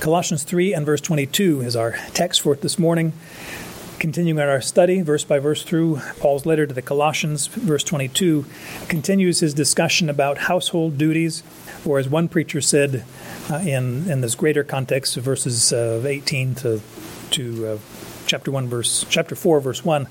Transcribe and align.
Colossians 0.00 0.44
3 0.44 0.72
and 0.72 0.86
verse 0.86 1.02
22 1.02 1.60
is 1.60 1.76
our 1.76 1.92
text 2.14 2.40
for 2.40 2.56
this 2.56 2.78
morning. 2.78 3.12
Continuing 3.98 4.38
our 4.38 4.62
study, 4.62 5.02
verse 5.02 5.24
by 5.24 5.38
verse 5.38 5.62
through 5.62 6.00
Paul's 6.18 6.46
letter 6.46 6.66
to 6.66 6.72
the 6.72 6.80
Colossians, 6.80 7.48
verse 7.48 7.84
22 7.84 8.46
continues 8.88 9.40
his 9.40 9.52
discussion 9.52 10.08
about 10.08 10.38
household 10.38 10.96
duties, 10.96 11.42
or 11.84 11.98
as 11.98 12.08
one 12.08 12.28
preacher 12.28 12.62
said 12.62 13.04
uh, 13.50 13.56
in, 13.56 14.10
in 14.10 14.22
this 14.22 14.34
greater 14.34 14.64
context 14.64 15.18
of 15.18 15.24
verses 15.24 15.70
uh, 15.70 16.02
18 16.06 16.54
to, 16.54 16.80
to 17.32 17.66
uh, 17.66 17.78
chapter 18.24 18.50
1 18.50 18.68
verse 18.68 19.04
chapter 19.10 19.34
4 19.34 19.60
verse 19.60 19.84
1 19.84 20.06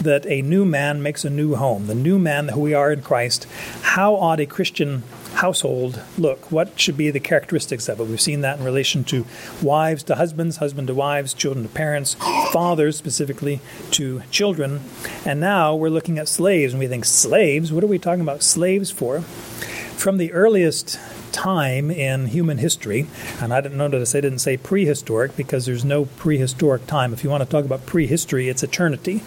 that 0.00 0.24
a 0.26 0.40
new 0.42 0.64
man 0.64 1.02
makes 1.02 1.24
a 1.24 1.30
new 1.30 1.56
home 1.56 1.88
the 1.88 1.94
new 1.94 2.20
man 2.20 2.48
who 2.48 2.60
we 2.60 2.72
are 2.72 2.92
in 2.92 3.02
Christ 3.02 3.48
how 3.82 4.14
ought 4.14 4.38
a 4.38 4.46
Christian 4.46 5.02
household 5.34 6.00
look? 6.16 6.50
What 6.50 6.78
should 6.78 6.96
be 6.96 7.10
the 7.10 7.20
characteristics 7.20 7.88
of 7.88 8.00
it? 8.00 8.06
We've 8.06 8.20
seen 8.20 8.40
that 8.42 8.58
in 8.58 8.64
relation 8.64 9.04
to 9.04 9.26
wives 9.62 10.02
to 10.04 10.14
husbands, 10.14 10.58
husband 10.58 10.88
to 10.88 10.94
wives, 10.94 11.34
children 11.34 11.66
to 11.66 11.72
parents, 11.72 12.14
fathers 12.52 12.96
specifically 12.96 13.60
to 13.92 14.22
children. 14.30 14.80
And 15.24 15.40
now 15.40 15.74
we're 15.74 15.88
looking 15.88 16.18
at 16.18 16.28
slaves, 16.28 16.72
and 16.72 16.80
we 16.80 16.88
think, 16.88 17.04
slaves? 17.04 17.72
What 17.72 17.84
are 17.84 17.88
we 17.88 17.98
talking 17.98 18.22
about 18.22 18.42
slaves 18.42 18.90
for? 18.90 19.20
From 19.20 20.18
the 20.18 20.32
earliest 20.32 20.98
time 21.34 21.90
in 21.90 22.26
human 22.26 22.58
history, 22.58 23.06
and 23.40 23.52
I 23.52 23.60
didn't 23.60 23.78
notice 23.78 24.14
I 24.14 24.20
didn't 24.20 24.38
say 24.38 24.56
prehistoric 24.56 25.36
because 25.36 25.66
there's 25.66 25.84
no 25.84 26.04
prehistoric 26.04 26.86
time. 26.86 27.12
If 27.12 27.24
you 27.24 27.30
want 27.30 27.42
to 27.42 27.48
talk 27.48 27.64
about 27.64 27.86
prehistory, 27.86 28.48
it's 28.48 28.62
eternity. 28.62 29.22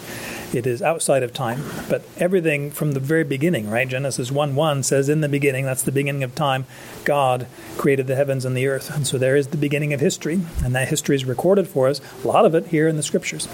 It 0.54 0.66
is 0.66 0.82
outside 0.82 1.24
of 1.24 1.34
time. 1.34 1.64
But 1.90 2.04
everything 2.18 2.72
from 2.72 2.94
the 2.94 3.00
very 3.00 3.24
beginning, 3.24 3.70
right? 3.70 3.88
Genesis 3.88 4.32
1 4.32 4.56
1 4.56 4.84
says, 4.84 5.10
In 5.10 5.22
the 5.22 5.30
beginning, 5.30 5.66
that's 5.66 5.84
the 5.84 5.92
beginning 5.92 6.24
of 6.24 6.36
time, 6.36 6.66
God 7.04 7.48
created 7.78 8.08
the 8.08 8.16
heavens 8.16 8.46
and 8.46 8.56
the 8.56 8.68
earth. 8.68 8.94
And 8.96 9.06
so 9.06 9.18
there 9.18 9.36
is 9.36 9.48
the 9.48 9.58
beginning 9.58 9.94
of 9.94 10.00
history, 10.00 10.42
and 10.64 10.74
that 10.76 10.88
history 10.88 11.16
is 11.16 11.26
recorded 11.26 11.68
for 11.68 11.88
us, 11.88 12.02
a 12.24 12.28
lot 12.28 12.46
of 12.46 12.56
it 12.56 12.68
here 12.68 12.88
in 12.88 12.96
the 12.96 13.04
scriptures. 13.04 13.48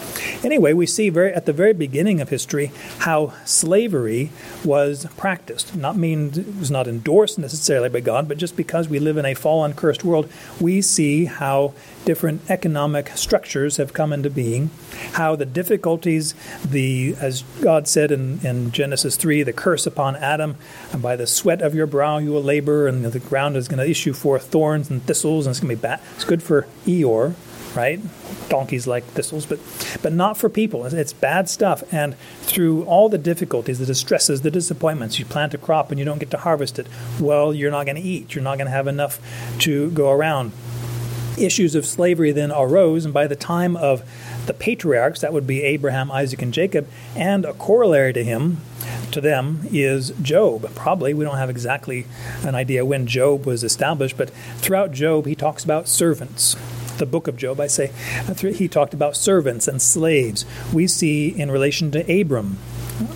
Anyway, 0.44 0.74
we 0.74 0.85
see 0.85 1.10
very 1.10 1.34
at 1.34 1.46
the 1.46 1.54
very 1.54 1.74
beginning 1.74 2.22
of 2.22 2.30
history 2.30 2.72
how 3.00 3.34
slavery 3.46 4.32
was 4.63 5.07
practiced. 5.18 5.76
Not 5.76 5.98
mean 5.98 6.32
it 6.35 6.60
was 6.60 6.72
not 6.72 6.88
endorsed 6.88 7.40
necessarily 7.40 7.90
by 7.90 8.00
God, 8.02 8.28
but 8.28 8.38
just 8.38 8.55
because 8.55 8.88
we 8.88 9.00
live 9.00 9.18
in 9.18 9.26
a 9.26 9.34
fallen, 9.34 9.74
cursed 9.74 10.04
world, 10.04 10.30
we 10.60 10.82
see 10.82 11.26
how 11.26 11.74
different 12.05 12.41
economic 12.49 13.09
structures 13.15 13.77
have 13.77 13.93
come 13.93 14.13
into 14.13 14.29
being, 14.29 14.70
how 15.13 15.35
the 15.35 15.46
difficulties, 15.46 16.34
the 16.63 17.15
as 17.20 17.43
God 17.62 17.87
said 17.87 18.12
in, 18.12 18.40
in 18.45 18.71
Genesis 18.71 19.15
3, 19.15 19.43
the 19.43 19.54
curse 19.54 19.85
upon 19.85 20.15
Adam, 20.18 20.55
and 20.91 21.01
by 21.01 21.15
the 21.15 21.27
sweat 21.27 21.62
of 21.62 21.73
your 21.73 21.87
brow 21.87 22.18
you 22.18 22.32
will 22.32 22.43
labor, 22.43 22.87
and 22.87 23.04
the 23.05 23.20
ground 23.20 23.57
is 23.57 23.68
going 23.68 23.79
to 23.79 23.90
issue 23.90 24.13
forth 24.13 24.45
thorns 24.45 24.90
and 24.90 25.04
thistles, 25.04 25.45
and 25.45 25.54
it's 25.54 25.60
going 25.60 25.70
to 25.70 25.76
be 25.76 25.82
bad. 25.82 25.99
It's 26.15 26.26
good 26.26 26.43
for 26.43 26.68
Eeyore, 26.85 27.35
right? 27.76 27.99
Donkeys 28.49 28.88
like 28.88 29.04
thistles, 29.05 29.45
but 29.45 29.60
but 30.01 30.13
not 30.13 30.38
for 30.38 30.49
people. 30.49 30.85
It's 30.85 31.13
bad 31.13 31.49
stuff. 31.49 31.84
And 31.91 32.15
through 32.41 32.84
all 32.84 33.10
the 33.10 33.17
difficulties, 33.17 33.79
the 33.79 33.85
distresses, 33.85 34.41
the 34.41 34.51
disappointments, 34.51 35.20
you 35.20 35.26
plant 35.26 35.54
a 35.54 35.57
crop 35.57 35.90
and 35.90 35.99
you 35.99 36.05
don't 36.05 36.20
get 36.20 36.32
to 36.32 36.38
harvest 36.38 36.79
it. 36.79 36.88
Well, 37.20 37.54
you're 37.54 37.71
not 37.71 37.85
going 37.85 37.95
to 37.95 38.01
eat. 38.01 38.35
You're 38.35 38.43
not 38.43 38.57
going 38.57 38.67
to 38.67 38.71
have 38.71 38.88
enough 38.88 39.20
to 39.60 39.90
go 39.91 40.12
around 40.12 40.51
issues 41.37 41.76
of 41.76 41.85
slavery 41.85 42.31
then 42.31 42.51
arose, 42.51 43.05
and 43.05 43.13
by 43.13 43.27
the 43.27 43.35
time 43.35 43.76
of 43.76 44.03
the 44.45 44.53
patriarchs, 44.53 45.21
that 45.21 45.34
would 45.34 45.48
be 45.48 45.63
Abraham, 45.63 46.12
Isaac, 46.12 46.41
and 46.41 46.53
Jacob, 46.53 46.87
and 47.15 47.45
a 47.45 47.53
corollary 47.53 48.13
to 48.13 48.23
him, 48.23 48.57
to 49.12 49.21
them, 49.21 49.61
is 49.71 50.11
Job. 50.21 50.73
Probably, 50.76 51.13
we 51.13 51.23
don't 51.23 51.37
have 51.37 51.49
exactly 51.49 52.05
an 52.43 52.55
idea 52.55 52.85
when 52.85 53.07
Job 53.07 53.45
was 53.45 53.63
established, 53.63 54.17
but 54.17 54.29
throughout 54.57 54.91
Job, 54.91 55.26
he 55.26 55.35
talks 55.35 55.63
about 55.63 55.87
servants 55.87 56.55
the 56.98 57.05
book 57.07 57.27
of 57.27 57.35
Job, 57.35 57.59
I 57.59 57.65
say, 57.67 57.91
he 58.37 58.67
talked 58.67 58.93
about 58.93 59.15
servants 59.15 59.67
and 59.67 59.81
slaves. 59.81 60.45
We 60.71 60.85
see 60.85 61.29
in 61.29 61.49
relation 61.49 61.89
to 61.91 62.21
Abram 62.21 62.59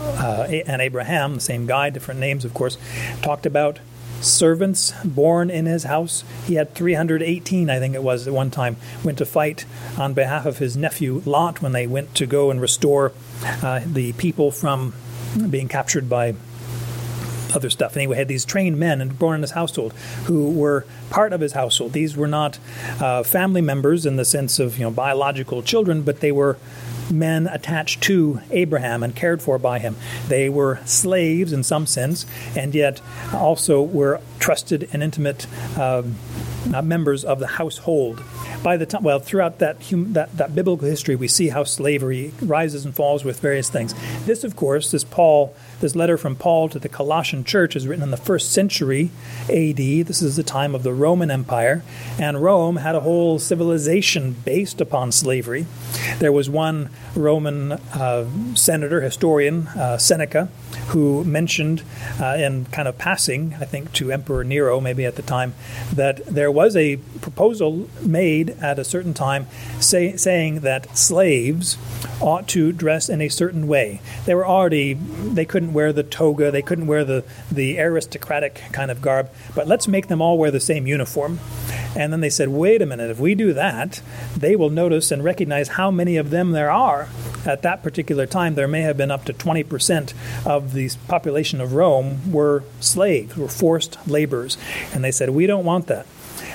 uh, 0.01 0.47
and 0.65 0.81
Abraham, 0.81 1.35
the 1.35 1.41
same 1.41 1.67
guy, 1.67 1.89
different 1.89 2.19
names, 2.19 2.43
of 2.43 2.53
course, 2.53 2.77
talked 3.21 3.45
about 3.45 3.79
servants 4.21 4.93
born 5.03 5.49
in 5.49 5.65
his 5.65 5.83
house. 5.83 6.23
He 6.45 6.55
had 6.55 6.73
318, 6.73 7.69
I 7.69 7.79
think 7.79 7.95
it 7.95 8.03
was, 8.03 8.27
at 8.27 8.33
one 8.33 8.51
time, 8.51 8.77
went 9.03 9.17
to 9.19 9.25
fight 9.25 9.65
on 9.97 10.13
behalf 10.13 10.45
of 10.45 10.57
his 10.57 10.75
nephew 10.75 11.21
Lot 11.25 11.61
when 11.61 11.71
they 11.71 11.87
went 11.87 12.15
to 12.15 12.25
go 12.25 12.51
and 12.51 12.59
restore 12.61 13.11
uh, 13.43 13.81
the 13.85 14.13
people 14.13 14.51
from 14.51 14.93
being 15.49 15.67
captured 15.67 16.09
by 16.09 16.35
other 17.53 17.69
stuff. 17.69 17.95
Anyway, 17.95 18.15
he 18.15 18.19
had 18.19 18.27
these 18.27 18.45
trained 18.45 18.77
men 18.77 19.01
and 19.01 19.17
born 19.17 19.35
in 19.35 19.41
his 19.41 19.51
household 19.51 19.93
who 20.25 20.51
were 20.51 20.85
part 21.09 21.33
of 21.33 21.41
his 21.41 21.53
household. 21.53 21.93
These 21.93 22.15
were 22.15 22.27
not 22.27 22.59
uh, 22.99 23.23
family 23.23 23.61
members 23.61 24.05
in 24.05 24.15
the 24.15 24.25
sense 24.25 24.59
of 24.59 24.77
you 24.77 24.85
know 24.85 24.91
biological 24.91 25.61
children, 25.63 26.03
but 26.03 26.19
they 26.19 26.31
were 26.31 26.57
men 27.11 27.47
attached 27.47 28.01
to 28.03 28.41
Abraham 28.51 29.03
and 29.03 29.15
cared 29.15 29.41
for 29.41 29.57
by 29.57 29.79
him. 29.79 29.95
They 30.27 30.49
were 30.49 30.79
slaves 30.85 31.53
in 31.53 31.63
some 31.63 31.85
sense, 31.85 32.25
and 32.55 32.73
yet 32.75 33.01
also 33.33 33.81
were 33.81 34.21
trusted 34.39 34.89
and 34.93 35.01
intimate 35.03 35.47
um, 35.77 36.15
uh, 36.73 36.81
members 36.81 37.23
of 37.23 37.39
the 37.39 37.47
household. 37.47 38.23
By 38.63 38.77
the 38.77 38.85
time, 38.85 39.03
well, 39.03 39.19
throughout 39.19 39.59
that, 39.59 39.77
hum, 39.89 40.13
that 40.13 40.35
that 40.37 40.55
biblical 40.55 40.87
history, 40.87 41.15
we 41.15 41.27
see 41.27 41.49
how 41.49 41.63
slavery 41.63 42.33
rises 42.41 42.85
and 42.85 42.95
falls 42.95 43.23
with 43.23 43.39
various 43.39 43.69
things. 43.69 43.93
This, 44.25 44.43
of 44.43 44.55
course, 44.55 44.91
this 44.91 45.03
Paul 45.03 45.55
this 45.79 45.95
letter 45.95 46.17
from 46.17 46.35
Paul 46.35 46.69
to 46.69 46.79
the 46.79 46.89
Colossian 46.89 47.43
church 47.43 47.75
is 47.75 47.87
written 47.87 48.03
in 48.03 48.11
the 48.11 48.17
first 48.17 48.51
century 48.51 49.11
AD. 49.43 49.77
This 49.77 50.21
is 50.21 50.35
the 50.35 50.43
time 50.43 50.73
of 50.73 50.83
the 50.83 50.93
Roman 50.93 51.29
Empire, 51.29 51.83
and 52.19 52.41
Rome 52.41 52.77
had 52.77 52.95
a 52.95 53.01
whole 53.01 53.37
civilization 53.37 54.33
based 54.33 54.81
upon 54.81 55.11
slavery. 55.11 55.67
There 56.17 56.31
was 56.31 56.49
one 56.49 56.89
Roman 57.15 57.73
uh, 57.73 58.25
senator, 58.55 59.01
historian, 59.01 59.67
uh, 59.67 59.97
Seneca, 59.97 60.49
who 60.87 61.23
mentioned 61.23 61.83
uh, 62.19 62.37
in 62.39 62.65
kind 62.65 62.87
of 62.87 62.97
passing, 62.97 63.55
I 63.59 63.65
think, 63.65 63.93
to 63.93 64.11
Emperor 64.11 64.43
Nero, 64.43 64.81
maybe 64.81 65.05
at 65.05 65.15
the 65.15 65.21
time, 65.21 65.53
that 65.93 66.25
there 66.25 66.51
was 66.57 66.75
a 66.75 66.97
proposal 67.21 67.87
made 68.01 68.49
at 68.59 68.79
a 68.79 68.83
certain 68.83 69.13
time 69.13 69.45
say, 69.79 70.15
saying 70.15 70.61
that 70.61 70.97
slaves 70.97 71.77
ought 72.19 72.47
to 72.47 72.71
dress 72.71 73.09
in 73.09 73.21
a 73.21 73.29
certain 73.29 73.67
way. 73.67 74.01
They 74.25 74.33
were 74.33 74.47
already, 74.47 74.93
they 74.95 75.45
couldn't 75.45 75.73
wear 75.73 75.93
the 75.93 76.01
toga, 76.01 76.49
they 76.49 76.63
couldn't 76.63 76.87
wear 76.87 77.05
the, 77.05 77.23
the 77.51 77.79
aristocratic 77.79 78.55
kind 78.71 78.89
of 78.89 79.03
garb, 79.03 79.29
but 79.53 79.67
let's 79.67 79.87
make 79.87 80.07
them 80.07 80.19
all 80.19 80.39
wear 80.39 80.49
the 80.49 80.59
same 80.59 80.87
uniform. 80.87 81.39
And 81.95 82.11
then 82.11 82.21
they 82.21 82.31
said, 82.31 82.49
wait 82.49 82.81
a 82.81 82.87
minute, 82.87 83.11
if 83.11 83.19
we 83.19 83.35
do 83.35 83.53
that, 83.53 84.01
they 84.35 84.55
will 84.55 84.71
notice 84.71 85.11
and 85.11 85.23
recognize 85.23 85.67
how 85.69 85.91
many 85.91 86.17
of 86.17 86.31
them 86.31 86.53
there 86.53 86.71
are. 86.71 87.07
At 87.45 87.61
that 87.61 87.83
particular 87.83 88.25
time, 88.25 88.55
there 88.55 88.67
may 88.67 88.81
have 88.81 88.97
been 88.97 89.11
up 89.11 89.25
to 89.25 89.33
20% 89.33 90.13
of 90.43 90.73
the 90.73 90.89
population 91.07 91.61
of 91.61 91.73
Rome 91.73 92.31
were 92.31 92.63
slaves, 92.79 93.37
were 93.37 93.47
forced 93.47 93.95
laborers. 94.07 94.57
And 94.91 95.03
they 95.03 95.11
said, 95.11 95.29
we 95.29 95.45
don't 95.45 95.65
want 95.65 95.85
that. 95.85 96.07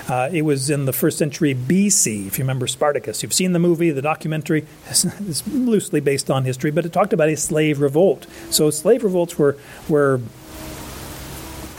Uh, 0.09 0.29
it 0.33 0.43
was 0.43 0.71
in 0.71 0.85
the 0.85 0.93
first 0.93 1.19
century 1.19 1.55
BC, 1.55 2.27
if 2.27 2.39
you 2.39 2.45
remember 2.45 2.67
Spartacus. 2.67 3.23
You've 3.23 3.33
seen 3.33 3.53
the 3.53 3.59
movie, 3.59 3.91
the 3.91 4.03
documentary. 4.03 4.67
It's 5.33 5.47
loosely 5.47 6.01
based 6.01 6.31
on 6.31 6.45
history, 6.45 6.71
but 6.71 6.85
it 6.85 6.93
talked 6.93 7.13
about 7.13 7.29
a 7.29 7.37
slave 7.37 7.81
revolt. 7.81 8.27
So 8.51 8.71
slave 8.71 9.05
revolts 9.05 9.39
were 9.39 9.57
were 9.89 10.21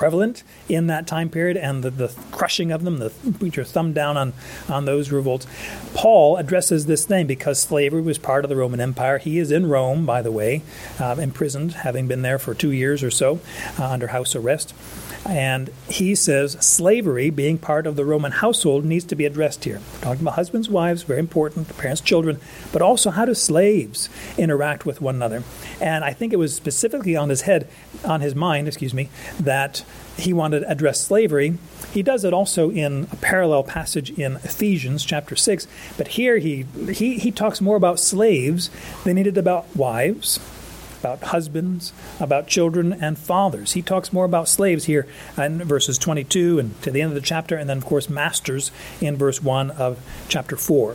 prevalent 0.04 0.44
in 0.68 0.88
that 0.88 1.08
time 1.08 1.30
period 1.30 1.56
and 1.56 1.82
the, 1.82 1.90
the 1.90 2.14
crushing 2.30 2.74
of 2.74 2.84
them, 2.84 2.98
the 2.98 3.10
put 3.40 3.56
your 3.56 3.64
thumb 3.64 3.94
down 3.94 4.18
on, 4.18 4.34
on 4.68 4.84
those 4.84 5.12
revolts. 5.12 5.48
Paul 5.94 6.36
addresses 6.36 6.88
this 6.88 7.06
thing 7.06 7.26
because 7.26 7.60
slavery 7.60 8.02
was 8.02 8.18
part 8.18 8.44
of 8.44 8.50
the 8.50 8.56
Roman 8.58 8.82
Empire. 8.82 9.18
He 9.18 9.40
is 9.40 9.50
in 9.50 9.70
Rome, 9.70 10.06
by 10.06 10.22
the 10.22 10.30
way, 10.30 10.62
uh, 11.00 11.16
imprisoned, 11.20 11.72
having 11.72 12.08
been 12.10 12.22
there 12.22 12.38
for 12.38 12.54
two 12.54 12.72
years 12.72 13.02
or 13.02 13.12
so 13.12 13.40
uh, 13.80 13.92
under 13.92 14.08
house 14.08 14.36
arrest. 14.36 14.74
And 15.26 15.72
he 15.88 16.16
says 16.16 16.54
slavery, 16.60 17.30
being 17.30 17.58
part 17.58 17.88
of 17.88 17.96
the 17.96 18.04
Roman 18.04 18.34
household, 18.34 18.84
needs 18.84 19.06
to 19.06 19.16
be 19.16 19.26
addressed 19.26 19.64
here. 19.64 19.80
We're 19.94 20.02
talking 20.02 20.22
about 20.22 20.36
husbands, 20.36 20.70
wives, 20.70 21.04
very 21.04 21.20
important, 21.20 21.76
parents, 21.78 22.02
children, 22.02 22.40
but 22.74 22.82
also 22.82 23.10
how 23.10 23.26
do 23.26 23.34
slaves 23.34 24.10
interact 24.38 24.86
with 24.86 25.00
one 25.00 25.16
another? 25.16 25.44
And 25.80 26.04
I 26.04 26.12
think 26.12 26.34
it 26.34 26.38
was 26.38 26.54
specifically 26.54 27.16
on 27.16 27.30
his 27.30 27.42
head, 27.42 27.70
on 28.04 28.20
his 28.20 28.36
mind, 28.36 28.68
excuse 28.68 28.94
me, 28.94 29.10
that 29.40 29.86
he 30.18 30.34
wanted 30.34 30.62
to 30.62 30.70
address 30.70 31.02
slavery. 31.02 31.58
He 31.94 32.04
does 32.04 32.26
it 32.26 32.34
also 32.34 32.70
in 32.70 33.08
a 33.12 33.16
parallel 33.16 33.64
passage 33.64 34.10
in 34.12 34.36
Ephesians 34.38 35.06
chapter 35.06 35.36
6, 35.36 35.68
but 35.98 36.10
here 36.10 36.38
he, 36.38 36.66
he, 36.92 37.18
he 37.18 37.32
talks 37.32 37.62
more 37.62 37.78
about 37.78 38.00
slaves 38.00 38.70
than 39.06 39.16
he 39.16 39.24
did 39.24 39.38
about 39.38 39.74
wives 39.76 40.40
about 41.04 41.22
husbands, 41.22 41.92
about 42.22 42.48
children, 42.48 42.94
and 42.94 43.18
fathers. 43.18 43.74
He 43.74 43.82
talks 43.82 44.14
more 44.14 44.24
about 44.24 44.48
slaves 44.48 44.86
here 44.86 45.06
in 45.38 45.62
verses 45.64 45.98
22 45.98 46.60
and 46.60 46.82
to 46.82 46.92
the 46.92 47.02
end 47.02 47.12
of 47.12 47.16
the 47.16 47.22
chapter, 47.22 47.58
and 47.58 47.70
then, 47.70 47.78
of 47.80 47.86
course, 47.86 48.10
masters 48.10 48.72
in 49.02 49.18
verse 49.18 49.44
1 49.44 49.72
of 49.72 50.00
chapter 50.30 50.56
4. 50.56 50.94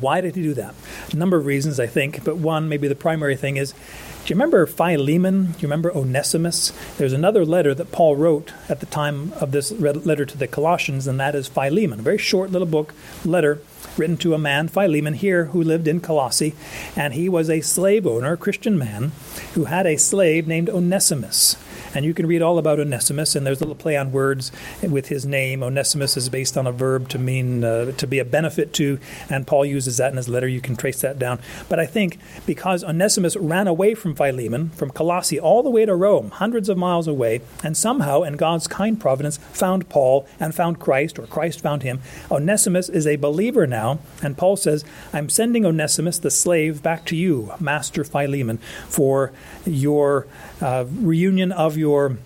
Why 0.00 0.20
did 0.22 0.34
he 0.34 0.42
do 0.42 0.54
that? 0.54 0.74
A 1.12 1.16
number 1.16 1.36
of 1.36 1.44
reasons, 1.44 1.78
I 1.78 1.86
think, 1.86 2.24
but 2.24 2.38
one, 2.38 2.68
maybe 2.70 2.88
the 2.88 2.94
primary 2.94 3.36
thing 3.36 3.58
is 3.58 3.72
do 3.72 4.34
you 4.34 4.38
remember 4.40 4.66
Philemon? 4.66 5.52
Do 5.52 5.58
you 5.60 5.68
remember 5.68 5.92
Onesimus? 5.96 6.72
There's 6.98 7.12
another 7.12 7.44
letter 7.44 7.74
that 7.74 7.92
Paul 7.92 8.16
wrote 8.16 8.52
at 8.68 8.80
the 8.80 8.86
time 8.86 9.32
of 9.34 9.52
this 9.52 9.70
letter 9.70 10.24
to 10.24 10.36
the 10.36 10.48
Colossians, 10.48 11.06
and 11.06 11.20
that 11.20 11.36
is 11.36 11.46
Philemon, 11.46 12.00
a 12.00 12.02
very 12.02 12.18
short 12.18 12.50
little 12.50 12.66
book, 12.66 12.92
letter 13.24 13.60
written 13.98 14.16
to 14.18 14.34
a 14.34 14.38
man, 14.38 14.68
Philemon, 14.68 15.14
here 15.14 15.46
who 15.46 15.62
lived 15.62 15.88
in 15.88 16.00
Colossae, 16.00 16.54
and 16.94 17.14
he 17.14 17.28
was 17.28 17.50
a 17.50 17.60
slave 17.60 18.06
owner, 18.06 18.32
a 18.32 18.36
Christian 18.36 18.78
man, 18.78 19.12
who 19.54 19.64
had 19.64 19.86
a 19.86 19.96
slave 19.96 20.46
named 20.46 20.70
Onesimus. 20.70 21.56
And 21.94 22.04
you 22.04 22.14
can 22.14 22.26
read 22.26 22.42
all 22.42 22.58
about 22.58 22.80
Onesimus, 22.80 23.34
and 23.34 23.46
there's 23.46 23.60
a 23.60 23.64
little 23.64 23.74
play 23.74 23.96
on 23.96 24.12
words 24.12 24.52
with 24.82 25.08
his 25.08 25.26
name. 25.26 25.62
Onesimus 25.62 26.16
is 26.16 26.28
based 26.28 26.56
on 26.56 26.66
a 26.66 26.72
verb 26.72 27.08
to 27.10 27.18
mean 27.18 27.64
uh, 27.64 27.92
to 27.92 28.06
be 28.06 28.18
a 28.18 28.24
benefit 28.24 28.72
to, 28.74 28.98
and 29.30 29.46
Paul 29.46 29.64
uses 29.64 29.96
that 29.96 30.10
in 30.10 30.16
his 30.16 30.28
letter. 30.28 30.48
You 30.48 30.60
can 30.60 30.76
trace 30.76 31.00
that 31.00 31.18
down. 31.18 31.38
But 31.68 31.78
I 31.78 31.86
think 31.86 32.18
because 32.44 32.84
Onesimus 32.84 33.36
ran 33.36 33.66
away 33.66 33.94
from 33.94 34.14
Philemon, 34.14 34.70
from 34.70 34.90
Colossae, 34.90 35.40
all 35.40 35.62
the 35.62 35.70
way 35.70 35.84
to 35.84 35.94
Rome, 35.94 36.30
hundreds 36.30 36.68
of 36.68 36.78
miles 36.78 37.06
away, 37.06 37.40
and 37.62 37.76
somehow, 37.76 38.22
in 38.22 38.34
God's 38.36 38.66
kind 38.66 39.00
providence, 39.00 39.38
found 39.52 39.88
Paul 39.88 40.26
and 40.38 40.54
found 40.54 40.78
Christ, 40.78 41.18
or 41.18 41.26
Christ 41.26 41.60
found 41.60 41.82
him. 41.82 42.00
Onesimus 42.30 42.88
is 42.88 43.06
a 43.06 43.16
believer 43.16 43.66
now, 43.66 43.98
and 44.22 44.36
Paul 44.36 44.56
says, 44.56 44.84
I'm 45.12 45.28
sending 45.28 45.64
Onesimus, 45.64 46.18
the 46.18 46.30
slave, 46.30 46.82
back 46.82 47.04
to 47.06 47.16
you, 47.16 47.52
Master 47.60 48.04
Philemon, 48.04 48.58
for 48.88 49.32
your 49.64 50.26
uh, 50.60 50.84
reunion 50.88 51.52
of 51.52 51.76
your 51.76 51.85
your 51.86 52.16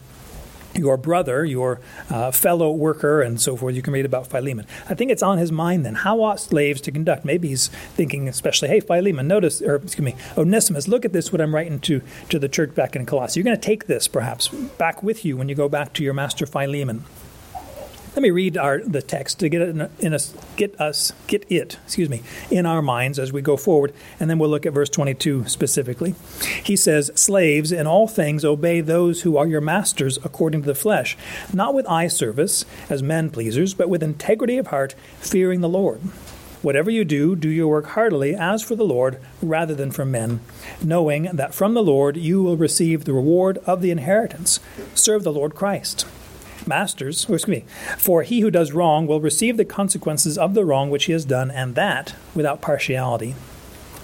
your 0.74 0.96
brother, 0.96 1.44
your 1.44 1.80
uh, 2.08 2.30
fellow 2.30 2.70
worker, 2.70 3.22
and 3.22 3.40
so 3.40 3.56
forth. 3.56 3.74
You 3.74 3.82
can 3.82 3.92
read 3.92 4.04
about 4.04 4.28
Philemon. 4.28 4.66
I 4.88 4.94
think 4.94 5.10
it's 5.10 5.22
on 5.22 5.36
his 5.36 5.50
mind 5.50 5.84
then. 5.84 5.96
How 5.96 6.22
ought 6.22 6.40
slaves 6.40 6.80
to 6.82 6.92
conduct? 6.92 7.24
Maybe 7.24 7.48
he's 7.48 7.68
thinking, 7.96 8.28
especially, 8.28 8.68
hey, 8.68 8.80
Philemon, 8.80 9.26
notice, 9.26 9.60
or 9.60 9.74
excuse 9.76 10.04
me, 10.04 10.14
Onesimus, 10.38 10.86
look 10.86 11.04
at 11.04 11.12
this, 11.12 11.32
what 11.32 11.40
I'm 11.40 11.54
writing 11.54 11.80
to, 11.80 12.00
to 12.28 12.38
the 12.38 12.48
church 12.48 12.74
back 12.74 12.94
in 12.94 13.04
Colossae. 13.04 13.40
You're 13.40 13.44
going 13.44 13.56
to 13.56 13.66
take 13.66 13.86
this, 13.86 14.06
perhaps, 14.06 14.48
back 14.48 15.02
with 15.02 15.24
you 15.24 15.36
when 15.36 15.48
you 15.48 15.56
go 15.56 15.68
back 15.68 15.92
to 15.94 16.04
your 16.04 16.14
master 16.14 16.46
Philemon. 16.46 17.04
Let 18.14 18.22
me 18.22 18.30
read 18.30 18.56
our 18.56 18.80
the 18.80 19.02
text 19.02 19.38
to 19.38 19.48
get 19.48 19.62
it 19.62 19.90
in, 20.00 20.12
a, 20.12 20.18
get 20.56 20.80
us 20.80 21.12
get 21.28 21.44
it 21.48 21.78
excuse 21.84 22.08
me 22.08 22.22
in 22.50 22.66
our 22.66 22.82
minds 22.82 23.20
as 23.20 23.32
we 23.32 23.40
go 23.40 23.56
forward, 23.56 23.92
and 24.18 24.28
then 24.28 24.38
we'll 24.38 24.50
look 24.50 24.66
at 24.66 24.72
verse 24.72 24.90
22 24.90 25.46
specifically. 25.46 26.16
He 26.64 26.74
says, 26.74 27.12
"Slaves, 27.14 27.70
in 27.70 27.86
all 27.86 28.08
things 28.08 28.44
obey 28.44 28.80
those 28.80 29.22
who 29.22 29.36
are 29.36 29.46
your 29.46 29.60
masters 29.60 30.18
according 30.24 30.62
to 30.62 30.66
the 30.66 30.74
flesh, 30.74 31.16
not 31.52 31.72
with 31.72 31.86
eye 31.88 32.08
service 32.08 32.64
as 32.88 33.00
men 33.00 33.30
pleasers, 33.30 33.74
but 33.74 33.88
with 33.88 34.02
integrity 34.02 34.58
of 34.58 34.66
heart, 34.66 34.96
fearing 35.20 35.60
the 35.60 35.68
Lord." 35.68 36.00
Whatever 36.62 36.90
you 36.90 37.04
do, 37.04 37.36
do 37.36 37.48
your 37.48 37.68
work 37.68 37.86
heartily 37.86 38.34
as 38.34 38.60
for 38.62 38.74
the 38.74 38.84
Lord 38.84 39.18
rather 39.40 39.74
than 39.74 39.92
for 39.92 40.04
men, 40.04 40.40
knowing 40.82 41.30
that 41.32 41.54
from 41.54 41.74
the 41.74 41.82
Lord 41.82 42.16
you 42.16 42.42
will 42.42 42.56
receive 42.56 43.04
the 43.04 43.14
reward 43.14 43.58
of 43.66 43.80
the 43.80 43.90
inheritance. 43.90 44.60
Serve 44.94 45.22
the 45.22 45.32
Lord 45.32 45.54
Christ. 45.54 46.04
Masters, 46.66 47.28
or 47.28 47.34
excuse 47.34 47.48
me, 47.48 47.64
for 47.96 48.22
he 48.22 48.40
who 48.40 48.50
does 48.50 48.72
wrong 48.72 49.06
will 49.06 49.20
receive 49.20 49.56
the 49.56 49.64
consequences 49.64 50.36
of 50.38 50.54
the 50.54 50.64
wrong 50.64 50.90
which 50.90 51.04
he 51.04 51.12
has 51.12 51.24
done, 51.24 51.50
and 51.50 51.74
that 51.74 52.14
without 52.34 52.60
partiality. 52.60 53.34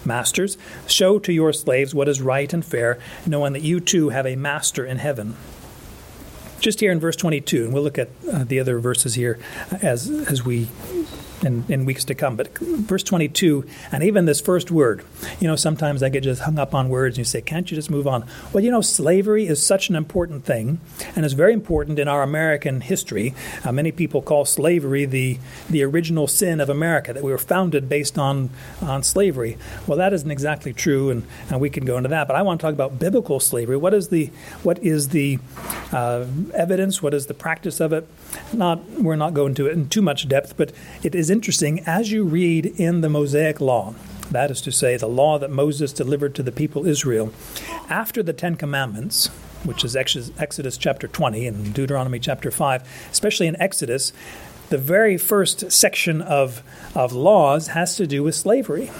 Masters, 0.04 0.56
show 0.86 1.18
to 1.18 1.32
your 1.32 1.52
slaves 1.52 1.94
what 1.94 2.08
is 2.08 2.22
right 2.22 2.52
and 2.52 2.64
fair, 2.64 2.98
knowing 3.26 3.52
that 3.52 3.62
you 3.62 3.80
too 3.80 4.10
have 4.10 4.26
a 4.26 4.36
master 4.36 4.86
in 4.86 4.98
heaven. 4.98 5.36
Just 6.60 6.80
here 6.80 6.92
in 6.92 7.00
verse 7.00 7.16
22, 7.16 7.64
and 7.64 7.74
we'll 7.74 7.82
look 7.82 7.98
at 7.98 8.08
uh, 8.32 8.44
the 8.44 8.58
other 8.58 8.78
verses 8.78 9.14
here 9.14 9.38
as, 9.82 10.08
as 10.08 10.44
we 10.44 10.68
in, 11.42 11.64
in 11.68 11.84
weeks 11.84 12.04
to 12.04 12.14
come. 12.14 12.36
But 12.36 12.56
verse 12.58 13.02
22, 13.02 13.64
and 13.92 14.02
even 14.02 14.24
this 14.24 14.40
first 14.40 14.70
word, 14.70 15.04
you 15.40 15.48
know, 15.48 15.56
sometimes 15.56 16.02
I 16.02 16.08
get 16.08 16.22
just 16.22 16.42
hung 16.42 16.58
up 16.58 16.74
on 16.74 16.88
words 16.88 17.14
and 17.14 17.18
you 17.18 17.24
say, 17.24 17.40
can't 17.40 17.70
you 17.70 17.74
just 17.74 17.90
move 17.90 18.06
on? 18.06 18.26
Well, 18.52 18.62
you 18.62 18.70
know, 18.70 18.80
slavery 18.80 19.46
is 19.46 19.62
such 19.62 19.88
an 19.88 19.96
important 19.96 20.44
thing 20.44 20.80
and 21.14 21.24
it's 21.24 21.34
very 21.34 21.52
important 21.52 21.98
in 21.98 22.08
our 22.08 22.22
American 22.22 22.80
history. 22.80 23.34
Uh, 23.64 23.72
many 23.72 23.92
people 23.92 24.22
call 24.22 24.44
slavery 24.44 25.04
the, 25.04 25.38
the 25.68 25.82
original 25.82 26.26
sin 26.26 26.60
of 26.60 26.68
America, 26.68 27.12
that 27.12 27.22
we 27.22 27.30
were 27.30 27.38
founded 27.38 27.88
based 27.88 28.18
on, 28.18 28.50
on 28.80 29.02
slavery. 29.02 29.56
Well, 29.86 29.98
that 29.98 30.12
isn't 30.12 30.30
exactly 30.30 30.72
true, 30.72 31.10
and, 31.10 31.24
and 31.50 31.60
we 31.60 31.70
can 31.70 31.84
go 31.84 31.96
into 31.96 32.08
that. 32.08 32.26
But 32.26 32.36
I 32.36 32.42
want 32.42 32.60
to 32.60 32.66
talk 32.66 32.74
about 32.74 32.98
biblical 32.98 33.40
slavery. 33.40 33.76
What 33.76 33.94
is 33.94 34.08
the, 34.08 34.30
what 34.62 34.78
is 34.82 35.08
the 35.08 35.38
uh, 35.92 36.26
evidence? 36.54 37.02
What 37.02 37.14
is 37.14 37.26
the 37.26 37.34
practice 37.34 37.80
of 37.80 37.92
it? 37.92 38.06
Not, 38.52 38.84
we're 38.92 39.16
not 39.16 39.34
going 39.34 39.54
to 39.56 39.66
it 39.66 39.72
in 39.72 39.88
too 39.88 40.02
much 40.02 40.28
depth, 40.28 40.56
but 40.56 40.72
it 41.02 41.14
is 41.14 41.30
interesting 41.30 41.80
as 41.86 42.10
you 42.12 42.24
read 42.24 42.66
in 42.66 43.00
the 43.00 43.08
Mosaic 43.08 43.60
Law, 43.60 43.94
that 44.30 44.50
is 44.50 44.60
to 44.62 44.72
say, 44.72 44.96
the 44.96 45.06
law 45.06 45.38
that 45.38 45.50
Moses 45.50 45.92
delivered 45.92 46.34
to 46.36 46.42
the 46.42 46.52
people 46.52 46.86
Israel, 46.86 47.32
after 47.88 48.22
the 48.22 48.32
Ten 48.32 48.56
Commandments, 48.56 49.28
which 49.64 49.84
is 49.84 49.96
Exodus 49.96 50.76
chapter 50.76 51.08
20 51.08 51.46
and 51.46 51.74
Deuteronomy 51.74 52.18
chapter 52.18 52.50
5, 52.50 53.08
especially 53.10 53.46
in 53.46 53.60
Exodus, 53.60 54.12
the 54.68 54.78
very 54.78 55.16
first 55.16 55.70
section 55.70 56.20
of, 56.22 56.62
of 56.94 57.12
laws 57.12 57.68
has 57.68 57.96
to 57.96 58.06
do 58.06 58.22
with 58.22 58.34
slavery. 58.34 58.90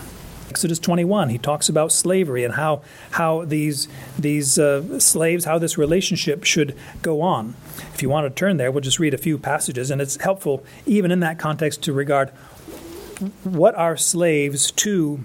Exodus 0.57 0.79
21, 0.79 1.29
he 1.29 1.37
talks 1.37 1.69
about 1.69 1.93
slavery 1.93 2.43
and 2.43 2.55
how 2.55 2.81
how 3.11 3.45
these 3.45 3.89
these 4.19 4.59
uh, 4.59 4.99
slaves, 4.99 5.45
how 5.45 5.59
this 5.59 5.77
relationship 5.77 6.45
should 6.45 6.75
go 7.03 7.21
on. 7.21 7.55
If 7.93 8.01
you 8.01 8.09
want 8.09 8.25
to 8.25 8.31
turn 8.31 8.57
there, 8.57 8.71
we'll 8.71 8.81
just 8.81 8.99
read 8.99 9.13
a 9.13 9.19
few 9.19 9.37
passages, 9.37 9.91
and 9.91 10.01
it's 10.01 10.17
helpful 10.17 10.65
even 10.87 11.11
in 11.11 11.21
that 11.21 11.39
context 11.39 11.83
to 11.83 11.93
regard 11.93 12.31
what 13.45 13.75
are 13.75 13.99
slaves 13.99 14.71
to 14.71 15.21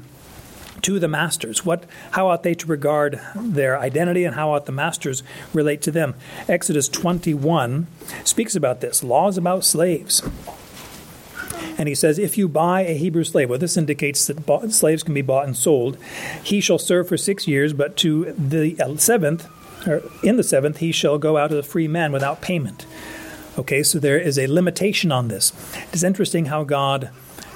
to 0.81 0.99
the 0.99 1.07
masters. 1.07 1.65
What 1.65 1.85
how 2.11 2.27
ought 2.27 2.43
they 2.43 2.53
to 2.55 2.67
regard 2.67 3.21
their 3.33 3.79
identity 3.79 4.25
and 4.25 4.35
how 4.35 4.51
ought 4.51 4.65
the 4.65 4.73
masters 4.73 5.23
relate 5.53 5.81
to 5.83 5.91
them? 5.91 6.13
Exodus 6.49 6.89
21 6.89 7.87
speaks 8.25 8.53
about 8.53 8.81
this, 8.81 9.01
laws 9.01 9.37
about 9.37 9.63
slaves. 9.63 10.21
And 11.81 11.87
he 11.87 11.95
says, 11.95 12.19
If 12.19 12.37
you 12.37 12.47
buy 12.47 12.81
a 12.81 12.93
Hebrew 12.95 13.23
slave, 13.23 13.49
well, 13.49 13.57
this 13.57 13.75
indicates 13.75 14.27
that 14.27 14.45
bought, 14.45 14.71
slaves 14.71 15.01
can 15.01 15.15
be 15.15 15.23
bought 15.23 15.47
and 15.47 15.57
sold, 15.57 15.97
he 16.43 16.61
shall 16.61 16.77
serve 16.77 17.09
for 17.09 17.17
six 17.17 17.47
years, 17.47 17.73
but 17.73 17.97
to 17.97 18.33
the 18.33 18.79
uh, 18.79 18.97
seventh, 18.97 19.49
or 19.87 20.03
in 20.21 20.37
the 20.37 20.43
seventh, 20.43 20.77
he 20.77 20.91
shall 20.91 21.17
go 21.17 21.37
out 21.37 21.51
as 21.51 21.57
a 21.57 21.63
free 21.63 21.87
man 21.87 22.11
without 22.11 22.39
payment. 22.39 22.85
Okay, 23.57 23.81
so 23.81 23.97
there 23.97 24.19
is 24.19 24.37
a 24.37 24.45
limitation 24.45 25.11
on 25.11 25.27
this. 25.29 25.53
It's 25.91 26.03
interesting 26.03 26.45
how 26.45 26.63
God 26.65 27.09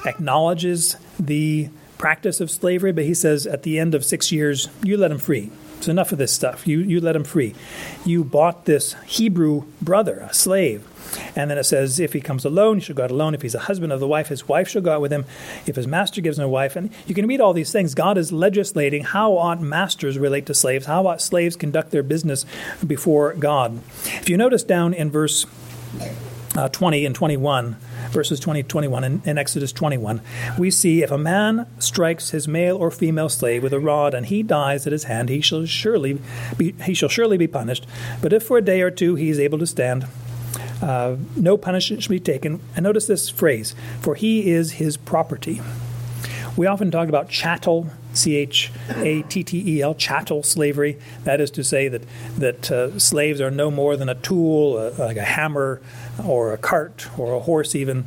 acknowledges 0.08 0.98
the 1.20 1.70
practice 2.00 2.42
of 2.42 2.50
slavery, 2.50 2.94
but 2.94 3.04
he 3.04 3.14
says 3.14 3.46
at 3.46 3.62
the 3.62 3.78
end 3.78 3.94
of 3.94 4.04
six 4.04 4.32
years, 4.32 4.70
you 4.82 4.98
let 4.98 5.12
him 5.12 5.20
free. 5.20 5.52
It's 5.78 5.88
enough 5.88 6.12
of 6.12 6.18
this 6.18 6.32
stuff. 6.32 6.66
You, 6.66 6.80
you 6.80 7.00
let 7.00 7.16
him 7.16 7.26
free. 7.26 7.54
You 8.04 8.24
bought 8.24 8.66
this 8.66 8.96
Hebrew 9.06 9.66
brother, 9.84 10.22
a 10.28 10.34
slave. 10.34 10.84
And 11.36 11.52
then 11.52 11.58
it 11.58 11.64
says, 11.64 12.00
if 12.00 12.14
he 12.14 12.22
comes 12.22 12.46
alone, 12.46 12.78
he 12.78 12.82
shall 12.82 12.96
go 12.96 13.04
out 13.04 13.12
alone. 13.12 13.34
If 13.34 13.42
he's 13.42 13.56
a 13.56 13.60
husband 13.60 13.92
of 13.92 14.00
the 14.00 14.08
wife, 14.08 14.28
his 14.28 14.48
wife 14.48 14.68
shall 14.68 14.82
go 14.82 14.94
out 14.94 15.02
with 15.02 15.12
him. 15.12 15.26
If 15.66 15.76
his 15.76 15.88
master 15.88 16.22
gives 16.22 16.38
him 16.38 16.46
a 16.46 16.50
wife. 16.50 16.76
And 16.76 16.90
you 17.08 17.16
can 17.16 17.28
read 17.28 17.42
all 17.42 17.54
these 17.54 17.72
things. 17.72 17.94
God 17.94 18.18
is 18.18 18.32
legislating 18.32 19.04
how 19.04 19.38
ought 19.38 19.62
masters 19.62 20.18
relate 20.18 20.46
to 20.48 20.54
slaves, 20.54 20.86
how 20.86 21.08
ought 21.08 21.22
slaves 21.22 21.56
conduct 21.56 21.92
their 21.92 22.04
business 22.04 22.46
before 22.86 23.34
God. 23.34 23.80
If 24.06 24.30
you 24.30 24.38
notice 24.38 24.64
down 24.64 24.94
in 24.94 25.12
verse 25.12 25.46
uh, 26.56 26.70
20 26.70 27.06
and 27.06 27.14
21, 27.14 27.76
verses 28.12 28.40
20 28.40 28.64
21 28.64 29.04
in, 29.04 29.22
in, 29.26 29.38
Exodus 29.38 29.72
21, 29.72 30.22
we 30.58 30.72
see 30.72 31.04
if 31.04 31.12
a 31.12 31.18
man 31.18 31.68
strikes 31.80 32.30
his 32.30 32.48
male 32.48 32.78
or 32.78 32.90
female 32.90 33.30
slave 33.30 33.62
with 33.62 33.74
a 33.74 33.80
rod 33.80 34.14
and 34.14 34.28
he 34.28 34.42
dies 34.42 34.88
at 34.88 34.94
his 34.94 35.06
hand, 35.06 35.30
he 35.30 35.42
shall 35.42 35.66
surely 35.66 36.20
be, 36.58 36.74
he 36.84 36.94
shall 36.94 37.10
surely 37.10 37.38
be 37.38 37.48
punished. 37.48 37.86
But 38.22 38.34
if 38.34 38.44
for 38.44 38.58
a 38.58 38.62
day 38.62 38.82
or 38.82 38.92
two 38.92 39.16
he 39.16 39.30
is 39.30 39.40
able 39.40 39.60
to 39.60 39.68
stand, 39.68 40.08
uh, 40.82 41.16
no 41.36 41.58
punishment 41.58 42.04
should 42.04 42.10
be 42.10 42.20
taken. 42.20 42.60
And 42.76 42.84
notice 42.84 43.08
this 43.08 43.30
phrase, 43.30 43.76
for 44.02 44.16
he 44.16 44.50
is 44.50 44.74
his 44.74 44.98
property. 44.98 45.62
We 46.58 46.68
often 46.68 46.90
talk 46.90 47.10
about 47.10 47.28
chattel, 47.28 47.88
C 48.14 48.38
H 48.38 48.72
A 48.90 49.24
T 49.24 49.44
T 49.44 49.78
E 49.78 49.82
L, 49.82 49.94
chattel 49.94 50.42
slavery. 50.42 50.98
That 51.26 51.42
is 51.42 51.52
to 51.52 51.64
say 51.66 51.90
that 51.90 52.04
that 52.38 52.72
uh, 52.72 52.98
slaves 52.98 53.42
are 53.42 53.52
no 53.52 53.70
more 53.70 53.98
than 53.98 54.08
a 54.08 54.16
tool, 54.16 54.78
uh, 54.78 54.92
like 54.98 55.18
a 55.18 55.24
hammer, 55.24 55.82
or 56.26 56.54
a 56.54 56.58
cart, 56.58 57.10
or 57.18 57.34
a 57.36 57.42
horse. 57.42 57.76
Even 57.76 58.06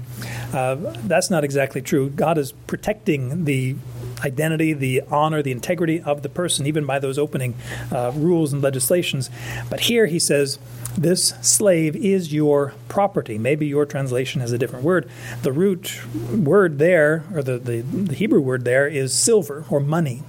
uh, 0.54 0.76
that's 1.04 1.30
not 1.30 1.44
exactly 1.44 1.82
true. 1.82 2.08
God 2.08 2.38
is 2.38 2.52
protecting 2.52 3.44
the 3.44 3.76
identity, 4.24 4.72
the 4.72 5.02
honor, 5.10 5.42
the 5.42 5.52
integrity 5.52 6.00
of 6.00 6.22
the 6.22 6.28
person, 6.28 6.66
even 6.66 6.84
by 6.84 6.98
those 6.98 7.18
opening 7.18 7.54
uh, 7.92 8.12
rules 8.14 8.52
and 8.52 8.62
legislations. 8.62 9.30
But 9.70 9.80
here 9.80 10.06
he 10.06 10.18
says 10.18 10.58
this 10.96 11.34
slave 11.42 11.94
is 11.94 12.32
your 12.32 12.74
property. 12.88 13.38
Maybe 13.38 13.66
your 13.66 13.86
translation 13.86 14.40
has 14.40 14.52
a 14.52 14.58
different 14.58 14.84
word. 14.84 15.08
The 15.42 15.52
root 15.52 16.00
word 16.32 16.78
there, 16.78 17.24
or 17.32 17.42
the, 17.42 17.58
the, 17.58 17.80
the 17.82 18.14
Hebrew 18.14 18.40
word 18.40 18.64
there, 18.64 18.88
is 18.88 19.14
silver 19.14 19.64
or 19.70 19.80
money. 19.80 20.22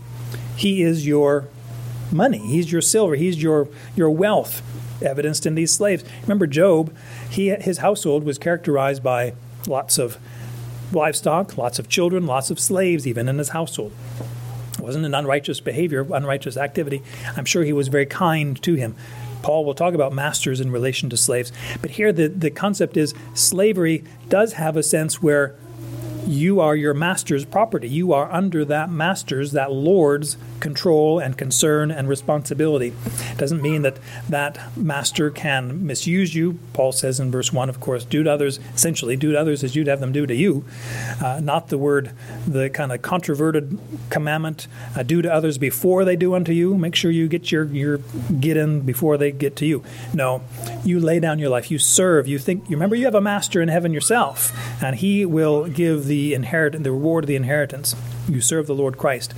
He 0.56 0.84
is 0.84 1.08
your 1.08 1.48
money. 2.12 2.40
He's 2.40 2.72
your 2.72 2.82
silver. 2.82 3.16
He's 3.16 3.42
your, 3.42 3.68
your 3.96 4.10
wealth, 4.10 4.62
evidenced 5.02 5.46
in 5.46 5.56
these 5.56 5.72
slaves. 5.72 6.04
Remember, 6.24 6.48
Job, 6.48 6.94
he, 7.30 7.50
his 7.50 7.80
household 7.80 8.24
was 8.24 8.38
characterized 8.38 9.02
by 9.02 9.34
lots 9.68 9.98
of 9.98 10.18
livestock, 10.92 11.58
lots 11.58 11.80
of 11.80 11.90
children, 11.90 12.26
lots 12.26 12.50
of 12.50 12.60
slaves, 12.60 13.06
even 13.08 13.28
in 13.28 13.38
his 13.38 13.50
household. 13.50 13.92
It 14.74 14.80
wasn't 14.80 15.06
an 15.06 15.14
unrighteous 15.14 15.60
behavior, 15.60 16.08
unrighteous 16.12 16.58
activity. 16.58 17.04
I'm 17.36 17.46
sure 17.46 17.64
he 17.64 17.74
was 17.74 17.88
very 17.88 18.06
kind 18.06 18.62
to 18.64 18.76
him. 18.76 18.96
Paul 19.42 19.66
will 19.66 19.74
talk 19.74 19.94
about 19.94 20.14
masters 20.14 20.60
in 20.60 20.72
relation 20.72 21.10
to 21.10 21.18
slaves. 21.18 21.52
But 21.82 21.92
here 21.92 22.12
the, 22.12 22.28
the 22.28 22.50
concept 22.50 22.98
is 22.98 23.14
slavery 23.34 24.04
does 24.28 24.54
have 24.54 24.76
a 24.76 24.84
sense 24.84 25.22
where 25.22 25.56
you 26.28 26.60
are 26.60 26.76
your 26.76 26.94
master's 26.94 27.46
property. 27.46 27.88
You 27.88 28.14
are 28.14 28.32
under 28.32 28.66
that 28.66 28.90
master's, 28.90 29.52
that 29.54 29.72
Lord's 29.72 30.38
control 30.60 31.20
and 31.20 31.38
concern 31.38 31.92
and 31.92 32.08
responsibility. 32.08 32.94
It 33.32 33.38
doesn't 33.38 33.62
mean 33.62 33.82
that 33.84 33.98
that 34.28 34.76
master 34.78 35.30
can 35.30 35.86
misuse 35.86 36.36
you. 36.36 36.60
Paul 36.74 36.92
says 36.92 37.20
in 37.20 37.32
verse 37.32 37.54
1, 37.54 37.70
of 37.70 37.80
course, 37.80 38.06
do 38.06 38.24
to 38.24 38.32
others, 38.32 38.60
essentially, 38.74 39.16
do 39.16 39.32
to 39.32 39.40
others 39.40 39.64
as 39.64 39.76
you'd 39.76 39.88
have 39.88 40.00
them 40.00 40.12
do 40.12 40.26
to 40.26 40.36
you. 40.36 40.66
Uh, 41.24 41.40
not 41.42 41.70
the 41.70 41.78
word, 41.78 42.12
the 42.48 42.70
kind 42.70 42.92
of 42.92 43.02
controverted 43.02 43.80
commandment, 44.10 44.68
uh, 44.96 45.04
do 45.04 45.22
to 45.22 45.34
others 45.34 45.58
before 45.58 46.06
they 46.06 46.16
do 46.16 46.36
unto 46.36 46.52
you. 46.52 46.78
Make 46.78 46.96
sure 46.96 47.12
you 47.12 47.28
get 47.28 47.52
your, 47.52 47.66
your 47.66 47.98
get 48.40 48.58
in 48.58 48.82
before 48.82 49.18
they 49.18 49.32
get 49.32 49.56
to 49.58 49.66
you. 49.66 49.84
No, 50.14 50.42
you 50.84 51.00
lay 51.00 51.20
down 51.20 51.40
your 51.40 51.50
life. 51.50 51.72
You 51.72 51.80
serve. 51.80 52.28
You 52.28 52.40
think, 52.40 52.70
you 52.70 52.76
remember 52.76 52.96
you 52.96 53.06
have 53.06 53.16
a 53.16 53.22
master 53.22 53.62
in 53.62 53.70
heaven 53.70 53.94
yourself, 53.94 54.52
and 54.84 54.96
he 54.98 55.26
will 55.26 55.68
give 55.68 56.06
the 56.10 56.34
inherit 56.34 56.84
the 56.84 56.92
reward 56.92 57.24
of 57.24 57.28
the 57.30 57.38
inheritance. 57.38 57.96
You 58.28 58.42
serve 58.42 58.68
the 58.68 58.76
Lord 58.76 58.98
Christ. 58.98 59.34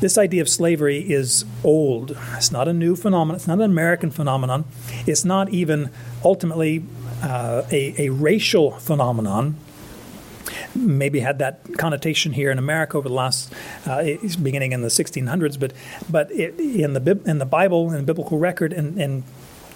This 0.00 0.16
idea 0.16 0.42
of 0.42 0.48
slavery 0.48 0.98
is 0.98 1.44
old. 1.62 2.16
It's 2.36 2.50
not 2.50 2.68
a 2.68 2.72
new 2.72 2.96
phenomenon. 2.96 3.36
It's 3.36 3.48
not 3.48 3.58
an 3.58 3.70
American 3.70 4.10
phenomenon. 4.10 4.64
It's 5.06 5.24
not 5.24 5.50
even 5.50 5.90
ultimately 6.24 6.84
uh, 7.22 7.62
a, 7.70 8.06
a 8.06 8.08
racial 8.10 8.72
phenomenon 8.72 9.56
maybe 10.74 11.20
had 11.20 11.38
that 11.38 11.60
connotation 11.76 12.32
here 12.32 12.50
in 12.50 12.58
America 12.58 12.96
over 12.96 13.08
the 13.08 13.14
last 13.14 13.52
uh, 13.86 14.02
beginning 14.42 14.72
in 14.72 14.82
the 14.82 14.88
1600s, 14.88 15.58
but 15.58 15.72
but 16.08 16.30
it, 16.32 16.58
in 16.58 16.92
the 16.94 17.20
in 17.26 17.38
the 17.38 17.46
Bible 17.46 17.90
and 17.90 18.06
biblical 18.06 18.38
record 18.38 18.72
and, 18.72 18.98
and 18.98 19.24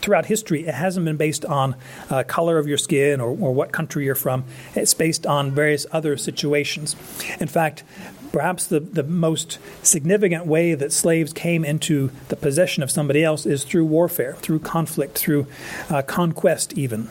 throughout 0.03 0.27
history, 0.27 0.67
it 0.67 0.75
hasn't 0.75 1.07
been 1.07 1.17
based 1.17 1.45
on 1.45 1.77
uh, 2.11 2.23
color 2.25 2.59
of 2.59 2.67
your 2.67 2.79
skin 2.79 3.21
or, 3.21 3.29
or 3.29 3.55
what 3.55 3.73
country 3.73 4.05
you're 4.05 4.15
from. 4.15 4.45
It's 4.75 4.95
based 4.95 5.27
on 5.27 5.53
various 5.53 5.87
other 5.93 6.17
situations. 6.17 6.95
In 7.41 7.49
fact, 7.49 7.85
perhaps 8.33 8.67
the, 8.67 8.81
the 8.81 9.03
most 9.03 9.59
significant 9.83 10.47
way 10.47 10.75
that 10.75 10.93
slaves 10.93 11.33
came 11.33 11.65
into 11.65 12.11
the 12.29 12.37
possession 12.37 12.83
of 12.83 12.91
somebody 12.91 13.23
else 13.23 13.47
is 13.47 13.63
through 13.63 13.85
warfare, 13.85 14.35
through 14.35 14.59
conflict, 14.59 15.19
through 15.19 15.47
uh, 15.91 16.03
conquest, 16.03 16.73
even. 16.73 17.09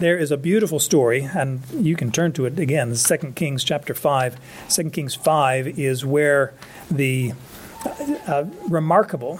There 0.00 0.18
is 0.18 0.30
a 0.30 0.36
beautiful 0.36 0.80
story, 0.80 1.22
and 1.34 1.62
you 1.72 1.96
can 1.96 2.10
turn 2.10 2.32
to 2.32 2.44
it 2.44 2.58
again, 2.58 2.94
2 2.94 3.16
Kings 3.32 3.64
chapter 3.64 3.94
5. 3.94 4.36
2 4.68 4.90
Kings 4.90 5.14
5 5.14 5.78
is 5.78 6.04
where 6.04 6.52
the 6.90 7.32
uh, 8.26 8.44
remarkable 8.68 9.38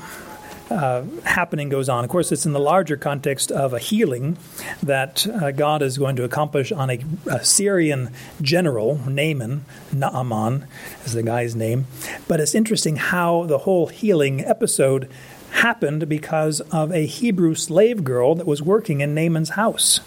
uh, 0.71 1.03
happening 1.25 1.69
goes 1.69 1.89
on. 1.89 2.05
Of 2.05 2.11
course, 2.11 2.33
it's 2.33 2.47
in 2.47 2.53
the 2.53 2.61
larger 2.61 2.97
context 2.97 3.51
of 3.51 3.73
a 3.73 3.79
healing 3.79 4.39
that 4.83 5.27
uh, 5.27 5.51
God 5.51 5.83
is 5.83 5.99
going 5.99 6.17
to 6.17 6.25
accomplish 6.25 6.73
on 6.73 6.91
a, 6.91 6.99
a, 7.31 7.45
Syrian 7.45 8.11
general, 8.41 8.97
Naaman, 9.07 9.65
Naaman 9.93 10.67
is 11.05 11.13
the 11.13 11.23
guy's 11.23 11.55
name. 11.55 11.87
But 12.27 12.41
it's 12.41 12.55
interesting 12.55 12.97
how 12.97 13.45
the 13.45 13.59
whole 13.59 13.89
healing 13.89 14.41
episode 14.41 15.11
happened 15.53 16.09
because 16.09 16.61
of 16.61 16.91
a 16.93 17.07
Hebrew 17.07 17.55
slave 17.55 18.03
girl 18.03 18.35
that 18.35 18.47
was 18.47 18.63
working 18.63 19.01
in 19.01 19.15
Naaman's 19.15 19.51
house 19.51 20.01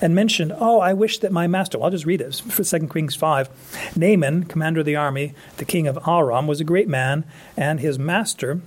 and 0.00 0.14
mentioned, 0.14 0.52
Oh, 0.56 0.80
I 0.80 0.94
wish 0.94 1.18
that 1.18 1.32
my 1.32 1.46
master, 1.46 1.78
well, 1.78 1.86
I'll 1.86 1.90
just 1.90 2.06
read 2.06 2.20
it 2.20 2.34
for 2.36 2.64
2 2.64 2.88
Kings 2.88 3.14
5. 3.14 3.96
Naaman, 3.96 4.44
commander 4.44 4.80
of 4.80 4.86
the 4.86 4.96
army, 4.96 5.34
the 5.58 5.64
king 5.64 5.86
of 5.86 5.98
Aram, 6.08 6.46
was 6.46 6.60
a 6.60 6.64
great 6.64 6.88
man, 6.88 7.24
and 7.56 7.80
his 7.80 7.98
master 7.98 8.60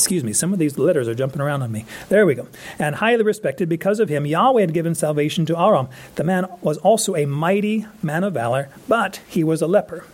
Excuse 0.00 0.24
me, 0.24 0.32
some 0.32 0.54
of 0.54 0.58
these 0.58 0.78
letters 0.78 1.08
are 1.08 1.14
jumping 1.14 1.42
around 1.42 1.60
on 1.60 1.70
me. 1.70 1.84
There 2.08 2.24
we 2.24 2.34
go. 2.34 2.48
And 2.78 2.94
highly 2.94 3.22
respected 3.22 3.68
because 3.68 4.00
of 4.00 4.08
him, 4.08 4.24
Yahweh 4.24 4.62
had 4.62 4.72
given 4.72 4.94
salvation 4.94 5.44
to 5.44 5.60
Aram. 5.60 5.90
The 6.14 6.24
man 6.24 6.46
was 6.62 6.78
also 6.78 7.14
a 7.14 7.26
mighty 7.26 7.84
man 8.02 8.24
of 8.24 8.32
valor, 8.32 8.70
but 8.88 9.20
he 9.28 9.44
was 9.44 9.60
a 9.60 9.66
leper. 9.66 10.06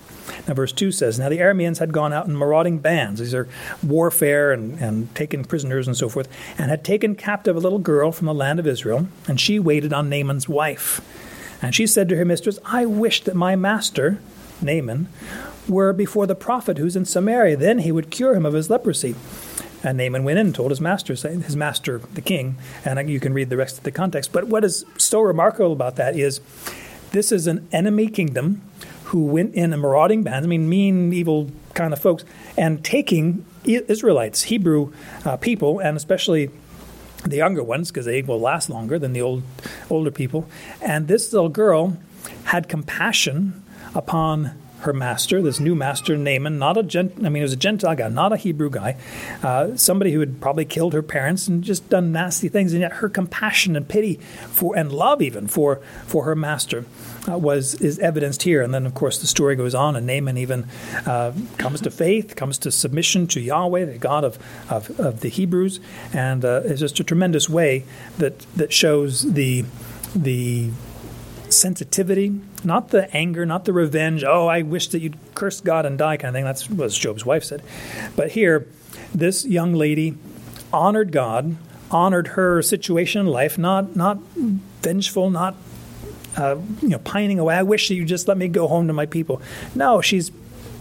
Now, 0.49 0.55
verse 0.55 0.73
2 0.73 0.91
says, 0.91 1.21
Now 1.21 1.29
the 1.29 1.39
Arameans 1.39 1.79
had 1.79 1.93
gone 1.93 2.13
out 2.13 2.27
in 2.27 2.37
marauding 2.37 2.79
bands. 2.79 3.21
These 3.21 3.33
are 3.33 3.49
warfare 3.81 4.51
and, 4.51 4.77
and 4.81 5.15
taken 5.15 5.45
prisoners 5.45 5.87
and 5.87 5.97
so 5.97 6.09
forth, 6.09 6.29
and 6.59 6.69
had 6.69 6.83
taken 6.83 7.15
captive 7.15 7.55
a 7.55 7.61
little 7.61 7.79
girl 7.79 8.11
from 8.11 8.27
the 8.27 8.35
land 8.35 8.59
of 8.59 8.67
Israel, 8.67 9.07
and 9.29 9.41
she 9.41 9.61
waited 9.61 9.93
on 9.93 10.11
Naaman's 10.11 10.49
wife. 10.49 11.01
And 11.63 11.77
she 11.77 11.87
said 11.87 12.09
to 12.09 12.17
her 12.17 12.25
mistress, 12.25 12.59
I 12.65 12.87
wish 12.87 13.23
that 13.23 13.37
my 13.37 13.55
master, 13.55 14.19
Naaman, 14.61 15.07
were 15.69 15.93
before 15.93 16.27
the 16.27 16.35
prophet 16.35 16.79
who's 16.79 16.97
in 16.97 17.05
Samaria. 17.05 17.57
Then 17.57 17.81
he 17.81 17.93
would 17.93 18.11
cure 18.11 18.35
him 18.35 18.47
of 18.47 18.55
his 18.55 18.71
leprosy. 18.71 19.15
And 19.87 19.99
Naaman 19.99 20.25
went 20.25 20.41
in 20.41 20.47
and 20.47 20.55
told 20.55 20.73
his 20.73 20.81
master, 20.81 21.15
his 21.15 21.55
master, 21.55 21.99
the 22.13 22.21
king, 22.21 22.57
and 22.85 23.09
you 23.09 23.21
can 23.21 23.33
read 23.33 23.51
the 23.51 23.57
rest 23.57 23.79
of 23.79 23.85
the 23.85 23.93
context. 23.93 24.33
But 24.33 24.49
what 24.49 24.65
is 24.65 24.85
so 24.99 25.21
remarkable 25.21 25.73
about 25.73 25.95
that 25.95 26.17
is 26.17 26.41
this 27.13 27.31
is 27.31 27.47
an 27.47 27.69
enemy 27.71 28.09
kingdom 28.09 28.63
who 29.05 29.25
went 29.27 29.55
in 29.55 29.73
a 29.73 29.77
marauding 29.77 30.25
band, 30.25 30.45
I 30.45 30.49
mean, 30.49 30.69
mean, 30.69 31.13
evil 31.13 31.53
kind 31.75 31.93
of 31.93 32.01
folks, 32.01 32.25
and 32.57 32.85
taking 32.85 33.47
Israelites, 33.65 34.43
Hebrew 34.43 34.93
uh, 35.25 35.37
people, 35.37 35.79
and 35.79 35.97
especially 35.97 36.51
the 37.25 37.37
younger 37.37 37.63
ones, 37.63 37.93
because 37.93 38.07
they 38.07 38.23
will 38.23 38.41
last 38.41 38.69
longer 38.69 38.99
than 38.99 39.13
the 39.13 39.23
old, 39.23 39.45
older 39.89 40.11
people. 40.11 40.49
And 40.83 41.07
this 41.07 41.33
little 41.33 41.49
girl 41.49 41.97
had 42.47 42.69
compassion 42.69 43.63
upon 43.95 44.51
her 44.81 44.93
master, 44.93 45.43
this 45.43 45.59
new 45.59 45.75
master, 45.75 46.17
Naaman, 46.17 46.59
not 46.59 46.77
a 46.77 46.83
gent, 46.83 47.15
I 47.19 47.23
mean, 47.23 47.37
he 47.37 47.43
was 47.43 47.53
a 47.53 47.57
Gentile 47.57 47.95
guy, 47.95 48.09
not 48.09 48.33
a 48.33 48.37
Hebrew 48.37 48.71
guy, 48.71 48.97
uh, 49.43 49.77
somebody 49.77 50.13
who 50.13 50.21
had 50.21 50.41
probably 50.41 50.65
killed 50.65 50.93
her 50.93 51.03
parents 51.03 51.49
and 51.49 51.63
just 51.63 51.89
done 51.89 52.13
nasty 52.13 52.49
things, 52.49 52.73
and 52.73 52.83
yet 52.83 52.95
her 52.95 53.09
compassion 53.09 53.77
and 53.77 53.89
pity 53.89 54.17
for 54.49 54.77
and 54.77 54.93
love 54.93 55.23
even 55.23 55.47
for 55.47 55.77
for 56.07 56.25
her 56.25 56.35
master 56.35 56.85
uh, 57.29 57.39
was 57.39 57.75
is 57.77 57.99
evidenced 58.01 58.43
here. 58.43 58.63
And 58.63 58.75
then, 58.75 58.87
of 58.87 58.95
course, 58.95 59.19
the 59.19 59.27
story 59.27 59.57
goes 59.57 59.75
on, 59.75 59.97
and 59.97 60.07
Naaman 60.07 60.37
even 60.37 60.67
uh, 61.07 61.33
comes 61.59 61.81
to 61.83 61.91
faith, 61.91 62.37
comes 62.37 62.59
to 62.59 62.71
submission 62.71 63.27
to 63.29 63.41
Yahweh, 63.41 63.85
the 63.85 63.99
God 63.99 64.25
of 64.25 64.39
of, 64.71 64.99
of 65.01 65.21
the 65.21 65.29
Hebrews, 65.29 65.81
and 66.13 66.45
uh, 66.45 66.63
it's 66.65 66.81
just 66.81 67.01
a 67.01 67.05
tremendous 67.05 67.49
way 67.49 67.85
that 68.19 68.41
that 68.57 68.73
shows 68.73 69.33
the 69.33 69.65
the 70.15 70.71
sensitivity, 71.49 72.41
not 72.65 72.91
the 72.91 73.15
anger, 73.15 73.47
not 73.47 73.65
the 73.65 73.73
revenge. 73.73 74.25
Oh, 74.25 74.47
I 74.47 74.63
wish 74.63 74.89
that 74.89 75.01
you'd 75.01 75.17
curse 75.35 75.61
God 75.61 75.87
and 75.87 75.99
die 75.99 76.17
kind 76.17 76.29
of 76.29 76.35
thing. 76.35 76.45
That's 76.45 76.69
what 76.69 76.91
Job's 76.91 77.25
wife 77.25 77.45
said. 77.45 77.63
But 78.15 78.33
here, 78.33 78.67
this 79.15 79.45
young 79.45 79.75
lady 79.75 80.17
honored 80.73 81.13
God, 81.13 81.57
honored 81.91 82.29
her 82.29 82.63
situation 82.63 83.23
in 83.23 83.27
life, 83.27 83.59
not 83.59 83.97
not 83.97 84.19
vengeful, 84.83 85.31
not 85.31 85.57
uh, 86.37 86.57
you 86.83 86.89
know 86.89 86.99
pining 86.99 87.39
away. 87.39 87.57
I 87.57 87.63
wish 87.63 87.89
that 87.89 87.95
you 87.95 88.05
just 88.05 88.29
let 88.29 88.37
me 88.37 88.49
go 88.49 88.69
home 88.69 88.87
to 88.87 88.93
my 88.93 89.07
people. 89.07 89.41
No, 89.75 90.01
she's 90.01 90.31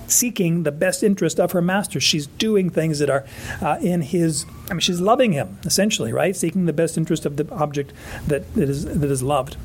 seeking 0.08 0.64
the 0.64 0.72
best 0.72 1.04
interest 1.04 1.40
of 1.40 1.52
her 1.52 1.62
master. 1.62 2.00
She's 2.00 2.28
doing 2.28 2.70
things 2.70 3.00
that 3.00 3.10
are 3.10 3.26
uh, 3.62 3.78
in 3.82 4.02
his. 4.02 4.46
I 4.70 4.74
mean, 4.74 4.80
she's 4.80 5.02
loving 5.02 5.34
him 5.34 5.60
essentially, 5.64 6.12
right? 6.12 6.36
Seeking 6.36 6.66
the 6.66 6.74
best 6.74 6.98
interest 6.98 7.26
of 7.26 7.38
the 7.38 7.52
object 7.54 7.94
that, 8.28 8.52
that 8.56 8.70
is 8.70 8.86
that 8.86 9.10
is 9.10 9.24
loved. 9.24 9.58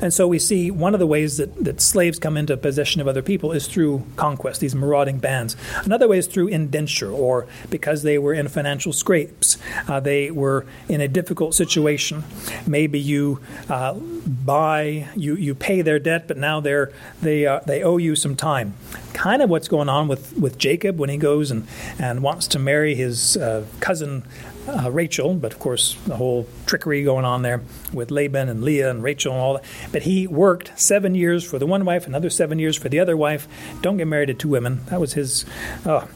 And 0.00 0.12
so 0.12 0.26
we 0.26 0.38
see 0.38 0.70
one 0.70 0.94
of 0.94 1.00
the 1.00 1.06
ways 1.06 1.36
that, 1.36 1.64
that 1.64 1.80
slaves 1.80 2.18
come 2.18 2.36
into 2.36 2.56
possession 2.56 3.00
of 3.00 3.08
other 3.08 3.22
people 3.22 3.52
is 3.52 3.66
through 3.66 4.04
conquest, 4.16 4.60
these 4.60 4.74
marauding 4.74 5.18
bands. 5.18 5.56
Another 5.84 6.08
way 6.08 6.18
is 6.18 6.26
through 6.26 6.48
indenture, 6.48 7.10
or 7.10 7.46
because 7.70 8.02
they 8.02 8.18
were 8.18 8.34
in 8.34 8.48
financial 8.48 8.92
scrapes, 8.92 9.58
uh, 9.88 10.00
they 10.00 10.30
were 10.30 10.66
in 10.88 11.00
a 11.00 11.08
difficult 11.08 11.54
situation. 11.54 12.24
Maybe 12.66 12.98
you 12.98 13.40
uh, 13.68 13.94
buy, 13.94 15.08
you, 15.16 15.34
you 15.36 15.54
pay 15.54 15.82
their 15.82 15.98
debt, 15.98 16.28
but 16.28 16.36
now 16.36 16.60
they're, 16.60 16.92
they, 17.22 17.46
uh, 17.46 17.60
they 17.66 17.82
owe 17.82 17.96
you 17.96 18.16
some 18.16 18.36
time. 18.36 18.74
Kind 19.12 19.42
of 19.42 19.50
what's 19.50 19.68
going 19.68 19.88
on 19.88 20.08
with, 20.08 20.36
with 20.38 20.58
Jacob 20.58 20.98
when 20.98 21.10
he 21.10 21.16
goes 21.16 21.50
and, 21.50 21.66
and 21.98 22.22
wants 22.22 22.46
to 22.48 22.58
marry 22.58 22.94
his 22.94 23.36
uh, 23.36 23.64
cousin 23.80 24.24
uh, 24.68 24.90
Rachel, 24.90 25.34
but 25.34 25.52
of 25.52 25.58
course 25.58 25.96
the 26.06 26.16
whole 26.16 26.46
trickery 26.66 27.02
going 27.04 27.24
on 27.24 27.42
there 27.42 27.62
with 27.92 28.10
Laban 28.10 28.48
and 28.48 28.62
Leah 28.62 28.90
and 28.90 29.02
Rachel 29.02 29.32
and 29.32 29.40
all 29.40 29.54
that. 29.54 29.64
But 29.92 30.02
he 30.02 30.26
worked 30.26 30.78
seven 30.78 31.14
years 31.14 31.44
for 31.44 31.58
the 31.58 31.66
one 31.66 31.84
wife, 31.84 32.06
another 32.06 32.30
seven 32.30 32.58
years 32.58 32.76
for 32.76 32.88
the 32.88 32.98
other 32.98 33.16
wife. 33.16 33.48
Don't 33.82 33.96
get 33.96 34.06
married 34.06 34.26
to 34.26 34.34
two 34.34 34.48
women. 34.48 34.84
That 34.86 35.00
was 35.00 35.14
his, 35.14 35.44
oh, 35.84 36.08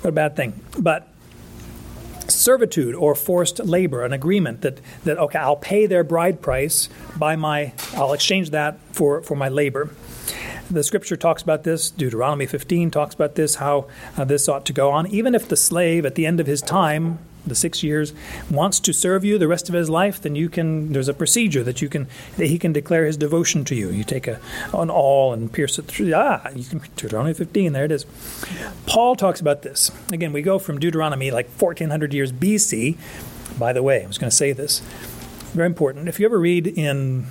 what 0.00 0.08
a 0.08 0.12
bad 0.12 0.36
thing. 0.36 0.60
But 0.78 1.08
servitude 2.28 2.94
or 2.94 3.14
forced 3.14 3.58
labor, 3.60 4.04
an 4.04 4.12
agreement 4.12 4.62
that, 4.62 4.80
that 5.04 5.18
okay, 5.18 5.38
I'll 5.38 5.56
pay 5.56 5.86
their 5.86 6.04
bride 6.04 6.40
price 6.40 6.88
by 7.16 7.36
my, 7.36 7.72
I'll 7.94 8.12
exchange 8.12 8.50
that 8.50 8.78
for, 8.92 9.22
for 9.22 9.34
my 9.34 9.48
labor. 9.48 9.90
The 10.70 10.84
scripture 10.84 11.16
talks 11.16 11.42
about 11.42 11.64
this. 11.64 11.90
Deuteronomy 11.90 12.46
15 12.46 12.92
talks 12.92 13.12
about 13.12 13.34
this, 13.34 13.56
how 13.56 13.88
uh, 14.16 14.24
this 14.24 14.48
ought 14.48 14.64
to 14.66 14.72
go 14.72 14.92
on. 14.92 15.08
Even 15.08 15.34
if 15.34 15.48
the 15.48 15.56
slave 15.56 16.06
at 16.06 16.14
the 16.14 16.26
end 16.26 16.38
of 16.38 16.46
his 16.46 16.62
time 16.62 17.18
the 17.46 17.54
six 17.54 17.82
years, 17.82 18.12
wants 18.50 18.80
to 18.80 18.92
serve 18.92 19.24
you 19.24 19.38
the 19.38 19.48
rest 19.48 19.68
of 19.68 19.74
his 19.74 19.90
life, 19.90 20.20
then 20.20 20.34
you 20.34 20.48
can. 20.48 20.92
There's 20.92 21.08
a 21.08 21.14
procedure 21.14 21.62
that 21.64 21.82
you 21.82 21.88
can 21.88 22.06
that 22.36 22.46
he 22.46 22.58
can 22.58 22.72
declare 22.72 23.04
his 23.06 23.16
devotion 23.16 23.64
to 23.66 23.74
you. 23.74 23.90
You 23.90 24.04
take 24.04 24.26
a 24.26 24.40
an 24.74 24.90
awl 24.90 25.32
and 25.32 25.52
pierce 25.52 25.78
it 25.78 25.86
through. 25.86 26.12
Ah, 26.14 26.48
you 26.54 26.64
can 26.64 26.80
Deuteronomy 26.96 27.34
15. 27.34 27.72
There 27.72 27.84
it 27.84 27.92
is. 27.92 28.06
Paul 28.86 29.16
talks 29.16 29.40
about 29.40 29.62
this 29.62 29.90
again. 30.12 30.32
We 30.32 30.42
go 30.42 30.58
from 30.58 30.78
Deuteronomy 30.78 31.30
like 31.30 31.48
1400 31.48 32.14
years 32.14 32.32
BC. 32.32 32.96
By 33.58 33.72
the 33.72 33.82
way, 33.82 34.04
I 34.04 34.06
was 34.06 34.18
going 34.18 34.30
to 34.30 34.36
say 34.36 34.52
this. 34.52 34.80
Very 35.52 35.66
important. 35.66 36.08
If 36.08 36.20
you 36.20 36.26
ever 36.26 36.38
read 36.38 36.66
in 36.66 37.26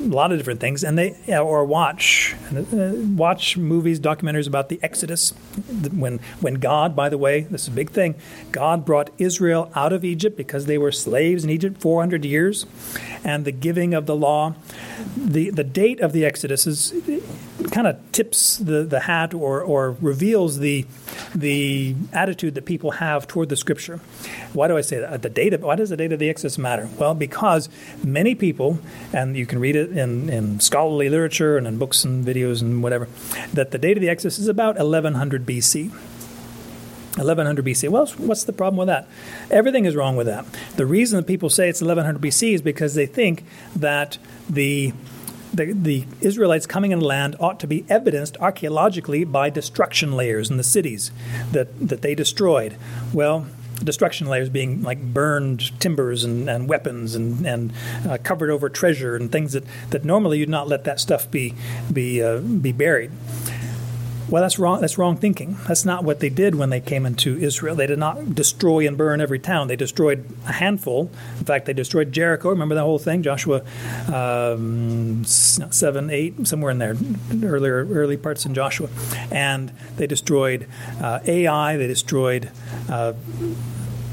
a 0.00 0.04
lot 0.04 0.32
of 0.32 0.38
different 0.38 0.60
things, 0.60 0.82
and 0.82 0.98
they 0.98 1.14
or 1.36 1.64
watch 1.64 2.34
uh, 2.54 2.92
watch 3.16 3.56
movies, 3.56 4.00
documentaries 4.00 4.46
about 4.46 4.68
the 4.68 4.78
Exodus. 4.82 5.30
When 5.92 6.18
when 6.40 6.54
God, 6.54 6.96
by 6.96 7.08
the 7.08 7.18
way, 7.18 7.42
this 7.42 7.62
is 7.62 7.68
a 7.68 7.72
big 7.72 7.90
thing. 7.90 8.14
God 8.50 8.84
brought 8.84 9.10
Israel 9.18 9.70
out 9.74 9.92
of 9.92 10.04
Egypt 10.04 10.36
because 10.36 10.66
they 10.66 10.78
were 10.78 10.92
slaves 10.92 11.44
in 11.44 11.50
Egypt 11.50 11.80
400 11.80 12.24
years, 12.24 12.66
and 13.24 13.44
the 13.44 13.52
giving 13.52 13.94
of 13.94 14.06
the 14.06 14.16
law. 14.16 14.54
The 15.16 15.50
the 15.50 15.64
date 15.64 16.00
of 16.00 16.12
the 16.12 16.24
Exodus 16.24 16.66
is 16.66 16.92
kind 17.70 17.86
of 17.86 18.12
tips 18.12 18.58
the, 18.58 18.84
the 18.84 19.00
hat 19.00 19.34
or, 19.34 19.62
or 19.62 19.96
reveals 20.00 20.58
the 20.58 20.86
the 21.34 21.94
attitude 22.12 22.54
that 22.54 22.64
people 22.64 22.92
have 22.92 23.26
toward 23.26 23.48
the 23.48 23.56
scripture. 23.56 23.98
Why 24.52 24.68
do 24.68 24.76
I 24.76 24.80
say 24.80 24.98
that? 24.98 25.22
The 25.22 25.30
date 25.30 25.54
of, 25.54 25.62
why 25.62 25.76
does 25.76 25.90
the 25.90 25.96
date 25.96 26.12
of 26.12 26.18
the 26.18 26.28
Exodus 26.28 26.58
matter? 26.58 26.88
Well, 26.98 27.14
because 27.14 27.68
many 28.04 28.34
people, 28.34 28.78
and 29.12 29.36
you 29.36 29.46
can 29.46 29.58
read 29.58 29.76
it 29.76 29.81
in, 29.90 30.28
in 30.28 30.60
scholarly 30.60 31.08
literature 31.08 31.56
and 31.56 31.66
in 31.66 31.78
books 31.78 32.04
and 32.04 32.24
videos 32.24 32.60
and 32.60 32.82
whatever, 32.82 33.08
that 33.52 33.70
the 33.70 33.78
date 33.78 33.96
of 33.96 34.00
the 34.00 34.08
Exodus 34.08 34.38
is 34.38 34.48
about 34.48 34.76
1100 34.76 35.46
BC. 35.46 35.90
1100 37.16 37.64
BC. 37.64 37.88
Well, 37.90 38.06
what's 38.16 38.44
the 38.44 38.52
problem 38.54 38.78
with 38.78 38.88
that? 38.88 39.06
Everything 39.50 39.84
is 39.84 39.94
wrong 39.94 40.16
with 40.16 40.26
that. 40.26 40.46
The 40.76 40.86
reason 40.86 41.18
that 41.18 41.26
people 41.26 41.50
say 41.50 41.68
it's 41.68 41.82
1100 41.82 42.22
BC 42.22 42.54
is 42.54 42.62
because 42.62 42.94
they 42.94 43.06
think 43.06 43.44
that 43.76 44.18
the 44.48 44.92
the, 45.52 45.72
the 45.72 46.06
Israelites 46.22 46.66
coming 46.66 46.92
into 46.92 47.04
land 47.04 47.36
ought 47.38 47.60
to 47.60 47.66
be 47.66 47.84
evidenced 47.88 48.38
archaeologically 48.38 49.24
by 49.24 49.50
destruction 49.50 50.12
layers 50.12 50.50
in 50.50 50.56
the 50.56 50.62
cities 50.62 51.10
that, 51.52 51.78
that 51.78 52.00
they 52.00 52.14
destroyed. 52.14 52.76
Well, 53.12 53.46
destruction 53.84 54.26
layers 54.26 54.48
being 54.48 54.82
like 54.82 55.00
burned 55.02 55.78
timbers 55.80 56.24
and, 56.24 56.48
and 56.48 56.68
weapons 56.68 57.14
and, 57.14 57.46
and 57.46 57.72
uh, 58.08 58.18
covered 58.22 58.50
over 58.50 58.68
treasure 58.68 59.16
and 59.16 59.30
things 59.30 59.52
that, 59.52 59.64
that 59.90 60.04
normally 60.04 60.38
you'd 60.38 60.48
not 60.48 60.68
let 60.68 60.84
that 60.84 61.00
stuff 61.00 61.30
be, 61.30 61.54
be, 61.92 62.22
uh, 62.22 62.38
be 62.38 62.72
buried. 62.72 63.10
Well, 64.32 64.40
that's 64.40 64.58
wrong. 64.58 64.80
That's 64.80 64.96
wrong 64.96 65.18
thinking. 65.18 65.58
That's 65.68 65.84
not 65.84 66.04
what 66.04 66.20
they 66.20 66.30
did 66.30 66.54
when 66.54 66.70
they 66.70 66.80
came 66.80 67.04
into 67.04 67.36
Israel. 67.36 67.74
They 67.74 67.86
did 67.86 67.98
not 67.98 68.34
destroy 68.34 68.86
and 68.88 68.96
burn 68.96 69.20
every 69.20 69.38
town. 69.38 69.68
They 69.68 69.76
destroyed 69.76 70.24
a 70.46 70.52
handful. 70.52 71.10
In 71.38 71.44
fact, 71.44 71.66
they 71.66 71.74
destroyed 71.74 72.12
Jericho. 72.12 72.48
Remember 72.48 72.74
that 72.74 72.80
whole 72.80 72.98
thing, 72.98 73.22
Joshua 73.22 73.62
um, 74.10 75.22
seven, 75.26 76.08
eight, 76.08 76.46
somewhere 76.46 76.70
in 76.70 76.78
there, 76.78 76.96
earlier 77.44 77.86
early 77.90 78.16
parts 78.16 78.46
in 78.46 78.54
Joshua, 78.54 78.88
and 79.30 79.70
they 79.98 80.06
destroyed 80.06 80.66
uh, 81.02 81.20
Ai. 81.26 81.76
They 81.76 81.86
destroyed. 81.86 82.50
Uh, 82.88 83.12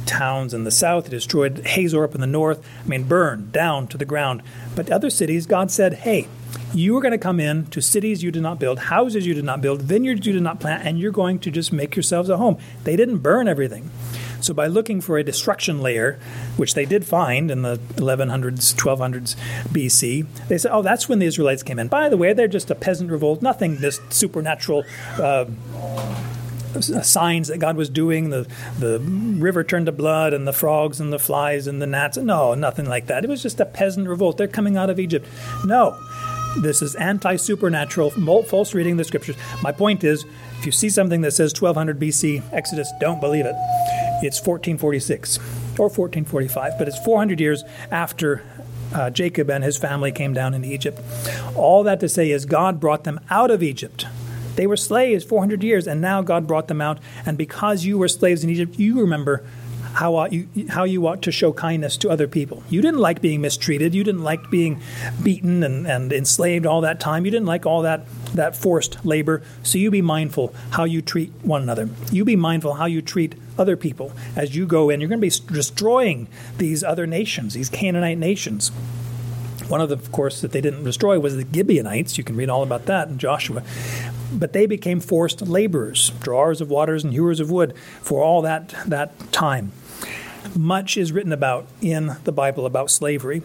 towns 0.05 0.55
in 0.55 0.63
the 0.63 0.71
south. 0.71 1.03
They 1.03 1.11
destroyed 1.11 1.59
Hazor 1.67 2.03
up 2.03 2.15
in 2.15 2.21
the 2.21 2.25
north. 2.25 2.67
I 2.83 2.87
mean, 2.87 3.03
burned 3.03 3.51
down 3.51 3.85
to 3.89 3.97
the 3.97 4.05
ground. 4.05 4.41
But 4.75 4.89
other 4.89 5.11
cities, 5.11 5.45
God 5.45 5.69
said, 5.69 5.93
hey, 5.93 6.27
you 6.73 6.95
are 6.97 7.01
going 7.01 7.11
to 7.11 7.17
come 7.17 7.39
in 7.39 7.65
to 7.67 7.81
cities 7.81 8.23
you 8.23 8.31
did 8.31 8.43
not 8.43 8.59
build, 8.59 8.79
houses 8.79 9.25
you 9.25 9.33
did 9.33 9.43
not 9.43 9.61
build, 9.61 9.81
vineyards 9.81 10.25
you 10.25 10.33
did 10.33 10.43
not 10.43 10.59
plant, 10.59 10.85
and 10.85 10.99
you're 10.99 11.11
going 11.11 11.39
to 11.39 11.51
just 11.51 11.73
make 11.73 11.95
yourselves 11.95 12.29
a 12.29 12.37
home. 12.37 12.57
They 12.83 12.95
didn't 12.95 13.19
burn 13.19 13.47
everything. 13.47 13.89
So, 14.41 14.53
by 14.53 14.67
looking 14.67 15.01
for 15.01 15.17
a 15.17 15.23
destruction 15.23 15.81
layer, 15.81 16.17
which 16.55 16.73
they 16.73 16.85
did 16.85 17.05
find 17.05 17.51
in 17.51 17.61
the 17.61 17.77
1100s, 17.95 18.73
1200s 18.75 19.35
BC, 19.67 20.25
they 20.47 20.57
said, 20.57 20.71
oh, 20.71 20.81
that's 20.81 21.09
when 21.09 21.19
the 21.19 21.25
Israelites 21.25 21.61
came 21.61 21.77
in. 21.77 21.89
By 21.89 22.07
the 22.07 22.17
way, 22.17 22.31
they're 22.31 22.47
just 22.47 22.71
a 22.71 22.75
peasant 22.75 23.11
revolt, 23.11 23.41
nothing 23.41 23.77
this 23.77 23.99
supernatural. 24.09 24.83
Uh, 25.17 25.45
signs 26.79 27.47
that 27.47 27.57
God 27.57 27.75
was 27.75 27.89
doing, 27.89 28.29
the 28.29 28.47
the 28.77 28.99
river 28.99 29.63
turned 29.63 29.87
to 29.87 29.91
blood, 29.91 30.33
and 30.33 30.47
the 30.47 30.53
frogs 30.53 30.99
and 30.99 31.11
the 31.11 31.19
flies 31.19 31.67
and 31.67 31.81
the 31.81 31.87
gnats. 31.87 32.17
No, 32.17 32.53
nothing 32.53 32.85
like 32.85 33.07
that. 33.07 33.23
It 33.23 33.29
was 33.29 33.41
just 33.41 33.59
a 33.59 33.65
peasant 33.65 34.07
revolt. 34.07 34.37
They're 34.37 34.47
coming 34.47 34.77
out 34.77 34.89
of 34.89 34.99
Egypt. 34.99 35.27
No, 35.65 35.97
this 36.57 36.81
is 36.81 36.95
anti 36.95 37.35
supernatural, 37.35 38.11
false 38.43 38.73
reading 38.73 38.97
the 38.97 39.03
scriptures. 39.03 39.35
My 39.61 39.71
point 39.71 40.03
is 40.03 40.25
if 40.57 40.65
you 40.65 40.71
see 40.71 40.89
something 40.89 41.21
that 41.21 41.31
says 41.31 41.53
1200 41.53 41.99
BC 41.99 42.43
Exodus, 42.51 42.91
don't 42.99 43.21
believe 43.21 43.45
it. 43.45 43.55
It's 44.21 44.39
1446 44.39 45.37
or 45.77 45.87
1445, 45.87 46.77
but 46.77 46.87
it's 46.87 46.99
400 46.99 47.39
years 47.39 47.63
after 47.91 48.43
uh, 48.93 49.09
Jacob 49.09 49.49
and 49.49 49.63
his 49.63 49.77
family 49.77 50.11
came 50.11 50.33
down 50.33 50.53
into 50.53 50.67
Egypt. 50.67 50.99
All 51.55 51.83
that 51.83 51.99
to 51.99 52.09
say 52.09 52.31
is 52.31 52.45
God 52.45 52.79
brought 52.79 53.03
them 53.03 53.19
out 53.29 53.51
of 53.51 53.63
Egypt. 53.63 54.05
They 54.55 54.67
were 54.67 54.75
slaves 54.75 55.23
400 55.23 55.63
years, 55.63 55.87
and 55.87 56.01
now 56.01 56.21
God 56.21 56.45
brought 56.45 56.67
them 56.67 56.81
out. 56.81 56.99
And 57.25 57.37
because 57.37 57.85
you 57.85 57.97
were 57.97 58.09
slaves 58.09 58.43
in 58.43 58.49
Egypt, 58.49 58.77
you 58.77 58.99
remember 58.99 59.45
how 59.93 60.15
ought 60.15 60.33
you 60.33 60.47
how 60.69 60.83
you 60.83 61.05
ought 61.07 61.21
to 61.23 61.31
show 61.31 61.53
kindness 61.53 61.97
to 61.97 62.09
other 62.09 62.27
people. 62.27 62.63
You 62.69 62.81
didn't 62.81 62.99
like 62.99 63.21
being 63.21 63.41
mistreated. 63.41 63.93
You 63.93 64.03
didn't 64.03 64.23
like 64.23 64.49
being 64.49 64.81
beaten 65.21 65.63
and, 65.63 65.87
and 65.87 66.13
enslaved 66.13 66.65
all 66.65 66.81
that 66.81 66.99
time. 66.99 67.25
You 67.25 67.31
didn't 67.31 67.47
like 67.47 67.65
all 67.65 67.81
that 67.81 68.05
that 68.33 68.55
forced 68.55 69.03
labor. 69.05 69.41
So 69.63 69.77
you 69.77 69.91
be 69.91 70.01
mindful 70.01 70.53
how 70.71 70.85
you 70.85 71.01
treat 71.01 71.31
one 71.41 71.63
another. 71.63 71.89
You 72.11 72.25
be 72.25 72.35
mindful 72.35 72.75
how 72.75 72.85
you 72.85 73.01
treat 73.01 73.35
other 73.57 73.75
people 73.75 74.11
as 74.35 74.55
you 74.55 74.65
go 74.65 74.89
in. 74.89 75.01
You're 75.01 75.09
going 75.09 75.21
to 75.21 75.27
be 75.27 75.53
destroying 75.53 76.27
these 76.57 76.83
other 76.83 77.05
nations, 77.05 77.53
these 77.53 77.69
Canaanite 77.69 78.17
nations. 78.17 78.71
One 79.69 79.81
of 79.81 79.89
the, 79.89 79.95
of 79.95 80.11
course, 80.11 80.41
that 80.41 80.51
they 80.51 80.61
didn't 80.61 80.83
destroy 80.83 81.19
was 81.19 81.35
the 81.35 81.45
Gibeonites. 81.49 82.17
You 82.17 82.23
can 82.23 82.35
read 82.35 82.49
all 82.49 82.63
about 82.63 82.85
that 82.87 83.07
in 83.07 83.17
Joshua. 83.17 83.63
But 84.33 84.53
they 84.53 84.65
became 84.65 84.99
forced 84.99 85.41
laborers, 85.41 86.11
drawers 86.19 86.59
of 86.59 86.69
waters 86.69 87.03
and 87.03 87.13
hewers 87.13 87.39
of 87.39 87.49
wood 87.49 87.73
for 88.01 88.23
all 88.23 88.41
that, 88.41 88.73
that 88.85 89.31
time. 89.31 89.71
Much 90.55 90.97
is 90.97 91.11
written 91.11 91.31
about 91.31 91.67
in 91.81 92.15
the 92.23 92.31
Bible 92.31 92.65
about 92.65 92.89
slavery. 92.89 93.41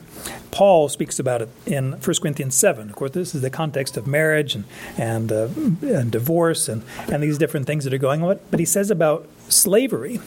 Paul 0.50 0.88
speaks 0.88 1.18
about 1.18 1.42
it 1.42 1.48
in 1.66 1.92
1 1.92 2.00
Corinthians 2.00 2.54
7. 2.54 2.88
Of 2.88 2.96
course, 2.96 3.10
this 3.10 3.34
is 3.34 3.42
the 3.42 3.50
context 3.50 3.96
of 3.96 4.06
marriage 4.06 4.54
and, 4.54 4.64
and, 4.96 5.32
uh, 5.32 5.48
and 5.82 6.10
divorce 6.10 6.68
and, 6.68 6.82
and 7.10 7.22
these 7.22 7.38
different 7.38 7.66
things 7.66 7.84
that 7.84 7.92
are 7.92 7.98
going 7.98 8.22
on. 8.22 8.38
But 8.50 8.60
he 8.60 8.66
says 8.66 8.90
about 8.90 9.28
slavery 9.48 10.20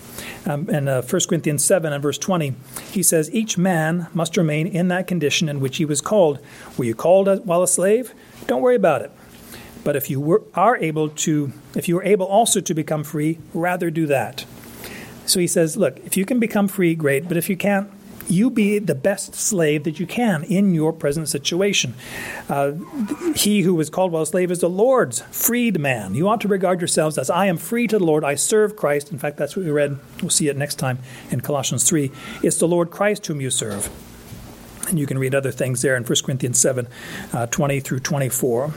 um, 0.45 0.69
in 0.69 0.87
uh, 0.87 1.01
1 1.01 1.21
Corinthians 1.27 1.63
7 1.63 1.91
and 1.91 2.03
verse 2.03 2.17
20, 2.17 2.55
he 2.91 3.01
says, 3.01 3.33
Each 3.33 3.57
man 3.57 4.07
must 4.13 4.37
remain 4.37 4.67
in 4.67 4.89
that 4.89 5.07
condition 5.07 5.49
in 5.49 5.59
which 5.59 5.77
he 5.77 5.85
was 5.85 6.01
called. 6.01 6.39
Were 6.77 6.85
you 6.85 6.95
called 6.95 7.45
while 7.45 7.63
a 7.63 7.67
slave? 7.67 8.13
Don't 8.45 8.61
worry 8.61 8.75
about 8.75 9.01
it. 9.01 9.11
But 9.83 9.95
if 9.95 10.09
you 10.09 10.19
were, 10.19 10.43
are 10.53 10.75
able 10.77 11.09
to, 11.09 11.53
if 11.73 11.87
you 11.87 11.97
are 11.99 12.03
able 12.03 12.25
also 12.25 12.59
to 12.59 12.73
become 12.73 13.05
free, 13.05 13.39
rather 13.53 13.89
do 13.89 14.05
that. 14.07 14.45
So 15.27 15.39
he 15.39 15.47
says, 15.47 15.77
look, 15.77 15.97
if 16.05 16.17
you 16.17 16.25
can 16.25 16.39
become 16.39 16.67
free, 16.67 16.95
great. 16.95 17.27
But 17.27 17.37
if 17.37 17.49
you 17.49 17.57
can't, 17.57 17.91
you 18.29 18.49
be 18.49 18.79
the 18.79 18.95
best 18.95 19.35
slave 19.35 19.83
that 19.83 19.99
you 19.99 20.07
can 20.07 20.43
in 20.43 20.73
your 20.73 20.91
present 20.91 21.29
situation. 21.29 21.93
Uh, 22.49 22.73
he 23.35 23.61
who 23.61 23.73
was 23.73 23.89
called 23.89 24.11
while 24.11 24.23
a 24.23 24.25
slave 24.25 24.51
is 24.51 24.59
the 24.59 24.69
Lord's 24.69 25.21
freed 25.31 25.79
man. 25.79 26.13
You 26.13 26.27
ought 26.27 26.41
to 26.41 26.47
regard 26.47 26.81
yourselves 26.81 27.17
as 27.17 27.29
I 27.29 27.45
am 27.45 27.57
free 27.57 27.87
to 27.87 27.97
the 27.97 28.03
Lord. 28.03 28.23
I 28.23 28.35
serve 28.35 28.75
Christ. 28.75 29.11
In 29.11 29.19
fact, 29.19 29.37
that's 29.37 29.55
what 29.55 29.65
we 29.65 29.71
read. 29.71 29.97
We'll 30.21 30.29
see 30.29 30.49
it 30.49 30.57
next 30.57 30.75
time 30.75 30.99
in 31.31 31.41
Colossians 31.41 31.87
3. 31.87 32.11
It's 32.43 32.57
the 32.57 32.67
Lord 32.67 32.91
Christ 32.91 33.25
whom 33.27 33.41
you 33.41 33.49
serve. 33.49 33.89
And 34.89 34.97
you 34.97 35.05
can 35.05 35.17
read 35.17 35.35
other 35.35 35.51
things 35.51 35.81
there 35.81 35.95
in 35.95 36.03
1 36.03 36.15
Corinthians 36.23 36.59
7 36.59 36.87
uh, 37.33 37.47
20 37.47 37.79
through 37.81 37.99
24. 37.99 38.73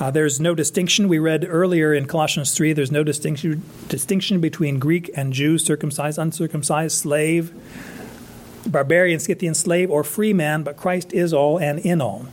Uh, 0.00 0.10
there's 0.10 0.40
no 0.40 0.54
distinction. 0.54 1.08
We 1.08 1.18
read 1.18 1.46
earlier 1.48 1.94
in 1.94 2.06
Colossians 2.06 2.54
3, 2.54 2.72
there's 2.72 2.92
no 2.92 3.04
distinction, 3.04 3.62
distinction 3.88 4.40
between 4.40 4.78
Greek 4.78 5.10
and 5.14 5.32
Jew, 5.32 5.58
circumcised, 5.58 6.18
uncircumcised, 6.18 6.96
slave, 6.96 7.52
barbarian, 8.66 9.20
Scythian, 9.20 9.54
slave, 9.54 9.90
or 9.90 10.04
free 10.04 10.32
man, 10.32 10.62
but 10.62 10.76
Christ 10.76 11.12
is 11.12 11.32
all 11.32 11.58
and 11.58 11.78
in 11.78 12.00
all. 12.00 12.26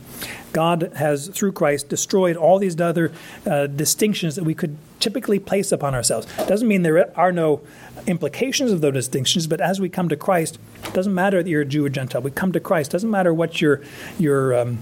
God 0.52 0.92
has, 0.96 1.28
through 1.28 1.52
Christ, 1.52 1.88
destroyed 1.88 2.36
all 2.36 2.58
these 2.58 2.80
other 2.80 3.12
uh, 3.44 3.66
distinctions 3.66 4.36
that 4.36 4.44
we 4.44 4.54
could 4.54 4.76
typically 5.00 5.40
place 5.40 5.72
upon 5.72 5.94
ourselves. 5.94 6.26
Doesn't 6.46 6.68
mean 6.68 6.82
there 6.82 7.12
are 7.18 7.32
no 7.32 7.60
implications 8.06 8.70
of 8.70 8.80
those 8.80 8.92
distinctions, 8.92 9.46
but 9.48 9.60
as 9.60 9.80
we 9.80 9.88
come 9.88 10.08
to 10.08 10.16
Christ, 10.16 10.58
it 10.84 10.94
doesn't 10.94 11.12
matter 11.12 11.42
that 11.42 11.50
you're 11.50 11.62
a 11.62 11.66
Jew 11.66 11.84
or 11.84 11.88
Gentile. 11.88 12.22
We 12.22 12.30
come 12.30 12.52
to 12.52 12.60
Christ. 12.60 12.92
Doesn't 12.92 13.10
matter 13.10 13.34
what 13.34 13.60
your 13.60 13.82
your 14.18 14.56
um, 14.56 14.78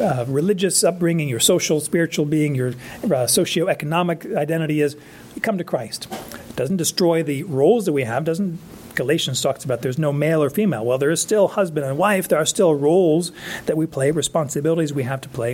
uh, 0.00 0.24
religious 0.28 0.82
upbringing, 0.84 1.28
your 1.28 1.40
social, 1.40 1.80
spiritual 1.80 2.24
being, 2.24 2.54
your 2.54 2.68
uh, 2.68 3.26
socioeconomic 3.26 4.36
identity 4.36 4.80
is, 4.80 4.96
you 5.34 5.40
come 5.40 5.58
to 5.58 5.64
Christ. 5.64 6.08
It 6.10 6.56
doesn't 6.56 6.76
destroy 6.76 7.22
the 7.22 7.42
roles 7.44 7.84
that 7.86 7.92
we 7.92 8.04
have. 8.04 8.24
Doesn't 8.24 8.58
Galatians 8.96 9.42
talks 9.42 9.64
about 9.64 9.82
there's 9.82 9.98
no 9.98 10.12
male 10.12 10.42
or 10.42 10.50
female. 10.50 10.84
Well, 10.84 10.98
there 10.98 11.10
is 11.10 11.20
still 11.20 11.48
husband 11.48 11.86
and 11.86 11.98
wife. 11.98 12.28
There 12.28 12.38
are 12.38 12.46
still 12.46 12.74
roles 12.74 13.30
that 13.66 13.76
we 13.76 13.86
play, 13.86 14.10
responsibilities 14.10 14.92
we 14.92 15.04
have 15.04 15.20
to 15.20 15.28
play. 15.28 15.52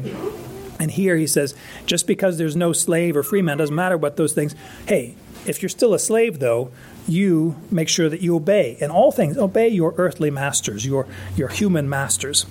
And 0.78 0.90
here 0.90 1.16
he 1.16 1.26
says, 1.26 1.54
just 1.84 2.06
because 2.06 2.38
there's 2.38 2.56
no 2.56 2.72
slave 2.72 3.16
or 3.16 3.22
free 3.22 3.42
man, 3.42 3.58
doesn't 3.58 3.74
matter 3.74 3.96
what 3.96 4.16
those 4.16 4.32
things. 4.32 4.54
Hey, 4.86 5.16
If 5.46 5.62
you're 5.62 5.68
still 5.68 5.94
a 5.94 5.98
slave, 5.98 6.38
though, 6.38 6.70
you 7.08 7.56
make 7.70 7.88
sure 7.88 8.08
that 8.08 8.20
you 8.20 8.36
obey 8.36 8.76
in 8.80 8.90
all 8.90 9.10
things. 9.10 9.36
Obey 9.36 9.68
your 9.68 9.94
earthly 9.96 10.30
masters, 10.30 10.86
your, 10.86 11.06
your 11.36 11.48
human 11.48 11.88
masters. 11.88 12.46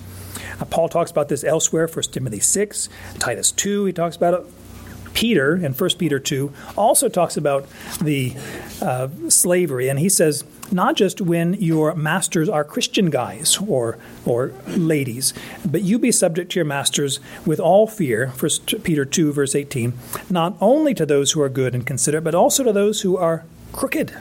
Uh, 0.60 0.64
Paul 0.66 0.88
talks 0.88 1.10
about 1.10 1.28
this 1.28 1.44
elsewhere, 1.44 1.88
1 1.88 2.02
Timothy 2.12 2.40
6, 2.40 2.88
Titus 3.18 3.50
2, 3.52 3.86
he 3.86 3.92
talks 3.92 4.16
about 4.16 4.34
it. 4.34 4.46
Peter, 5.14 5.56
in 5.56 5.72
1 5.72 5.90
Peter 5.98 6.18
2, 6.18 6.52
also 6.76 7.08
talks 7.08 7.36
about 7.36 7.66
the 8.00 8.34
uh, 8.80 9.08
slavery, 9.28 9.88
and 9.88 9.98
he 9.98 10.08
says, 10.08 10.44
not 10.72 10.96
just 10.96 11.20
when 11.20 11.54
your 11.54 11.94
masters 11.94 12.48
are 12.48 12.64
Christian 12.64 13.10
guys 13.10 13.58
or 13.58 13.98
or 14.24 14.52
ladies, 14.68 15.34
but 15.64 15.82
you 15.82 15.98
be 15.98 16.12
subject 16.12 16.52
to 16.52 16.58
your 16.58 16.64
masters 16.64 17.20
with 17.44 17.60
all 17.60 17.86
fear. 17.86 18.28
First 18.28 18.82
Peter 18.82 19.04
two 19.04 19.32
verse 19.32 19.54
eighteen. 19.54 19.92
Not 20.30 20.56
only 20.60 20.94
to 20.94 21.06
those 21.06 21.32
who 21.32 21.42
are 21.42 21.48
good 21.48 21.74
and 21.74 21.86
considerate, 21.86 22.24
but 22.24 22.34
also 22.34 22.64
to 22.64 22.72
those 22.72 23.02
who 23.02 23.16
are 23.16 23.44
crooked. 23.72 24.12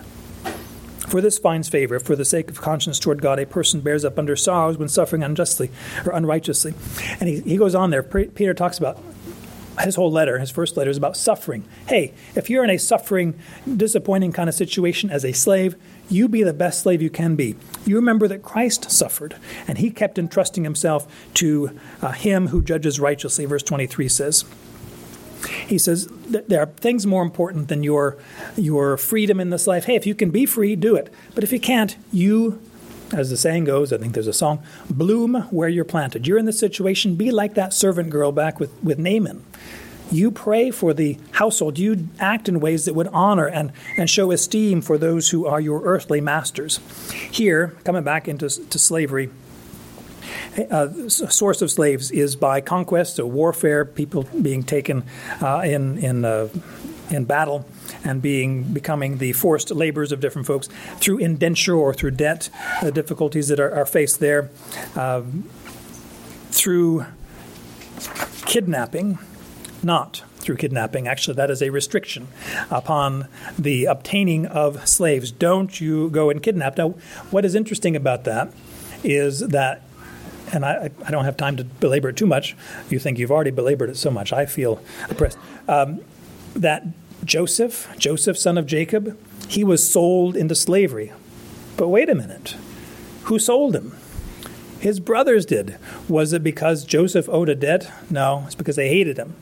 For 1.08 1.20
this 1.20 1.38
finds 1.38 1.68
favor. 1.68 2.00
For 2.00 2.16
the 2.16 2.24
sake 2.24 2.50
of 2.50 2.62
conscience 2.62 2.98
toward 2.98 3.22
God, 3.22 3.38
a 3.38 3.46
person 3.46 3.82
bears 3.82 4.06
up 4.06 4.18
under 4.18 4.38
sorrows 4.38 4.78
when 4.78 4.88
suffering 4.88 5.24
unjustly 5.24 5.70
or 6.06 6.14
unrighteously. 6.14 6.74
And 7.20 7.28
he, 7.28 7.42
he 7.42 7.58
goes 7.58 7.76
on 7.76 7.90
there. 7.90 8.02
Peter 8.02 8.54
talks 8.54 8.78
about 8.78 8.98
his 9.82 9.96
whole 9.96 10.12
letter, 10.12 10.40
his 10.40 10.52
first 10.52 10.78
letter, 10.78 10.90
is 10.90 10.98
about 10.98 11.18
suffering. 11.18 11.66
Hey, 11.88 12.14
if 12.36 12.50
you're 12.50 12.64
in 12.64 12.70
a 12.70 12.78
suffering, 12.78 13.38
disappointing 13.76 14.32
kind 14.32 14.48
of 14.48 14.56
situation 14.56 15.10
as 15.10 15.26
a 15.26 15.34
slave, 15.34 15.76
you 16.12 16.28
be 16.28 16.44
the 16.44 16.54
best 16.54 16.82
slave 16.82 17.02
you 17.02 17.10
can 17.10 17.36
be. 17.36 17.56
You 17.86 17.96
remember 17.96 18.28
that 18.28 18.44
Christ 18.44 18.92
suffered, 18.92 19.36
and 19.68 19.78
he 19.78 19.90
kept 19.90 20.20
entrusting 20.20 20.64
himself 20.64 21.08
to 21.36 21.78
uh, 22.02 22.12
him 22.12 22.48
who 22.48 22.62
judges 22.62 23.00
righteously, 23.00 23.46
verse 23.46 23.64
23 23.64 24.08
says. 24.08 24.46
He 25.68 25.78
says 25.80 26.08
there 26.28 26.62
are 26.62 26.68
things 26.68 27.08
more 27.08 27.24
important 27.24 27.68
than 27.68 27.82
your 27.82 28.18
your 28.56 28.96
freedom 28.96 29.40
in 29.40 29.50
this 29.50 29.66
life. 29.66 29.86
Hey, 29.86 29.96
if 29.96 30.06
you 30.06 30.14
can 30.14 30.30
be 30.30 30.46
free, 30.46 30.76
do 30.76 30.96
it. 30.96 31.12
But 31.34 31.44
if 31.44 31.52
you 31.52 31.60
can't, 31.60 31.98
you 32.12 32.62
as 33.14 33.30
the 33.30 33.38
saying 33.38 33.66
goes, 33.66 33.92
I 33.92 33.98
think 33.98 34.14
there's 34.14 34.28
a 34.28 34.34
song, 34.34 34.64
bloom 34.90 35.48
where 35.50 35.70
you're 35.70 35.84
planted. 35.86 36.28
You're 36.28 36.38
in 36.38 36.46
this 36.46 36.60
situation, 36.60 37.16
be 37.16 37.32
like 37.32 37.56
that 37.56 37.74
servant 37.74 38.10
girl 38.10 38.32
back 38.32 38.60
with, 38.60 38.72
with 38.84 39.00
Naaman. 39.00 39.44
You 40.12 40.30
pray 40.30 40.72
for 40.72 40.94
the 40.94 41.18
household. 41.32 41.80
You 41.80 42.10
act 42.20 42.50
in 42.50 42.60
ways 42.60 42.86
that 42.86 42.94
would 42.94 43.08
honor 43.08 43.48
and, 43.48 43.72
and 43.98 44.10
show 44.10 44.32
esteem 44.32 44.82
for 44.82 44.98
those 44.98 45.30
who 45.30 45.46
are 45.46 45.62
your 45.62 45.82
earthly 45.84 46.20
masters. 46.20 46.80
Here, 47.32 47.70
coming 47.86 48.04
back 48.04 48.28
into 48.28 48.50
to 48.50 48.80
slavery, 48.80 49.30
a 50.58 51.10
source 51.10 51.62
of 51.62 51.72
slaves 51.72 52.12
is 52.12 52.36
by 52.36 52.60
conquest, 52.62 53.16
so 53.16 53.26
warfare, 53.26 53.86
people 53.86 54.24
being 54.42 54.64
taken 54.64 55.04
uh, 55.42 55.62
in 55.64 55.98
in 55.98 56.26
uh, 56.26 56.50
in 57.10 57.26
battle 57.26 57.66
and 58.04 58.22
being 58.22 58.64
becoming 58.64 59.18
the 59.18 59.34
forced 59.34 59.72
labors 59.72 60.12
of 60.12 60.20
different 60.20 60.48
folks 60.48 60.68
through 60.98 61.20
indenture 61.20 61.76
or 61.76 61.94
through 61.94 62.12
debt, 62.12 62.50
the 62.82 62.92
difficulties 62.92 63.48
that 63.48 63.60
are, 63.60 63.74
are 63.74 63.86
faced 63.86 64.20
there, 64.20 64.50
uh, 64.96 65.22
through 66.50 67.06
kidnapping, 68.46 69.20
not 69.84 70.24
through 70.38 70.58
kidnapping. 70.58 71.08
Actually, 71.08 71.36
that 71.36 71.52
is 71.52 71.62
a 71.62 71.70
restriction 71.70 72.28
upon 72.70 73.28
the 73.58 73.86
obtaining 73.86 74.46
of 74.46 74.88
slaves. 74.88 75.32
Don't 75.32 75.80
you 75.80 76.10
go 76.10 76.30
and 76.30 76.42
kidnap. 76.42 76.78
Now, 76.78 76.90
what 77.30 77.46
is 77.46 77.56
interesting 77.56 77.96
about 77.96 78.24
that 78.26 78.52
is 79.04 79.40
that 79.40 79.84
and 80.54 80.66
I, 80.66 80.92
I 81.06 81.12
don't 81.12 81.24
have 81.24 81.38
time 81.38 81.56
to 81.58 81.64
belabor 81.64 82.10
it 82.10 82.18
too 82.18 82.26
much. 82.26 82.58
You 82.90 83.00
think 83.00 83.18
you've 83.18 83.32
already 83.32 83.52
belabored 83.52 83.90
it 83.90 83.98
so 83.98 84.12
much. 84.12 84.34
I 84.34 84.46
feel 84.46 84.82
oppressed. 85.10 85.38
Um, 85.68 86.02
that 86.56 86.86
Joseph, 87.24 87.88
Joseph, 87.98 88.38
son 88.38 88.58
of 88.58 88.66
Jacob, 88.66 89.18
he 89.48 89.64
was 89.64 89.90
sold 89.90 90.36
into 90.36 90.56
slavery. 90.56 91.14
But 91.78 91.88
wait 91.88 92.10
a 92.10 92.16
minute. 92.16 92.56
Who 93.24 93.40
sold 93.40 93.76
him? 93.76 93.96
His 94.80 95.00
brothers 95.00 95.46
did. 95.46 95.78
Was 96.10 96.34
it 96.34 96.44
because 96.44 96.84
Joseph 96.84 97.30
owed 97.30 97.50
a 97.50 97.56
debt? 97.56 97.92
No, 98.10 98.44
it's 98.46 98.56
because 98.56 98.76
they 98.76 98.90
hated 98.90 99.18
him. 99.18 99.36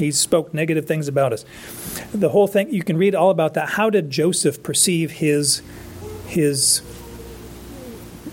He 0.00 0.10
spoke 0.10 0.52
negative 0.52 0.86
things 0.86 1.08
about 1.08 1.32
us. 1.32 1.44
The 2.12 2.30
whole 2.30 2.46
thing, 2.46 2.72
you 2.72 2.82
can 2.82 2.96
read 2.96 3.14
all 3.14 3.30
about 3.30 3.54
that. 3.54 3.70
How 3.70 3.90
did 3.90 4.10
Joseph 4.10 4.62
perceive 4.62 5.12
his, 5.12 5.62
his 6.26 6.82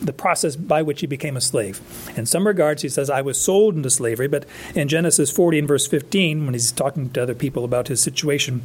the 0.02 0.14
process 0.14 0.56
by 0.56 0.82
which 0.82 1.02
he 1.02 1.08
became 1.08 1.36
a 1.36 1.42
slave. 1.42 1.82
In 2.18 2.26
some 2.26 2.48
regards, 2.48 2.82
he 2.82 2.90
says, 2.90 3.10
I 3.10 3.22
was 3.22 3.40
sold 3.40 3.76
into 3.76 3.90
slavery, 3.90 4.28
but 4.28 4.46
in 4.76 4.88
Genesis 4.88 5.32
40 5.32 5.60
and 5.60 5.68
verse 5.68 5.88
15, 5.88 6.46
when 6.46 6.54
he's 6.54 6.72
talking 6.72 7.10
to 7.12 7.24
other 7.24 7.36
people 7.36 7.64
about 7.64 7.88
his 7.88 8.02
situation, 8.02 8.62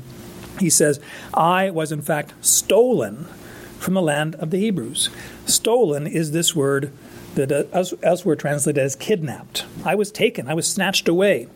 he 0.61 0.71
says, 0.71 1.01
I 1.35 1.71
was 1.71 1.93
in 1.93 2.03
fact 2.03 2.35
stolen 2.45 3.25
from 3.79 3.95
the 3.95 4.03
land 4.03 4.35
of 4.37 4.51
the 4.51 4.59
Hebrews. 4.59 5.11
Stolen 5.47 6.07
is 6.07 6.33
this 6.33 6.55
word 6.55 6.93
that 7.35 7.51
uh, 7.51 7.65
elsewhere 8.03 8.37
translated 8.37 8.83
as 8.83 8.95
kidnapped. 8.95 9.65
I 9.85 9.95
was 9.95 10.13
taken, 10.13 10.49
I 10.49 10.55
was 10.55 10.69
snatched 10.69 11.09
away. 11.09 11.49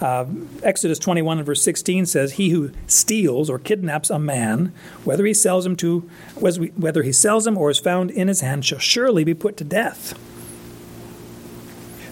Uh, 0.00 0.26
Exodus 0.62 0.98
21 0.98 1.38
and 1.38 1.46
verse 1.46 1.62
16 1.62 2.06
says, 2.06 2.32
He 2.32 2.50
who 2.50 2.70
steals 2.86 3.48
or 3.48 3.58
kidnaps 3.58 4.10
a 4.10 4.18
man, 4.18 4.72
whether 5.04 5.24
he 5.24 5.34
sells 5.34 5.64
him 5.64 5.76
to 5.76 6.08
whether 6.36 7.02
he 7.02 7.12
sells 7.12 7.46
him 7.46 7.56
or 7.56 7.70
is 7.70 7.78
found 7.78 8.10
in 8.10 8.28
his 8.28 8.40
hand, 8.40 8.64
shall 8.64 8.78
surely 8.78 9.24
be 9.24 9.34
put 9.34 9.56
to 9.56 9.64
death. 9.64 10.18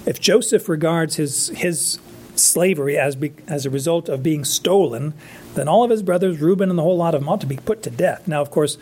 If 0.07 0.21
Joseph 0.21 0.69
regards 0.69 1.17
his 1.17 1.49
his 1.49 1.99
slavery 2.37 2.99
as 2.99 3.17
be, 3.17 3.33
as 3.47 3.65
a 3.65 3.71
result 3.71 4.09
of 4.09 4.23
being 4.23 4.45
stolen, 4.45 5.15
then 5.55 5.69
all 5.69 5.85
of 5.85 5.91
his 5.91 6.03
brothers, 6.03 6.41
Reuben 6.41 6.71
and 6.71 6.79
the 6.79 6.83
whole 6.83 6.97
lot 6.97 7.15
of 7.15 7.21
them, 7.21 7.29
ought 7.29 7.41
to 7.41 7.47
be 7.47 7.57
put 7.57 7.83
to 7.85 7.91
death. 7.91 8.27
Now, 8.27 8.43
of 8.43 8.51
course, 8.51 8.77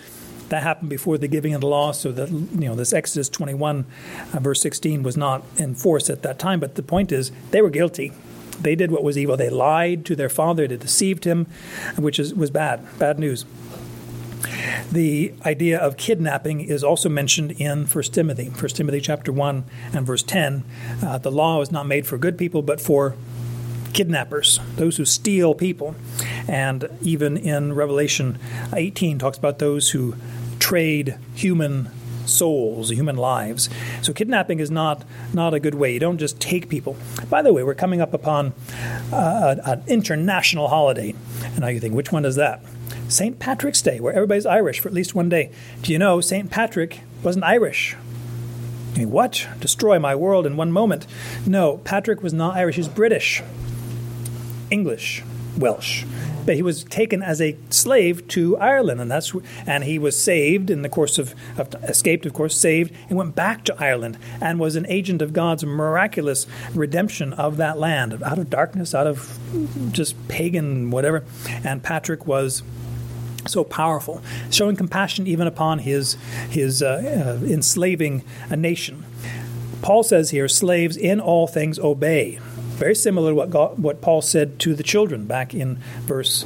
that 0.49 0.63
happened 0.63 0.91
before 0.91 1.19
the 1.19 1.29
giving 1.29 1.55
of 1.55 1.61
the 1.61 1.67
law, 1.67 1.93
so 1.93 2.13
that 2.13 2.31
you 2.31 2.69
know 2.69 2.75
this 2.75 2.93
Exodus 2.93 3.29
21, 3.29 3.87
uh, 4.33 4.41
verse 4.41 4.61
16, 4.61 5.03
was 5.03 5.17
not 5.17 5.43
in 5.57 5.75
force 5.75 6.11
at 6.11 6.23
that 6.23 6.39
time. 6.39 6.61
But 6.61 6.75
the 6.75 6.83
point 6.83 7.11
is, 7.13 7.33
they 7.51 7.63
were 7.63 7.71
guilty. 7.71 8.13
They 8.63 8.75
did 8.75 8.91
what 8.91 9.03
was 9.03 9.19
evil. 9.19 9.37
They 9.37 9.51
lied 9.51 10.05
to 10.07 10.17
their 10.17 10.29
father. 10.29 10.67
They 10.67 10.77
deceived 10.77 11.25
him, 11.25 11.47
which 11.97 12.19
is, 12.19 12.35
was 12.35 12.51
bad, 12.51 12.87
bad 12.99 13.19
news. 13.19 13.45
The 14.91 15.33
idea 15.47 15.79
of 15.79 15.97
kidnapping 15.97 16.61
is 16.61 16.85
also 16.85 17.09
mentioned 17.09 17.53
in 17.53 17.87
1 17.87 18.05
Timothy, 18.05 18.49
1 18.49 18.69
Timothy 18.69 19.01
chapter 19.01 19.33
1 19.33 19.65
and 19.95 20.07
verse 20.07 20.23
10. 20.23 20.65
Uh, 21.03 21.19
the 21.19 21.31
law 21.31 21.61
is 21.61 21.71
not 21.71 21.87
made 21.87 22.07
for 22.07 22.19
good 22.19 22.37
people, 22.37 22.63
but 22.63 22.81
for 22.81 23.15
kidnappers, 23.93 24.59
those 24.77 24.97
who 24.97 25.05
steal 25.05 25.55
people. 25.55 25.95
And 26.49 26.89
even 27.01 27.37
in 27.37 27.75
Revelation 27.75 28.39
18 28.73 29.19
talks 29.19 29.39
about 29.39 29.59
those 29.59 29.91
who 29.91 30.15
trade 30.59 31.17
human 31.35 31.91
souls, 32.27 32.91
human 32.91 33.17
lives. 33.17 33.69
So 34.03 34.13
kidnapping 34.13 34.61
is 34.61 34.71
not 34.71 35.05
not 35.33 35.55
a 35.55 35.61
good 35.61 35.75
way. 35.75 35.93
You 35.93 36.01
don't 36.01 36.19
just 36.19 36.41
take 36.41 36.69
people. 36.69 36.97
By 37.29 37.43
the 37.43 37.53
way, 37.53 37.63
we're 37.63 37.75
coming 37.75 38.01
up 38.01 38.15
upon 38.15 38.53
uh, 39.13 39.57
an 39.65 39.83
international 39.87 40.69
holiday, 40.69 41.15
and 41.43 41.61
now 41.61 41.69
you 41.69 41.81
think, 41.81 41.95
which 41.95 42.13
one 42.13 42.25
is 42.25 42.37
that? 42.37 42.63
St. 43.09 43.39
Patrick's 43.39 43.83
Day, 43.83 44.01
where 44.01 44.13
everybody's 44.13 44.47
Irish 44.47 44.81
for 44.81 44.89
at 44.89 44.95
least 44.95 45.15
one 45.15 45.29
day. 45.29 45.51
Do 45.83 45.93
you 45.93 45.99
know 45.99 46.21
St. 46.21 46.51
Patrick 46.51 47.01
wasn't 47.23 47.45
Irish? 47.45 47.97
I 48.95 48.99
mean, 48.99 49.11
what? 49.11 49.47
Destroy 49.61 49.99
my 49.99 50.15
world 50.15 50.47
in 50.47 50.57
one 50.57 50.73
moment? 50.73 51.07
No, 51.47 51.79
Patrick 51.79 52.23
was 52.23 52.33
not 52.33 52.57
Irish. 52.57 52.77
He's 52.77 52.89
British, 52.89 53.43
English, 54.71 55.23
Welsh 55.59 56.05
but 56.45 56.57
he 56.57 56.63
was 56.63 56.85
taken 56.85 57.23
as 57.23 57.41
a 57.41 57.57
slave 57.71 58.27
to 58.29 58.57
Ireland, 58.59 59.01
and 59.01 59.11
that's 59.11 59.35
and 59.67 59.85
he 59.85 59.99
was 59.99 60.21
saved 60.21 60.71
in 60.71 60.83
the 60.83 60.89
course 60.89 61.19
of, 61.19 61.35
of, 61.57 61.75
escaped, 61.85 62.27
of 62.27 62.33
course, 62.33 62.57
saved 62.57 62.93
and 63.09 63.17
went 63.17 63.35
back 63.35 63.65
to 63.65 63.77
Ireland 63.83 64.19
and 64.41 64.59
was 64.59 64.77
an 64.77 64.87
agent 64.89 65.23
of 65.23 65.33
God's 65.33 65.65
miraculous 65.65 66.47
redemption 66.75 67.33
of 67.35 67.57
that 67.59 67.79
land 67.79 68.23
out 68.23 68.39
of 68.39 68.51
darkness, 68.51 68.95
out 68.95 69.07
of 69.07 69.39
just 69.93 70.29
pagan 70.29 70.91
whatever. 70.91 71.25
And 71.65 71.83
Patrick 71.83 72.27
was 72.27 72.63
so 73.47 73.65
powerful, 73.65 74.23
showing 74.51 74.77
compassion 74.77 75.27
even 75.27 75.47
upon 75.47 75.81
his 75.81 76.15
his 76.51 76.83
uh, 76.83 77.39
uh, 77.43 77.45
enslaving 77.47 78.25
a 78.51 78.57
nation. 78.57 79.05
Paul 79.81 80.05
says 80.05 80.31
here, 80.31 80.47
slaves 80.47 80.97
in 80.97 81.21
all 81.21 81.49
things 81.49 81.77
obey. 81.79 82.39
Very 82.83 82.97
similar 82.97 83.31
to 83.31 83.35
what, 83.37 83.49
God, 83.49 83.79
what 83.79 84.01
Paul 84.01 84.23
said 84.23 84.59
to 84.59 84.75
the 84.75 84.83
children 84.83 85.25
back 85.25 85.55
in 85.55 85.77
verse, 86.01 86.45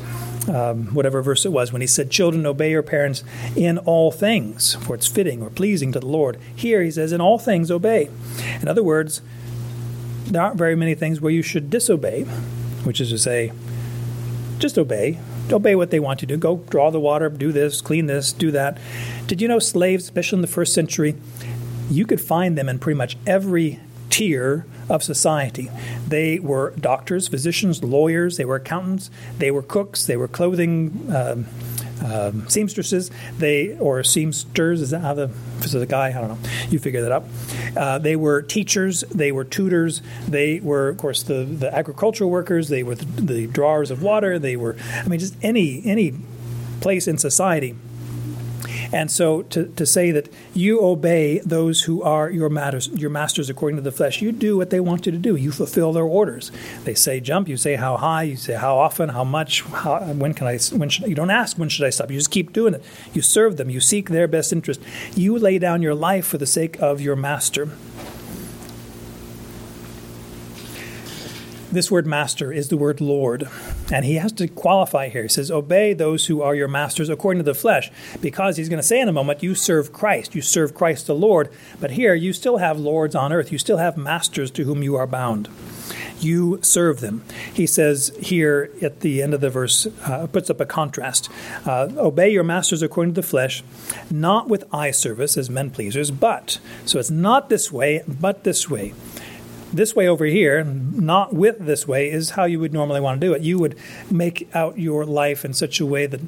um, 0.51 0.89
whatever 0.89 1.23
verse 1.23 1.47
it 1.47 1.49
was, 1.49 1.73
when 1.73 1.81
he 1.81 1.87
said, 1.87 2.11
Children, 2.11 2.45
obey 2.45 2.73
your 2.73 2.83
parents 2.83 3.25
in 3.57 3.79
all 3.79 4.13
things, 4.13 4.75
for 4.75 4.95
it's 4.95 5.07
fitting 5.07 5.41
or 5.41 5.49
pleasing 5.49 5.93
to 5.93 6.01
the 6.01 6.07
Lord. 6.07 6.39
Here 6.55 6.83
he 6.83 6.91
says, 6.91 7.11
In 7.11 7.23
all 7.23 7.39
things, 7.39 7.71
obey. 7.71 8.11
In 8.61 8.69
other 8.69 8.83
words, 8.83 9.23
there 10.27 10.43
aren't 10.43 10.59
very 10.59 10.77
many 10.77 10.95
things 10.95 11.23
where 11.23 11.33
you 11.33 11.41
should 11.41 11.71
disobey, 11.71 12.25
which 12.85 13.01
is 13.01 13.09
to 13.09 13.19
say, 13.19 13.51
just 14.59 14.77
obey. 14.77 15.19
Obey 15.51 15.75
what 15.75 15.91
they 15.91 16.01
want 16.01 16.21
you 16.21 16.29
to 16.29 16.35
do. 16.35 16.39
Go 16.39 16.57
draw 16.69 16.91
the 16.91 17.01
water, 17.01 17.31
do 17.31 17.51
this, 17.51 17.81
clean 17.81 18.09
this, 18.09 18.35
do 18.35 18.51
that. 18.51 18.77
Did 19.27 19.41
you 19.41 19.49
know 19.49 19.59
slaves, 19.59 20.05
especially 20.05 20.37
in 20.37 20.43
the 20.43 20.49
first 20.49 20.75
century, 20.75 21.17
you 21.89 22.05
could 22.05 22.21
find 22.21 22.59
them 22.59 22.69
in 22.69 22.79
pretty 22.79 22.99
much 22.99 23.17
every 23.27 23.81
tier 24.11 24.67
of 24.89 25.03
society. 25.03 25.71
They 26.07 26.39
were 26.39 26.71
doctors, 26.79 27.29
physicians, 27.29 27.83
lawyers, 27.83 28.37
they 28.37 28.45
were 28.45 28.57
accountants, 28.57 29.11
they 29.39 29.51
were 29.51 29.63
cooks, 29.63 30.07
they 30.07 30.17
were 30.17 30.29
clothing. 30.29 31.11
Uh, 31.11 31.45
um, 32.05 32.47
seamstresses, 32.49 33.11
they 33.39 33.77
or 33.79 34.05
seamsters 34.05 34.83
is 34.83 34.91
that 34.91 35.01
how 35.01 35.15
the 35.15 35.31
is 35.63 35.75
a 35.75 35.87
guy? 35.87 36.09
I 36.09 36.13
don't 36.13 36.29
know. 36.29 36.51
You 36.69 36.79
figure 36.79 37.01
that 37.03 37.11
out. 37.11 37.25
Uh, 37.75 37.99
they 37.99 38.17
were 38.17 38.43
teachers, 38.43 39.03
they 39.11 39.33
were 39.33 39.45
tutors, 39.45 40.03
they 40.29 40.61
were 40.61 40.91
of 40.91 40.99
course 40.99 41.23
the 41.23 41.45
the 41.45 41.75
agricultural 41.75 42.29
workers, 42.29 42.69
they 42.69 42.83
were 42.83 42.97
the, 42.97 43.23
the 43.23 43.47
drawers 43.47 43.91
of 43.91 44.03
water, 44.03 44.39
they 44.39 44.57
were 44.57 44.77
I 45.05 45.09
mean 45.09 45.19
just 45.19 45.37
any 45.43 45.83
any 45.87 46.15
place 46.81 47.09
in 47.09 47.17
society 47.17 47.75
and 48.93 49.11
so 49.11 49.43
to, 49.43 49.67
to 49.67 49.87
say 49.87 50.11
that 50.11 50.33
you 50.55 50.81
obey 50.81 51.41
those 51.41 51.83
who 51.83 52.03
are 52.03 52.31
your 52.31 52.49
masters, 52.49 52.89
your 52.89 53.11
masters 53.11 53.51
according 53.51 53.77
to 53.77 53.83
the 53.83 53.93
flesh, 53.93 54.21
you 54.23 54.33
do 54.33 54.57
what 54.57 54.71
they 54.71 54.81
want 54.81 55.07
you 55.07 55.13
to 55.13 55.19
do. 55.19 55.37
You 55.37 55.53
fulfill 55.53 55.93
their 55.93 56.05
orders. 56.05 56.51
They 56.85 56.95
say 56.95 57.21
jump, 57.21 57.49
you 57.49 57.57
say 57.57 57.77
how 57.77 57.97
high, 57.97 58.25
you 58.25 58.37
say 58.37 58.55
how 58.55 58.77
often, 58.77 59.11
how 59.11 59.25
much, 59.25 59.63
how, 59.63 60.01
when 60.13 60.35
can 60.35 60.47
I, 60.47 60.59
when 60.73 60.89
should, 60.89 61.07
you 61.07 61.15
don't 61.15 61.31
ask 61.31 61.59
when 61.59 61.69
should 61.69 61.87
I 61.87 61.91
stop. 61.91 62.11
You 62.11 62.19
just 62.19 62.31
keep 62.31 62.53
doing 62.53 62.75
it. 62.75 62.85
You 63.13 63.23
serve 63.23 63.57
them. 63.57 63.71
You 63.71 63.81
seek 63.81 64.11
their 64.11 64.29
best 64.29 64.53
interest. 64.53 64.81
You 65.15 65.39
lay 65.39 65.59
down 65.59 65.83
your 65.83 65.95
life 65.95 66.27
for 66.27 66.39
the 66.39 66.47
sake 66.47 66.81
of 66.81 67.01
your 67.01 67.17
master. 67.17 67.71
This 71.77 71.91
word 71.91 72.07
master 72.07 72.55
is 72.55 72.71
the 72.71 72.79
word 72.79 73.03
Lord. 73.03 73.51
And 73.93 74.07
he 74.07 74.15
has 74.15 74.33
to 74.33 74.49
qualify 74.49 75.11
here. 75.11 75.25
He 75.25 75.29
says, 75.29 75.51
Obey 75.51 75.93
those 75.93 76.25
who 76.25 76.41
are 76.41 76.55
your 76.55 76.69
masters 76.69 77.11
according 77.11 77.41
to 77.41 77.45
the 77.45 77.53
flesh, 77.53 77.91
because 78.23 78.57
he's 78.57 78.71
going 78.71 78.79
to 78.81 78.83
say 78.83 78.99
in 78.99 79.11
a 79.11 79.13
moment, 79.13 79.43
you 79.43 79.55
serve 79.55 79.93
Christ. 79.93 80.35
You 80.35 80.41
serve 80.41 80.75
Christ 80.75 81.07
the 81.07 81.15
Lord. 81.15 81.51
But 81.79 81.91
here, 81.91 82.15
you 82.15 82.33
still 82.33 82.57
have 82.57 82.81
lords 82.81 83.15
on 83.15 83.31
earth. 83.31 83.53
You 83.53 83.59
still 83.59 83.77
have 83.77 83.99
masters 83.99 84.51
to 84.53 84.65
whom 84.65 84.83
you 84.83 84.97
are 84.97 85.07
bound. 85.07 85.51
You 86.19 86.61
serve 86.63 87.01
them. 87.01 87.23
He 87.53 87.67
says 87.67 88.11
here 88.21 88.71
at 88.81 89.01
the 89.01 89.23
end 89.23 89.35
of 89.35 89.43
the 89.43 89.51
verse, 89.51 89.87
uh, 90.07 90.29
puts 90.29 90.49
up 90.49 90.61
a 90.61 90.65
contrast. 90.65 91.29
Uh, 91.67 91.89
Obey 91.99 92.31
your 92.31 92.43
masters 92.43 92.81
according 92.81 93.13
to 93.13 93.21
the 93.21 93.27
flesh, 93.27 93.63
not 94.11 94.49
with 94.49 94.65
eye 94.73 94.93
service 94.93 95.37
as 95.37 95.51
men 95.51 95.69
pleasers, 95.69 96.11
but. 96.11 96.59
So 96.87 96.99
it's 96.99 97.11
not 97.11 97.51
this 97.51 97.71
way, 97.71 98.03
but 98.09 98.45
this 98.45 98.71
way 98.71 98.95
this 99.73 99.97
way 99.97 100.09
over 100.09 100.25
here, 100.25 100.65
not 100.65 101.35
with 101.35 101.59
this 101.59 101.87
way, 101.89 102.11
is 102.11 102.31
how 102.31 102.45
you 102.45 102.61
would 102.61 102.73
normally 102.73 103.01
want 103.01 103.21
to 103.21 103.27
do 103.27 103.33
it. 103.33 103.43
You 103.43 103.59
would 103.59 103.77
make 104.11 104.49
out 104.55 104.79
your 104.79 105.05
life 105.05 105.45
in 105.45 105.53
such 105.53 105.81
a 105.81 105.87
way 105.87 106.07
that, 106.07 106.21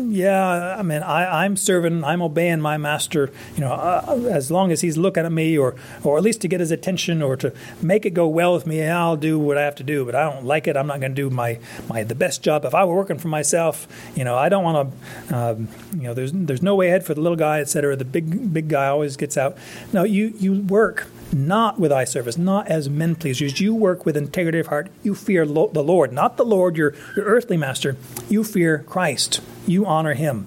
yeah, 0.00 0.76
I 0.76 0.82
mean, 0.82 1.02
I, 1.02 1.44
am 1.44 1.56
serving, 1.56 2.02
I'm 2.02 2.20
obeying 2.20 2.60
my 2.60 2.76
master, 2.76 3.30
you 3.54 3.60
know, 3.60 3.72
uh, 3.72 4.28
as 4.28 4.50
long 4.50 4.72
as 4.72 4.80
he's 4.80 4.96
looking 4.96 5.24
at 5.24 5.30
me, 5.30 5.56
or 5.56 5.76
or 6.02 6.16
at 6.16 6.24
least 6.24 6.40
to 6.40 6.48
get 6.48 6.58
his 6.58 6.72
attention, 6.72 7.22
or 7.22 7.36
to 7.36 7.52
make 7.80 8.04
it 8.04 8.10
go 8.10 8.26
well 8.26 8.54
with 8.54 8.66
me. 8.66 8.82
I'll 8.82 9.16
do 9.16 9.38
what 9.38 9.56
I 9.56 9.62
have 9.62 9.76
to 9.76 9.84
do, 9.84 10.04
but 10.04 10.16
I 10.16 10.28
don't 10.28 10.44
like 10.44 10.66
it. 10.66 10.76
I'm 10.76 10.88
not 10.88 10.98
going 10.98 11.14
to 11.14 11.22
do 11.22 11.30
my 11.30 11.60
my 11.88 12.02
the 12.02 12.16
best 12.16 12.42
job. 12.42 12.64
If 12.64 12.74
I 12.74 12.84
were 12.84 12.96
working 12.96 13.18
for 13.18 13.28
myself, 13.28 13.86
you 14.16 14.24
know, 14.24 14.36
I 14.36 14.48
don't 14.48 14.64
want 14.64 14.92
to, 15.28 15.36
um, 15.36 15.68
you 15.94 16.02
know, 16.02 16.14
there's 16.14 16.32
there's 16.32 16.62
no 16.62 16.74
way 16.74 16.88
ahead 16.88 17.06
for 17.06 17.14
the 17.14 17.20
little 17.20 17.36
guy, 17.36 17.60
et 17.60 17.68
cetera. 17.68 17.94
The 17.94 18.04
big 18.04 18.52
big 18.52 18.68
guy 18.68 18.88
always 18.88 19.16
gets 19.16 19.36
out. 19.36 19.56
No, 19.92 20.02
you 20.02 20.34
you 20.38 20.60
work 20.62 21.06
not 21.32 21.78
with 21.78 21.92
eye 21.92 22.04
service, 22.04 22.36
not 22.36 22.68
as 22.68 22.88
men 22.88 23.14
pleasers. 23.14 23.60
You 23.60 23.74
work 23.74 24.04
with 24.04 24.16
integrity 24.16 24.58
of 24.58 24.68
heart. 24.68 24.90
You 25.02 25.14
fear 25.14 25.46
lo- 25.46 25.70
the 25.72 25.82
Lord, 25.82 26.12
not 26.12 26.36
the 26.36 26.44
Lord, 26.44 26.76
your, 26.76 26.94
your 27.16 27.24
earthly 27.26 27.56
master. 27.56 27.96
You 28.28 28.44
fear 28.44 28.78
Christ. 28.86 29.40
You 29.66 29.86
honor 29.86 30.14
him. 30.14 30.46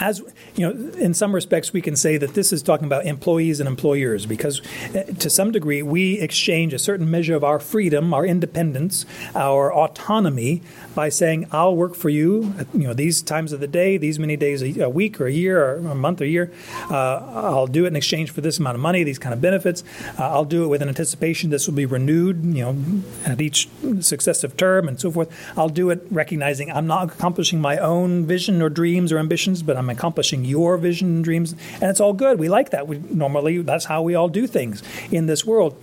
As 0.00 0.22
you 0.58 0.66
know, 0.66 0.92
in 0.98 1.14
some 1.14 1.34
respects, 1.34 1.72
we 1.72 1.80
can 1.80 1.94
say 1.94 2.16
that 2.16 2.34
this 2.34 2.52
is 2.52 2.62
talking 2.62 2.86
about 2.86 3.06
employees 3.06 3.60
and 3.60 3.68
employers 3.68 4.26
because, 4.26 4.60
eh, 4.92 5.04
to 5.04 5.30
some 5.30 5.52
degree, 5.52 5.82
we 5.82 6.18
exchange 6.18 6.74
a 6.74 6.78
certain 6.78 7.08
measure 7.08 7.36
of 7.36 7.44
our 7.44 7.60
freedom, 7.60 8.12
our 8.12 8.26
independence, 8.26 9.06
our 9.36 9.72
autonomy 9.72 10.60
by 10.96 11.08
saying, 11.08 11.46
"I'll 11.52 11.76
work 11.76 11.94
for 11.94 12.08
you." 12.08 12.54
You 12.74 12.88
know, 12.88 12.94
these 12.94 13.22
times 13.22 13.52
of 13.52 13.60
the 13.60 13.68
day, 13.68 13.96
these 13.96 14.18
many 14.18 14.36
days 14.36 14.62
a 14.62 14.90
week 14.90 15.20
or 15.20 15.26
a 15.26 15.32
year 15.32 15.64
or 15.64 15.76
a 15.76 15.94
month 15.94 16.20
or 16.20 16.24
a 16.24 16.28
year. 16.28 16.50
Uh, 16.90 17.20
I'll 17.34 17.68
do 17.68 17.84
it 17.84 17.88
in 17.88 17.96
exchange 17.96 18.30
for 18.32 18.40
this 18.40 18.58
amount 18.58 18.74
of 18.74 18.80
money, 18.80 19.04
these 19.04 19.18
kind 19.18 19.32
of 19.32 19.40
benefits. 19.40 19.84
Uh, 20.18 20.24
I'll 20.24 20.44
do 20.44 20.64
it 20.64 20.66
with 20.66 20.82
an 20.82 20.88
anticipation 20.88 21.50
this 21.50 21.68
will 21.68 21.74
be 21.74 21.86
renewed. 21.86 22.44
You 22.44 22.64
know, 22.64 22.76
at 23.24 23.40
each 23.40 23.68
successive 24.00 24.56
term 24.56 24.88
and 24.88 25.00
so 25.00 25.10
forth. 25.10 25.28
I'll 25.56 25.68
do 25.68 25.90
it 25.90 26.04
recognizing 26.10 26.70
I'm 26.70 26.86
not 26.86 27.12
accomplishing 27.12 27.60
my 27.60 27.78
own 27.78 28.26
vision 28.26 28.60
or 28.60 28.68
dreams 28.68 29.12
or 29.12 29.18
ambitions, 29.18 29.62
but 29.62 29.76
I'm 29.76 29.90
accomplishing 29.90 30.44
your 30.48 30.76
vision 30.76 31.08
and 31.16 31.24
dreams, 31.24 31.54
and 31.74 31.84
it's 31.84 32.00
all 32.00 32.12
good. 32.12 32.38
We 32.38 32.48
like 32.48 32.70
that. 32.70 32.88
We 32.88 32.98
normally 32.98 33.62
that's 33.62 33.84
how 33.84 34.02
we 34.02 34.14
all 34.14 34.28
do 34.28 34.46
things 34.46 34.82
in 35.10 35.26
this 35.26 35.44
world. 35.44 35.76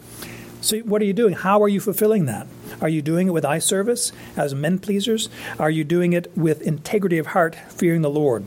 So, 0.61 0.79
what 0.79 1.01
are 1.01 1.05
you 1.05 1.13
doing? 1.13 1.35
How 1.35 1.61
are 1.61 1.69
you 1.69 1.79
fulfilling 1.79 2.25
that? 2.25 2.47
Are 2.81 2.89
you 2.89 3.01
doing 3.01 3.27
it 3.27 3.31
with 3.31 3.45
eye 3.45 3.59
service 3.59 4.11
as 4.35 4.55
men 4.55 4.79
pleasers? 4.79 5.29
Are 5.59 5.69
you 5.69 5.83
doing 5.83 6.13
it 6.13 6.35
with 6.35 6.61
integrity 6.61 7.19
of 7.19 7.27
heart, 7.27 7.55
fearing 7.69 8.01
the 8.01 8.09
Lord? 8.09 8.45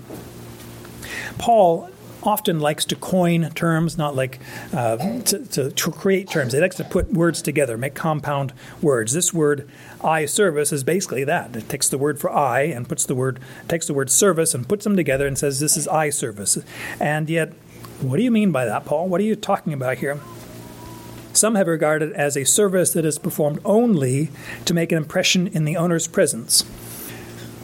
Paul 1.38 1.90
often 2.22 2.60
likes 2.60 2.84
to 2.86 2.96
coin 2.96 3.50
terms, 3.50 3.96
not 3.96 4.14
like 4.14 4.38
uh, 4.72 4.96
to, 5.22 5.70
to, 5.70 5.90
create 5.90 6.28
terms. 6.28 6.52
He 6.52 6.60
likes 6.60 6.76
to 6.76 6.84
put 6.84 7.12
words 7.12 7.42
together, 7.42 7.78
make 7.78 7.94
compound 7.94 8.52
words. 8.82 9.12
This 9.12 9.32
word 9.32 9.68
"eye 10.02 10.26
service" 10.26 10.72
is 10.72 10.84
basically 10.84 11.24
that. 11.24 11.54
It 11.56 11.68
takes 11.68 11.88
the 11.88 11.98
word 11.98 12.20
for 12.20 12.30
"eye" 12.30 12.62
and 12.62 12.88
puts 12.88 13.06
the 13.06 13.14
word 13.14 13.40
takes 13.68 13.86
the 13.86 13.94
word 13.94 14.10
"service" 14.10 14.54
and 14.54 14.68
puts 14.68 14.84
them 14.84 14.96
together 14.96 15.26
and 15.26 15.38
says 15.38 15.60
this 15.60 15.76
is 15.76 15.88
eye 15.88 16.10
service. 16.10 16.58
And 17.00 17.30
yet, 17.30 17.52
what 18.00 18.16
do 18.16 18.22
you 18.22 18.30
mean 18.30 18.52
by 18.52 18.64
that, 18.64 18.84
Paul? 18.84 19.08
What 19.08 19.20
are 19.20 19.24
you 19.24 19.36
talking 19.36 19.72
about 19.72 19.98
here? 19.98 20.20
Some 21.32 21.54
have 21.54 21.68
regarded 21.68 22.10
it 22.10 22.16
as 22.16 22.36
a 22.36 22.44
service 22.44 22.92
that 22.94 23.04
is 23.04 23.18
performed 23.18 23.60
only 23.64 24.30
to 24.64 24.74
make 24.74 24.90
an 24.90 24.98
impression 24.98 25.46
in 25.46 25.64
the 25.64 25.76
owner's 25.76 26.08
presence 26.08 26.64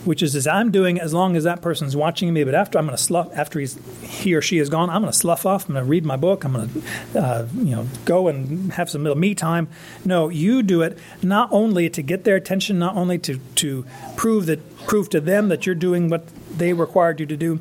which 0.04 0.22
is 0.22 0.36
as 0.36 0.46
I'm 0.46 0.70
doing 0.70 1.00
as 1.00 1.14
long 1.14 1.36
as 1.36 1.44
that 1.44 1.62
person's 1.62 1.96
watching 1.96 2.32
me. 2.32 2.44
But 2.44 2.54
after 2.54 2.78
I'm 2.78 2.86
going 2.86 2.96
to 2.96 3.02
slough, 3.02 3.30
after 3.34 3.58
he's 3.58 3.78
he 4.02 4.34
or 4.34 4.40
she 4.40 4.58
is 4.58 4.68
gone, 4.68 4.90
I'm 4.90 5.02
going 5.02 5.12
to 5.12 5.18
slough 5.18 5.46
off. 5.46 5.68
I'm 5.68 5.74
going 5.74 5.84
to 5.84 5.90
read 5.90 6.04
my 6.04 6.16
book. 6.16 6.44
I'm 6.44 6.52
going 6.52 6.70
to, 7.12 7.18
uh, 7.20 7.46
you 7.54 7.76
know, 7.76 7.88
go 8.04 8.28
and 8.28 8.72
have 8.74 8.90
some 8.90 9.02
little 9.02 9.18
me 9.18 9.34
time. 9.34 9.68
No, 10.04 10.28
you 10.28 10.62
do 10.62 10.82
it 10.82 10.98
not 11.22 11.48
only 11.52 11.88
to 11.90 12.02
get 12.02 12.24
their 12.24 12.36
attention, 12.36 12.78
not 12.78 12.96
only 12.96 13.18
to 13.18 13.38
to 13.56 13.84
prove 14.16 14.46
that 14.46 14.60
prove 14.87 15.09
to 15.11 15.20
them 15.20 15.49
that 15.49 15.66
you're 15.66 15.75
doing 15.75 16.09
what 16.09 16.27
they 16.57 16.73
required 16.73 17.20
you 17.20 17.27
to 17.27 17.37
do, 17.37 17.61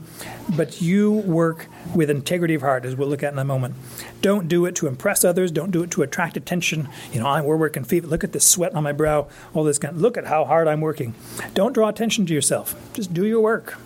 but 0.56 0.82
you 0.82 1.12
work 1.12 1.68
with 1.96 2.10
integrity 2.10 2.54
of 2.54 2.62
heart, 2.62 2.86
as 2.86 2.96
we'll 2.96 3.08
look 3.08 3.24
at 3.24 3.34
in 3.34 3.40
a 3.40 3.46
moment. 3.46 3.76
Don't 4.22 4.48
do 4.48 4.66
it 4.66 4.76
to 4.76 4.88
impress 4.88 5.24
others. 5.24 5.52
Don't 5.52 5.72
do 5.72 5.84
it 5.84 5.92
to 5.92 6.02
attract 6.02 6.38
attention. 6.38 6.88
You 7.12 7.22
know, 7.22 7.44
we're 7.44 7.58
working 7.58 7.84
feet. 7.84 8.06
Look 8.06 8.24
at 8.24 8.34
the 8.34 8.40
sweat 8.40 8.74
on 8.74 8.84
my 8.84 8.92
brow. 8.92 9.28
All 9.54 9.64
this 9.64 9.80
kind. 9.80 9.96
Of, 9.96 10.02
look 10.02 10.18
at 10.18 10.28
how 10.28 10.46
hard 10.46 10.68
I'm 10.68 10.82
working. 10.82 11.14
Don't 11.54 11.74
draw 11.74 11.90
attention 11.90 12.26
to 12.28 12.34
yourself. 12.34 12.76
Just 12.94 13.14
do 13.14 13.26
your 13.26 13.42
work. 13.42 13.78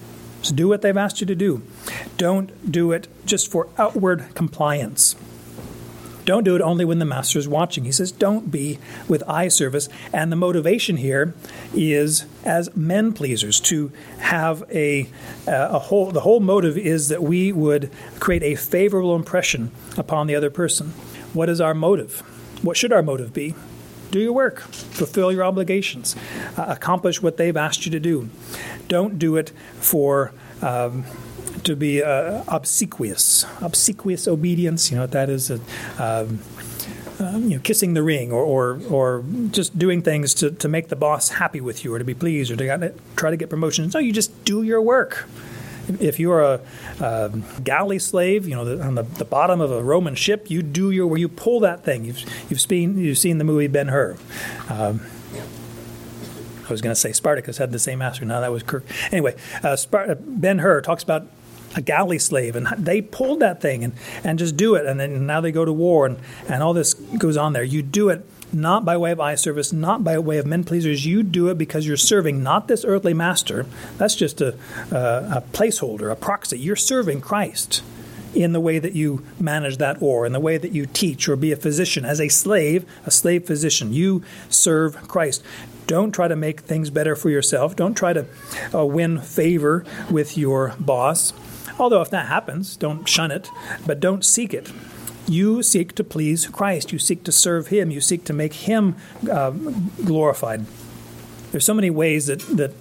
Just 0.42 0.56
do 0.56 0.68
what 0.68 0.82
they've 0.82 0.96
asked 0.96 1.20
you 1.22 1.28
to 1.28 1.36
do. 1.36 1.64
Don't 2.18 2.72
do 2.72 2.92
it 2.92 3.08
just 3.26 3.52
for 3.52 3.68
outward 3.78 4.26
compliance. 4.36 5.16
Don't 6.28 6.44
do 6.44 6.58
it 6.58 6.62
only 6.62 6.84
when 6.84 7.00
the 7.00 7.06
master 7.06 7.40
is 7.40 7.48
watching. 7.48 7.86
He 7.86 7.92
says, 7.94 8.12
don't 8.12 8.52
be 8.52 8.80
with 9.08 9.24
eye 9.30 9.48
service. 9.48 9.88
And 10.12 10.30
the 10.30 10.36
motivation 10.36 10.98
here 10.98 11.34
is 11.74 12.26
as 12.44 12.76
men 12.76 13.14
pleasers 13.14 13.62
to 13.62 13.94
have 14.20 14.62
a, 14.70 15.04
uh, 15.48 15.70
a 15.72 15.80
whole, 15.80 16.12
the 16.12 16.20
whole 16.20 16.42
motive 16.42 16.78
is 16.78 17.08
that 17.08 17.24
we 17.24 17.54
would 17.54 17.90
create 18.20 18.44
a 18.44 18.56
favorable 18.56 19.16
impression 19.16 19.72
upon 19.96 20.28
the 20.28 20.36
other 20.36 20.50
person. 20.50 20.88
What 21.32 21.48
is 21.48 21.62
our 21.62 21.74
motive? 21.74 22.20
What 22.62 22.76
should 22.76 22.92
our 22.92 23.02
motive 23.02 23.34
be? 23.34 23.56
do 24.10 24.20
your 24.20 24.32
work, 24.32 24.62
fulfill 24.62 25.34
your 25.34 25.44
obligations, 25.44 26.16
uh, 26.56 26.64
accomplish 26.70 27.22
what 27.22 27.36
they've 27.36 27.58
asked 27.58 27.86
you 27.86 27.92
to 27.92 28.00
do. 28.00 28.30
Don't 28.88 29.20
do 29.20 29.36
it 29.36 29.52
for 29.82 30.32
um, 30.62 31.04
to 31.68 31.76
be 31.76 32.02
uh, 32.02 32.44
obsequious, 32.48 33.46
obsequious 33.62 34.28
obedience. 34.28 34.90
You 34.90 34.98
know 34.98 35.04
what 35.04 35.12
that 35.12 35.30
is? 35.30 35.52
Uh, 35.52 35.60
um, 36.00 36.40
uh, 37.20 37.38
you 37.38 37.56
know, 37.56 37.60
kissing 37.60 37.94
the 37.94 38.04
ring, 38.04 38.32
or, 38.32 38.44
or, 38.44 38.80
or 38.90 39.24
just 39.52 39.78
doing 39.78 40.02
things 40.02 40.34
to, 40.36 40.52
to 40.52 40.68
make 40.68 40.90
the 40.90 40.96
boss 40.96 41.30
happy 41.30 41.60
with 41.60 41.84
you, 41.84 41.94
or 41.94 42.00
to 42.00 42.06
be 42.06 42.14
pleased, 42.14 42.52
or 42.52 42.56
to 42.56 42.94
try 43.16 43.32
to 43.32 43.38
get 43.38 43.50
promotions. 43.50 43.94
No, 43.94 44.00
you 44.00 44.14
just 44.14 44.46
do 44.46 44.64
your 44.64 44.82
work. 44.82 45.28
If 46.00 46.20
you're 46.20 46.42
a, 46.42 46.60
a 47.00 47.32
galley 47.64 47.98
slave, 47.98 48.48
you 48.48 48.56
know, 48.56 48.66
the, 48.66 48.84
on 48.84 48.96
the, 48.96 49.04
the 49.04 49.26
bottom 49.26 49.62
of 49.62 49.72
a 49.72 49.82
Roman 49.82 50.16
ship, 50.16 50.52
you 50.52 50.62
do 50.62 50.92
your 50.92 51.08
where 51.08 51.18
you 51.18 51.30
pull 51.30 51.60
that 51.62 51.84
thing. 51.84 52.06
You've 52.06 52.24
you've 52.50 52.62
seen 52.62 52.98
you've 52.98 53.18
seen 53.18 53.38
the 53.38 53.46
movie 53.46 53.68
Ben 53.68 53.88
Hur. 53.88 54.18
Um, 54.70 55.02
I 56.68 56.70
was 56.70 56.82
going 56.82 56.94
to 56.94 57.00
say 57.00 57.14
Spartacus 57.14 57.58
had 57.58 57.72
the 57.72 57.80
same 57.80 58.00
master. 58.00 58.26
Now 58.26 58.42
that 58.42 58.52
was 58.52 58.64
Kirk. 58.64 58.84
Anyway, 59.12 59.36
uh, 59.64 59.78
Ben 60.20 60.60
Hur 60.60 60.82
talks 60.82 61.04
about 61.04 61.28
a 61.78 61.82
galley 61.82 62.20
slave, 62.20 62.56
and 62.56 62.68
they 62.78 63.02
pulled 63.02 63.40
that 63.40 63.62
thing 63.62 63.84
and, 63.84 63.94
and 64.24 64.38
just 64.40 64.58
do 64.58 64.76
it, 64.76 64.86
and 64.86 65.00
then 65.00 65.26
now 65.26 65.40
they 65.40 65.52
go 65.52 65.64
to 65.64 65.72
war, 65.72 66.06
and, 66.06 66.18
and 66.50 66.62
all 66.64 66.74
this 66.74 66.94
goes 66.94 67.38
on 67.38 67.54
there. 67.54 67.64
You 67.64 67.82
do 67.82 68.10
it 68.10 68.26
not 68.52 68.86
by 68.86 68.98
way 68.98 69.12
of 69.12 69.20
eye 69.20 69.36
service, 69.36 69.72
not 69.72 70.04
by 70.04 70.18
way 70.18 70.38
of 70.38 70.46
men 70.46 70.64
pleasers. 70.64 71.06
You 71.06 71.22
do 71.22 71.50
it 71.50 71.58
because 71.58 71.86
you're 71.86 71.98
serving 71.98 72.42
not 72.42 72.68
this 72.68 72.86
earthly 72.86 73.14
master. 73.14 73.66
That's 73.98 74.16
just 74.16 74.42
a, 74.42 74.56
a, 74.92 75.38
a 75.38 75.44
placeholder, 75.54 76.12
a 76.12 76.16
proxy. 76.16 76.58
You're 76.58 76.76
serving 76.76 77.22
Christ 77.22 77.84
in 78.34 78.54
the 78.54 78.60
way 78.60 78.80
that 78.80 78.94
you 78.94 79.24
manage 79.40 79.78
that 79.78 80.02
oar, 80.02 80.26
in 80.26 80.34
the 80.34 80.40
way 80.40 80.58
that 80.58 80.72
you 80.72 80.86
teach 80.86 81.28
or 81.28 81.36
be 81.36 81.52
a 81.52 81.56
physician. 81.56 82.06
As 82.06 82.22
a 82.22 82.30
slave, 82.30 82.86
a 83.06 83.12
slave 83.12 83.46
physician, 83.46 83.94
you 83.94 84.24
serve 84.50 85.08
Christ. 85.08 85.44
Don't 85.88 86.12
try 86.12 86.28
to 86.28 86.36
make 86.36 86.62
things 86.62 86.90
better 86.90 87.16
for 87.16 87.30
yourself. 87.30 87.76
Don't 87.76 87.96
try 87.96 88.14
to 88.14 88.26
uh, 88.74 88.86
win 88.86 89.20
favor 89.20 89.86
with 90.12 90.38
your 90.38 90.76
boss. 90.80 91.34
Although, 91.80 92.02
if 92.02 92.10
that 92.10 92.28
happens, 92.28 92.76
don't 92.76 93.08
shun 93.08 93.32
it, 93.32 93.50
but 93.86 94.00
don't 94.00 94.26
seek 94.26 94.54
it. 94.54 94.72
You 95.28 95.62
seek 95.62 95.94
to 95.96 96.04
please 96.04 96.48
Christ. 96.48 96.92
You 96.92 97.00
seek 97.00 97.24
to 97.24 97.32
serve 97.32 97.68
Him. 97.68 97.92
You 97.92 98.02
seek 98.02 98.24
to 98.26 98.34
make 98.34 98.54
Him 98.54 98.96
uh, 99.30 99.52
glorified. 99.52 100.66
There's 101.52 101.66
so 101.66 101.74
many 101.74 101.90
ways 101.90 102.28
that, 102.28 102.40
that 102.58 102.74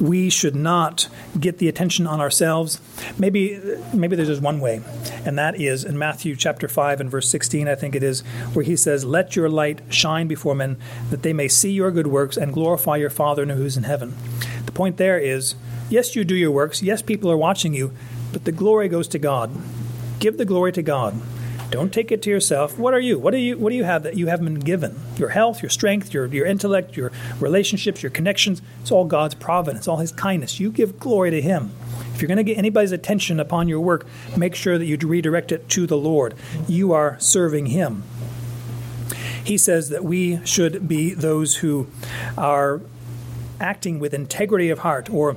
we 0.00 0.28
should 0.30 0.54
not 0.54 1.08
get 1.38 1.58
the 1.58 1.68
attention 1.68 2.06
on 2.06 2.20
ourselves. 2.20 2.80
Maybe 3.18 3.60
maybe 3.94 4.16
there's 4.16 4.28
just 4.28 4.42
one 4.42 4.60
way, 4.60 4.82
and 5.24 5.38
that 5.38 5.60
is 5.60 5.84
in 5.84 5.98
Matthew 5.98 6.36
chapter 6.36 6.68
5 6.68 7.00
and 7.00 7.10
verse 7.10 7.28
16, 7.28 7.68
I 7.68 7.74
think 7.74 7.94
it 7.94 8.02
is, 8.02 8.20
where 8.52 8.64
he 8.64 8.76
says, 8.76 9.04
"Let 9.04 9.36
your 9.36 9.48
light 9.48 9.80
shine 9.88 10.28
before 10.28 10.54
men, 10.54 10.76
that 11.10 11.22
they 11.22 11.32
may 11.32 11.48
see 11.48 11.70
your 11.70 11.90
good 11.90 12.08
works 12.08 12.36
and 12.36 12.52
glorify 12.52 12.96
your 12.96 13.10
Father 13.10 13.46
who's 13.46 13.76
in 13.76 13.84
heaven." 13.84 14.14
The 14.66 14.72
point 14.72 14.96
there 14.96 15.18
is, 15.18 15.54
yes, 15.88 16.16
you 16.16 16.24
do 16.24 16.34
your 16.34 16.50
works, 16.50 16.82
yes, 16.82 17.00
people 17.00 17.30
are 17.30 17.36
watching 17.36 17.72
you, 17.72 17.92
but 18.32 18.44
the 18.44 18.52
glory 18.52 18.88
goes 18.88 19.08
to 19.08 19.18
God. 19.18 19.50
Give 20.18 20.36
the 20.36 20.44
glory 20.44 20.72
to 20.72 20.82
God. 20.82 21.20
Don't 21.70 21.92
take 21.92 22.12
it 22.12 22.22
to 22.22 22.30
yourself. 22.30 22.78
What 22.78 22.94
are 22.94 23.00
you? 23.00 23.18
What 23.18 23.32
do 23.32 23.38
you 23.38 23.58
what 23.58 23.70
do 23.70 23.76
you 23.76 23.84
have 23.84 24.04
that 24.04 24.16
you 24.16 24.28
haven't 24.28 24.46
been 24.46 24.60
given? 24.60 24.96
Your 25.16 25.30
health, 25.30 25.62
your 25.62 25.70
strength, 25.70 26.14
your 26.14 26.26
your 26.26 26.46
intellect, 26.46 26.96
your 26.96 27.10
relationships, 27.40 28.02
your 28.02 28.10
connections. 28.10 28.62
It's 28.80 28.92
all 28.92 29.04
God's 29.04 29.34
providence, 29.34 29.88
all 29.88 29.96
his 29.96 30.12
kindness. 30.12 30.60
You 30.60 30.70
give 30.70 31.00
glory 31.00 31.30
to 31.32 31.42
him. 31.42 31.72
If 32.14 32.22
you're 32.22 32.28
going 32.28 32.38
to 32.38 32.44
get 32.44 32.56
anybody's 32.56 32.92
attention 32.92 33.40
upon 33.40 33.68
your 33.68 33.80
work, 33.80 34.06
make 34.36 34.54
sure 34.54 34.78
that 34.78 34.86
you 34.86 34.96
redirect 34.96 35.52
it 35.52 35.68
to 35.70 35.86
the 35.86 35.98
Lord. 35.98 36.34
You 36.68 36.92
are 36.92 37.16
serving 37.18 37.66
him. 37.66 38.04
He 39.44 39.58
says 39.58 39.90
that 39.90 40.02
we 40.02 40.44
should 40.46 40.88
be 40.88 41.14
those 41.14 41.56
who 41.56 41.88
are 42.38 42.80
acting 43.60 43.98
with 43.98 44.14
integrity 44.14 44.70
of 44.70 44.80
heart, 44.80 45.10
or, 45.10 45.36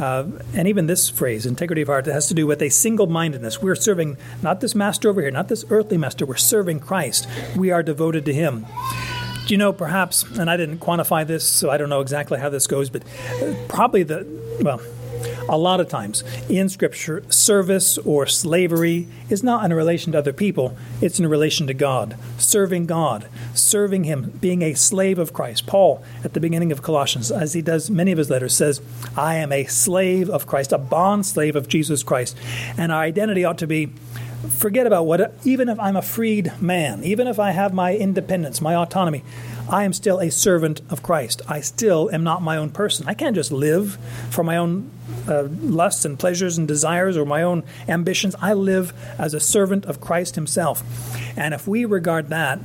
uh, 0.00 0.24
and 0.54 0.68
even 0.68 0.86
this 0.86 1.08
phrase, 1.08 1.46
integrity 1.46 1.82
of 1.82 1.88
heart, 1.88 2.04
that 2.04 2.12
has 2.12 2.28
to 2.28 2.34
do 2.34 2.46
with 2.46 2.62
a 2.62 2.68
single 2.68 3.06
mindedness. 3.06 3.62
We're 3.62 3.74
serving 3.74 4.16
not 4.42 4.60
this 4.60 4.74
master 4.74 5.08
over 5.08 5.20
here, 5.20 5.30
not 5.30 5.48
this 5.48 5.64
earthly 5.70 5.98
master, 5.98 6.26
we're 6.26 6.36
serving 6.36 6.80
Christ. 6.80 7.28
We 7.56 7.70
are 7.70 7.82
devoted 7.82 8.24
to 8.26 8.32
Him. 8.32 8.66
Do 9.46 9.54
you 9.54 9.58
know, 9.58 9.72
perhaps, 9.72 10.24
and 10.24 10.50
I 10.50 10.56
didn't 10.58 10.78
quantify 10.78 11.26
this, 11.26 11.48
so 11.48 11.70
I 11.70 11.78
don't 11.78 11.88
know 11.88 12.00
exactly 12.02 12.38
how 12.38 12.50
this 12.50 12.66
goes, 12.66 12.90
but 12.90 13.02
probably 13.68 14.02
the, 14.02 14.26
well, 14.60 14.80
a 15.48 15.56
lot 15.56 15.80
of 15.80 15.88
times 15.88 16.22
in 16.48 16.68
Scripture, 16.68 17.22
service 17.30 17.98
or 17.98 18.26
slavery 18.26 19.08
is 19.30 19.42
not 19.42 19.64
in 19.64 19.72
relation 19.72 20.12
to 20.12 20.18
other 20.18 20.32
people, 20.32 20.76
it's 21.00 21.18
in 21.18 21.26
relation 21.26 21.66
to 21.66 21.74
God. 21.74 22.16
Serving 22.38 22.86
God, 22.86 23.28
serving 23.54 24.04
Him, 24.04 24.32
being 24.40 24.62
a 24.62 24.74
slave 24.74 25.18
of 25.18 25.32
Christ. 25.32 25.66
Paul, 25.66 26.02
at 26.24 26.34
the 26.34 26.40
beginning 26.40 26.72
of 26.72 26.82
Colossians, 26.82 27.30
as 27.30 27.54
he 27.54 27.62
does 27.62 27.90
many 27.90 28.12
of 28.12 28.18
his 28.18 28.30
letters, 28.30 28.54
says, 28.54 28.80
I 29.16 29.36
am 29.36 29.52
a 29.52 29.64
slave 29.64 30.28
of 30.28 30.46
Christ, 30.46 30.72
a 30.72 30.78
bond 30.78 31.26
slave 31.26 31.56
of 31.56 31.68
Jesus 31.68 32.02
Christ. 32.02 32.36
And 32.76 32.92
our 32.92 33.02
identity 33.02 33.44
ought 33.44 33.58
to 33.58 33.66
be 33.66 33.92
forget 34.50 34.86
about 34.86 35.04
what, 35.04 35.34
even 35.44 35.68
if 35.68 35.78
I'm 35.80 35.96
a 35.96 36.02
freed 36.02 36.52
man, 36.60 37.02
even 37.02 37.26
if 37.26 37.38
I 37.38 37.50
have 37.50 37.74
my 37.74 37.96
independence, 37.96 38.60
my 38.60 38.74
autonomy, 38.76 39.24
I 39.68 39.84
am 39.84 39.92
still 39.92 40.18
a 40.18 40.30
servant 40.30 40.80
of 40.88 41.02
Christ. 41.02 41.42
I 41.46 41.60
still 41.60 42.10
am 42.10 42.24
not 42.24 42.42
my 42.42 42.56
own 42.56 42.70
person. 42.70 43.06
I 43.06 43.14
can't 43.14 43.34
just 43.34 43.52
live 43.52 43.98
for 44.30 44.42
my 44.42 44.56
own 44.56 44.90
uh, 45.28 45.48
lusts 45.60 46.04
and 46.04 46.18
pleasures 46.18 46.56
and 46.56 46.66
desires 46.66 47.16
or 47.16 47.26
my 47.26 47.42
own 47.42 47.62
ambitions. 47.86 48.34
I 48.40 48.54
live 48.54 48.92
as 49.18 49.34
a 49.34 49.40
servant 49.40 49.84
of 49.84 50.00
Christ 50.00 50.36
Himself. 50.36 50.82
And 51.36 51.52
if 51.52 51.68
we 51.68 51.84
regard 51.84 52.28
that, 52.30 52.60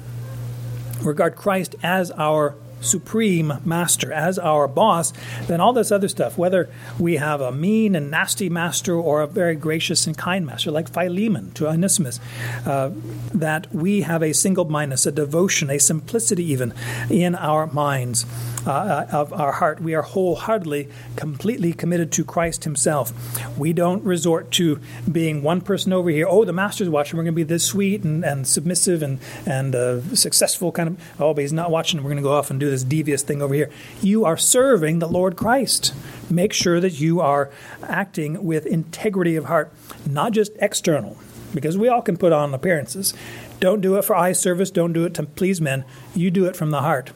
regard 1.01 1.35
Christ 1.35 1.75
as 1.83 2.11
our 2.11 2.55
supreme 2.83 3.53
master, 3.65 4.11
as 4.11 4.37
our 4.37 4.67
boss, 4.67 5.13
then 5.47 5.59
all 5.59 5.73
this 5.73 5.91
other 5.91 6.07
stuff, 6.07 6.37
whether 6.37 6.69
we 6.99 7.15
have 7.15 7.41
a 7.41 7.51
mean 7.51 7.95
and 7.95 8.11
nasty 8.11 8.49
master 8.49 8.95
or 8.95 9.21
a 9.21 9.27
very 9.27 9.55
gracious 9.55 10.05
and 10.07 10.17
kind 10.17 10.45
master, 10.45 10.71
like 10.71 10.89
Philemon 10.89 11.51
to 11.53 11.67
Onesimus, 11.67 12.19
uh, 12.65 12.91
that 13.33 13.73
we 13.73 14.01
have 14.01 14.21
a 14.21 14.33
single 14.33 14.65
mindedness, 14.65 15.05
a 15.05 15.11
devotion, 15.11 15.69
a 15.69 15.79
simplicity 15.79 16.43
even 16.43 16.73
in 17.09 17.35
our 17.35 17.67
minds. 17.67 18.25
Uh, 18.65 18.71
uh, 18.71 19.05
of 19.11 19.33
our 19.33 19.51
heart. 19.51 19.81
We 19.81 19.93
are 19.93 20.03
wholeheartedly, 20.03 20.87
completely 21.17 21.73
committed 21.73 22.13
to 22.13 22.23
Christ 22.23 22.63
Himself. 22.63 23.11
We 23.57 23.73
don't 23.73 24.01
resort 24.05 24.51
to 24.51 24.79
being 25.11 25.43
one 25.43 25.59
person 25.59 25.91
over 25.91 26.09
here. 26.09 26.27
Oh, 26.29 26.45
the 26.45 26.53
Master's 26.53 26.87
watching. 26.87 27.17
We're 27.17 27.23
going 27.25 27.33
to 27.33 27.35
be 27.35 27.43
this 27.43 27.65
sweet 27.65 28.03
and, 28.05 28.23
and 28.23 28.47
submissive 28.47 29.03
and 29.03 29.19
and 29.45 29.75
uh, 29.75 30.15
successful 30.15 30.71
kind 30.71 30.89
of. 30.89 31.21
Oh, 31.21 31.33
but 31.33 31.41
He's 31.41 31.51
not 31.51 31.71
watching. 31.71 32.01
We're 32.01 32.11
going 32.11 32.17
to 32.17 32.23
go 32.23 32.31
off 32.31 32.49
and 32.49 32.57
do 32.57 32.69
this 32.69 32.85
devious 32.85 33.21
thing 33.21 33.41
over 33.41 33.53
here. 33.53 33.69
You 34.01 34.23
are 34.23 34.37
serving 34.37 34.99
the 34.99 35.09
Lord 35.09 35.35
Christ. 35.35 35.93
Make 36.29 36.53
sure 36.53 36.79
that 36.79 37.01
you 37.01 37.19
are 37.19 37.51
acting 37.83 38.45
with 38.45 38.65
integrity 38.65 39.35
of 39.35 39.45
heart, 39.45 39.73
not 40.09 40.31
just 40.31 40.53
external, 40.59 41.17
because 41.53 41.77
we 41.77 41.89
all 41.89 42.01
can 42.01 42.15
put 42.15 42.31
on 42.31 42.53
appearances. 42.53 43.13
Don't 43.59 43.81
do 43.81 43.95
it 43.95 44.05
for 44.05 44.15
eye 44.15 44.31
service. 44.31 44.71
Don't 44.71 44.93
do 44.93 45.03
it 45.03 45.13
to 45.15 45.23
please 45.23 45.59
men. 45.59 45.83
You 46.15 46.31
do 46.31 46.45
it 46.45 46.55
from 46.55 46.71
the 46.71 46.81
heart 46.81 47.11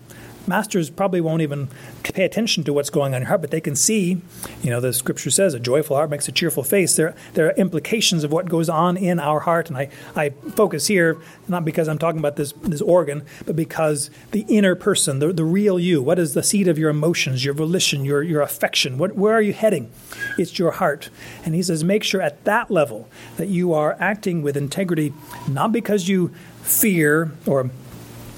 masters 0.48 0.90
probably 0.90 1.22
won't 1.22 1.42
even 1.42 1.70
pay 2.04 2.24
attention 2.24 2.64
to 2.64 2.74
what's 2.74 2.90
going 2.90 3.14
on 3.14 3.18
in 3.18 3.22
your 3.24 3.28
heart, 3.30 3.42
but 3.42 3.52
they 3.52 3.62
can 3.62 3.76
see, 3.76 4.22
you 4.62 4.70
know, 4.70 4.80
the 4.80 4.94
scripture 4.94 5.30
says 5.30 5.54
a 5.54 5.60
joyful 5.60 5.96
heart 5.96 6.10
makes 6.10 6.28
a 6.28 6.32
cheerful 6.32 6.64
face. 6.64 6.96
There, 6.96 7.16
there 7.34 7.48
are 7.48 7.52
implications 7.52 8.24
of 8.24 8.32
what 8.32 8.48
goes 8.50 8.70
on 8.70 8.98
in 8.98 9.20
our 9.20 9.42
heart. 9.42 9.70
And 9.70 9.78
I, 9.78 9.90
I 10.16 10.30
focus 10.30 10.88
here, 10.88 11.18
not 11.48 11.66
because 11.66 11.88
I'm 11.88 11.98
talking 11.98 12.20
about 12.20 12.36
this, 12.36 12.54
this 12.64 12.82
organ, 12.82 13.24
but 13.46 13.56
because 13.56 14.10
the 14.32 14.46
inner 14.48 14.76
person, 14.76 15.20
the, 15.20 15.34
the 15.34 15.44
real 15.44 15.80
you, 15.80 16.02
what 16.02 16.20
is 16.20 16.34
the 16.34 16.44
seat 16.44 16.68
of 16.68 16.78
your 16.78 16.90
emotions, 16.90 17.44
your 17.44 17.54
volition, 17.54 18.06
your, 18.06 18.24
your 18.24 18.42
affection? 18.42 18.98
What, 18.98 19.16
where 19.16 19.34
are 19.34 19.42
you 19.42 19.54
heading? 19.54 19.92
It's 20.38 20.58
your 20.58 20.72
heart. 20.72 21.10
And 21.46 21.56
he 21.56 21.64
says, 21.64 21.84
make 21.84 22.04
sure 22.04 22.22
at 22.22 22.44
that 22.46 22.72
level 22.72 23.10
that 23.38 23.48
you 23.48 23.74
are 23.74 23.98
acting 24.00 24.42
with 24.42 24.58
integrity, 24.58 25.14
not 25.48 25.72
because 25.72 26.08
you 26.08 26.34
fear 26.62 27.32
or 27.46 27.70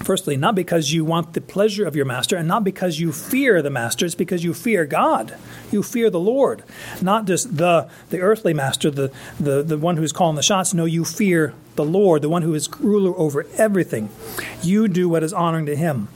Firstly, 0.03 0.37
not 0.37 0.55
because 0.55 0.93
you 0.93 1.03
want 1.03 1.33
the 1.33 1.41
pleasure 1.41 1.85
of 1.85 1.95
your 1.95 2.05
master 2.05 2.37
and 2.37 2.47
not 2.47 2.63
because 2.63 2.99
you 2.99 3.11
fear 3.11 3.61
the 3.61 3.69
master, 3.69 4.05
it's 4.05 4.15
because 4.15 4.43
you 4.43 4.53
fear 4.53 4.85
God. 4.85 5.37
You 5.71 5.83
fear 5.83 6.09
the 6.09 6.19
Lord, 6.19 6.63
not 7.01 7.25
just 7.25 7.57
the, 7.57 7.89
the 8.09 8.19
earthly 8.19 8.53
master, 8.53 8.89
the, 8.89 9.11
the, 9.39 9.61
the 9.61 9.77
one 9.77 9.97
who's 9.97 10.13
calling 10.13 10.37
the 10.37 10.41
shots. 10.41 10.73
No, 10.73 10.85
you 10.85 11.03
fear 11.03 11.53
the 11.75 11.85
Lord, 11.85 12.21
the 12.21 12.29
one 12.29 12.41
who 12.41 12.53
is 12.53 12.69
ruler 12.79 13.13
over 13.17 13.45
everything. 13.57 14.09
You 14.63 14.87
do 14.87 15.09
what 15.09 15.23
is 15.23 15.33
honoring 15.33 15.65
to 15.67 15.75
him. 15.75 16.07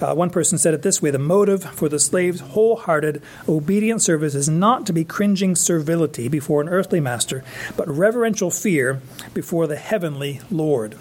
Uh, 0.00 0.14
one 0.14 0.30
person 0.30 0.56
said 0.56 0.72
it 0.72 0.82
this 0.82 1.02
way 1.02 1.10
the 1.10 1.18
motive 1.18 1.64
for 1.64 1.88
the 1.88 1.98
slave's 1.98 2.40
wholehearted, 2.40 3.20
obedient 3.48 4.02
service 4.02 4.34
is 4.34 4.48
not 4.48 4.86
to 4.86 4.92
be 4.92 5.04
cringing 5.04 5.56
servility 5.56 6.28
before 6.28 6.60
an 6.60 6.68
earthly 6.68 7.00
master, 7.00 7.44
but 7.76 7.88
reverential 7.88 8.50
fear 8.50 9.02
before 9.34 9.66
the 9.66 9.76
heavenly 9.76 10.40
Lord 10.50 10.96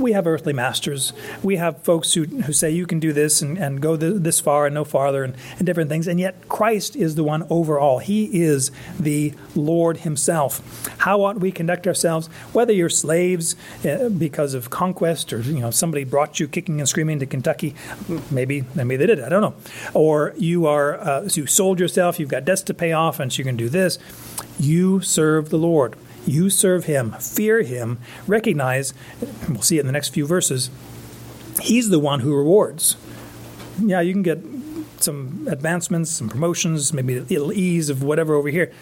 we 0.00 0.12
have 0.12 0.26
earthly 0.26 0.52
masters. 0.52 1.12
We 1.42 1.56
have 1.56 1.82
folks 1.82 2.14
who, 2.14 2.24
who 2.24 2.52
say 2.52 2.70
you 2.70 2.86
can 2.86 3.00
do 3.00 3.12
this 3.12 3.42
and, 3.42 3.58
and 3.58 3.80
go 3.80 3.96
th- 3.96 4.22
this 4.22 4.40
far 4.40 4.66
and 4.66 4.74
no 4.74 4.84
farther 4.84 5.24
and, 5.24 5.34
and 5.58 5.66
different 5.66 5.90
things. 5.90 6.06
And 6.06 6.18
yet 6.18 6.48
Christ 6.48 6.96
is 6.96 7.14
the 7.14 7.24
one 7.24 7.46
overall. 7.50 7.98
He 7.98 8.42
is 8.42 8.70
the 8.98 9.34
Lord 9.54 9.98
Himself. 9.98 10.88
How 10.98 11.22
ought 11.22 11.40
we 11.40 11.52
conduct 11.52 11.86
ourselves? 11.86 12.28
Whether 12.52 12.72
you're 12.72 12.88
slaves 12.88 13.56
uh, 13.84 14.08
because 14.08 14.54
of 14.54 14.70
conquest 14.70 15.32
or 15.32 15.40
you 15.40 15.60
know 15.60 15.70
somebody 15.70 16.04
brought 16.04 16.40
you 16.40 16.48
kicking 16.48 16.80
and 16.80 16.88
screaming 16.88 17.18
to 17.20 17.26
Kentucky, 17.26 17.74
maybe 18.30 18.64
maybe 18.74 18.96
they 18.96 19.06
did. 19.06 19.20
I 19.20 19.28
don't 19.28 19.42
know. 19.42 19.54
Or 19.94 20.34
you 20.36 20.66
are 20.66 20.98
uh, 21.00 21.28
you 21.32 21.46
sold 21.46 21.80
yourself. 21.80 22.18
You've 22.18 22.28
got 22.28 22.44
debts 22.44 22.62
to 22.62 22.74
pay 22.74 22.92
off, 22.92 23.20
and 23.20 23.32
so 23.32 23.38
you 23.38 23.44
can 23.44 23.56
do 23.56 23.68
this. 23.68 23.98
You 24.58 25.00
serve 25.00 25.50
the 25.50 25.58
Lord. 25.58 25.96
You 26.26 26.50
serve 26.50 26.84
him, 26.84 27.12
fear 27.12 27.62
him, 27.62 27.98
recognize, 28.26 28.94
we'll 29.48 29.62
see 29.62 29.78
it 29.78 29.80
in 29.80 29.86
the 29.86 29.92
next 29.92 30.10
few 30.10 30.26
verses, 30.26 30.70
he's 31.60 31.88
the 31.88 31.98
one 31.98 32.20
who 32.20 32.34
rewards. 32.34 32.96
Yeah, 33.78 34.00
you 34.00 34.12
can 34.12 34.22
get 34.22 34.38
some 35.02 35.48
advancements, 35.50 36.10
some 36.10 36.28
promotions, 36.28 36.92
maybe 36.92 37.20
little 37.20 37.52
ease 37.52 37.88
of 37.88 38.02
whatever 38.02 38.34
over 38.34 38.48
here. 38.48 38.72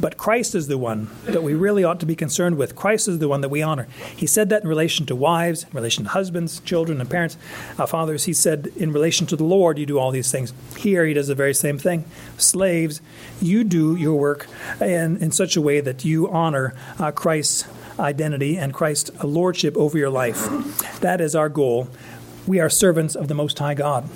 But 0.00 0.16
Christ 0.16 0.54
is 0.54 0.68
the 0.68 0.78
one 0.78 1.08
that 1.24 1.42
we 1.42 1.54
really 1.54 1.82
ought 1.82 2.00
to 2.00 2.06
be 2.06 2.14
concerned 2.14 2.56
with. 2.56 2.76
Christ 2.76 3.08
is 3.08 3.18
the 3.18 3.28
one 3.28 3.40
that 3.40 3.48
we 3.48 3.62
honor. 3.62 3.88
He 4.14 4.26
said 4.26 4.48
that 4.50 4.62
in 4.62 4.68
relation 4.68 5.06
to 5.06 5.16
wives, 5.16 5.64
in 5.64 5.70
relation 5.72 6.04
to 6.04 6.10
husbands, 6.10 6.60
children, 6.60 7.00
and 7.00 7.10
parents, 7.10 7.36
uh, 7.78 7.86
fathers. 7.86 8.24
He 8.24 8.32
said 8.32 8.70
in 8.76 8.92
relation 8.92 9.26
to 9.26 9.36
the 9.36 9.44
Lord, 9.44 9.78
you 9.78 9.86
do 9.86 9.98
all 9.98 10.10
these 10.10 10.30
things. 10.30 10.52
Here, 10.76 11.04
he 11.04 11.14
does 11.14 11.28
the 11.28 11.34
very 11.34 11.54
same 11.54 11.78
thing. 11.78 12.04
Slaves, 12.36 13.00
you 13.40 13.64
do 13.64 13.96
your 13.96 14.18
work 14.18 14.46
in, 14.80 15.16
in 15.16 15.32
such 15.32 15.56
a 15.56 15.60
way 15.60 15.80
that 15.80 16.04
you 16.04 16.28
honor 16.28 16.74
uh, 16.98 17.10
Christ's 17.10 17.66
identity 17.98 18.56
and 18.56 18.72
Christ's 18.72 19.10
lordship 19.24 19.76
over 19.76 19.98
your 19.98 20.10
life. 20.10 20.48
That 21.00 21.20
is 21.20 21.34
our 21.34 21.48
goal. 21.48 21.88
We 22.46 22.60
are 22.60 22.70
servants 22.70 23.16
of 23.16 23.28
the 23.28 23.34
Most 23.34 23.58
High 23.58 23.74
God. 23.74 24.08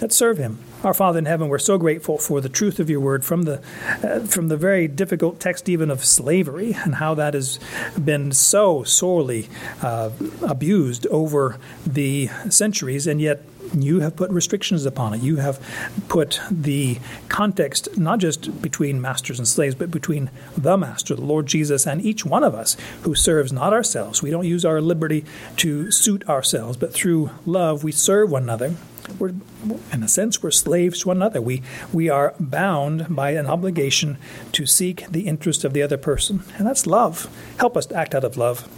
Let's 0.00 0.16
serve 0.16 0.38
him. 0.38 0.58
Our 0.82 0.94
Father 0.94 1.18
in 1.18 1.26
heaven, 1.26 1.48
we're 1.48 1.58
so 1.58 1.76
grateful 1.76 2.16
for 2.16 2.40
the 2.40 2.48
truth 2.48 2.80
of 2.80 2.88
your 2.88 3.00
word 3.00 3.22
from 3.22 3.42
the 3.42 3.60
uh, 4.02 4.20
from 4.20 4.48
the 4.48 4.56
very 4.56 4.88
difficult 4.88 5.38
text 5.38 5.68
even 5.68 5.90
of 5.90 6.06
slavery 6.06 6.74
and 6.84 6.94
how 6.94 7.14
that 7.14 7.34
has 7.34 7.60
been 8.02 8.32
so 8.32 8.82
sorely 8.82 9.50
uh, 9.82 10.08
abused 10.40 11.06
over 11.08 11.58
the 11.86 12.28
centuries, 12.48 13.06
and 13.06 13.20
yet 13.20 13.42
You 13.78 14.00
have 14.00 14.16
put 14.16 14.30
restrictions 14.30 14.84
upon 14.84 15.14
it. 15.14 15.20
You 15.20 15.36
have 15.36 15.60
put 16.08 16.40
the 16.50 16.98
context 17.28 17.96
not 17.96 18.18
just 18.18 18.60
between 18.60 19.00
masters 19.00 19.38
and 19.38 19.46
slaves, 19.46 19.74
but 19.74 19.90
between 19.90 20.30
the 20.56 20.76
master, 20.76 21.14
the 21.14 21.20
Lord 21.24 21.46
Jesus, 21.46 21.86
and 21.86 22.04
each 22.04 22.24
one 22.24 22.42
of 22.42 22.54
us 22.54 22.76
who 23.02 23.14
serves 23.14 23.52
not 23.52 23.72
ourselves. 23.72 24.22
We 24.22 24.30
don't 24.30 24.46
use 24.46 24.64
our 24.64 24.80
liberty 24.80 25.24
to 25.58 25.90
suit 25.90 26.28
ourselves, 26.28 26.76
but 26.76 26.92
through 26.92 27.30
love 27.46 27.84
we 27.84 27.92
serve 27.92 28.30
one 28.30 28.42
another. 28.42 28.74
We're, 29.18 29.34
in 29.92 30.02
a 30.02 30.08
sense, 30.08 30.42
we're 30.42 30.50
slaves 30.50 31.00
to 31.00 31.08
one 31.08 31.18
another. 31.18 31.40
We, 31.40 31.62
we 31.92 32.08
are 32.08 32.34
bound 32.38 33.14
by 33.14 33.30
an 33.32 33.46
obligation 33.46 34.18
to 34.52 34.66
seek 34.66 35.06
the 35.08 35.26
interest 35.26 35.64
of 35.64 35.72
the 35.72 35.82
other 35.82 35.96
person, 35.96 36.42
and 36.56 36.66
that's 36.66 36.86
love. 36.86 37.28
Help 37.58 37.76
us 37.76 37.86
to 37.86 37.96
act 37.96 38.14
out 38.14 38.24
of 38.24 38.36
love. 38.36 38.68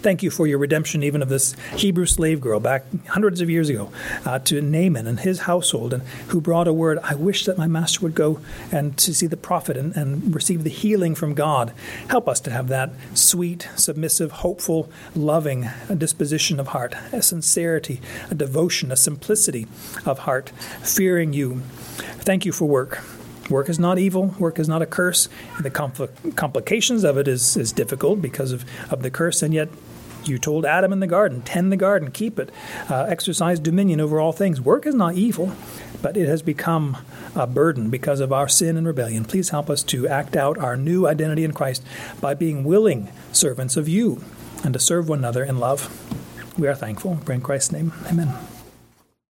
Thank 0.00 0.22
you 0.22 0.30
for 0.30 0.46
your 0.46 0.58
redemption, 0.58 1.02
even 1.02 1.22
of 1.22 1.28
this 1.28 1.54
Hebrew 1.74 2.06
slave 2.06 2.40
girl 2.40 2.60
back 2.60 2.84
hundreds 3.08 3.40
of 3.40 3.50
years 3.50 3.68
ago, 3.68 3.90
uh, 4.24 4.38
to 4.40 4.60
Naaman 4.60 5.06
and 5.06 5.20
his 5.20 5.40
household, 5.40 5.92
and 5.92 6.02
who 6.28 6.40
brought 6.40 6.68
a 6.68 6.72
word. 6.72 6.98
I 7.02 7.14
wish 7.14 7.44
that 7.44 7.58
my 7.58 7.66
master 7.66 8.00
would 8.00 8.14
go 8.14 8.40
and 8.72 8.96
to 8.98 9.14
see 9.14 9.26
the 9.26 9.36
prophet 9.36 9.76
and, 9.76 9.96
and 9.96 10.34
receive 10.34 10.64
the 10.64 10.70
healing 10.70 11.14
from 11.14 11.34
God. 11.34 11.72
Help 12.08 12.28
us 12.28 12.40
to 12.40 12.50
have 12.50 12.68
that 12.68 12.90
sweet, 13.14 13.68
submissive, 13.76 14.30
hopeful, 14.32 14.90
loving 15.14 15.68
disposition 15.96 16.58
of 16.60 16.68
heart, 16.68 16.94
a 17.12 17.22
sincerity, 17.22 18.00
a 18.30 18.34
devotion, 18.34 18.90
a 18.90 18.96
simplicity 18.96 19.66
of 20.04 20.20
heart, 20.20 20.50
fearing 20.82 21.32
you. 21.32 21.62
Thank 22.20 22.44
you 22.44 22.52
for 22.52 22.66
work. 22.66 23.02
Work 23.50 23.68
is 23.68 23.78
not 23.78 23.98
evil. 23.98 24.34
Work 24.38 24.58
is 24.58 24.68
not 24.68 24.82
a 24.82 24.86
curse. 24.86 25.28
The 25.60 25.70
compl- 25.70 26.36
complications 26.36 27.04
of 27.04 27.16
it 27.16 27.28
is, 27.28 27.56
is 27.56 27.72
difficult 27.72 28.20
because 28.20 28.52
of, 28.52 28.64
of 28.90 29.02
the 29.02 29.10
curse, 29.10 29.42
and 29.42 29.54
yet 29.54 29.68
you 30.28 30.38
told 30.38 30.66
Adam 30.66 30.92
in 30.92 31.00
the 31.00 31.06
garden, 31.06 31.42
tend 31.42 31.70
the 31.70 31.76
garden, 31.76 32.10
keep 32.10 32.38
it, 32.38 32.50
uh, 32.90 33.04
exercise 33.04 33.60
dominion 33.60 34.00
over 34.00 34.20
all 34.20 34.32
things. 34.32 34.60
Work 34.60 34.86
is 34.86 34.94
not 34.94 35.14
evil, 35.14 35.52
but 36.02 36.16
it 36.16 36.26
has 36.26 36.42
become 36.42 36.96
a 37.34 37.46
burden 37.46 37.90
because 37.90 38.20
of 38.20 38.32
our 38.32 38.48
sin 38.48 38.76
and 38.76 38.86
rebellion. 38.86 39.24
Please 39.24 39.50
help 39.50 39.70
us 39.70 39.82
to 39.84 40.08
act 40.08 40.36
out 40.36 40.58
our 40.58 40.76
new 40.76 41.06
identity 41.06 41.44
in 41.44 41.52
Christ 41.52 41.84
by 42.20 42.34
being 42.34 42.64
willing 42.64 43.08
servants 43.32 43.76
of 43.76 43.88
you 43.88 44.22
and 44.64 44.72
to 44.72 44.80
serve 44.80 45.08
one 45.08 45.18
another 45.18 45.44
in 45.44 45.58
love. 45.58 45.88
We 46.58 46.66
are 46.68 46.74
thankful. 46.74 47.18
Pray 47.24 47.36
In 47.36 47.40
Christ's 47.42 47.72
name, 47.72 47.92
amen. 48.06 48.55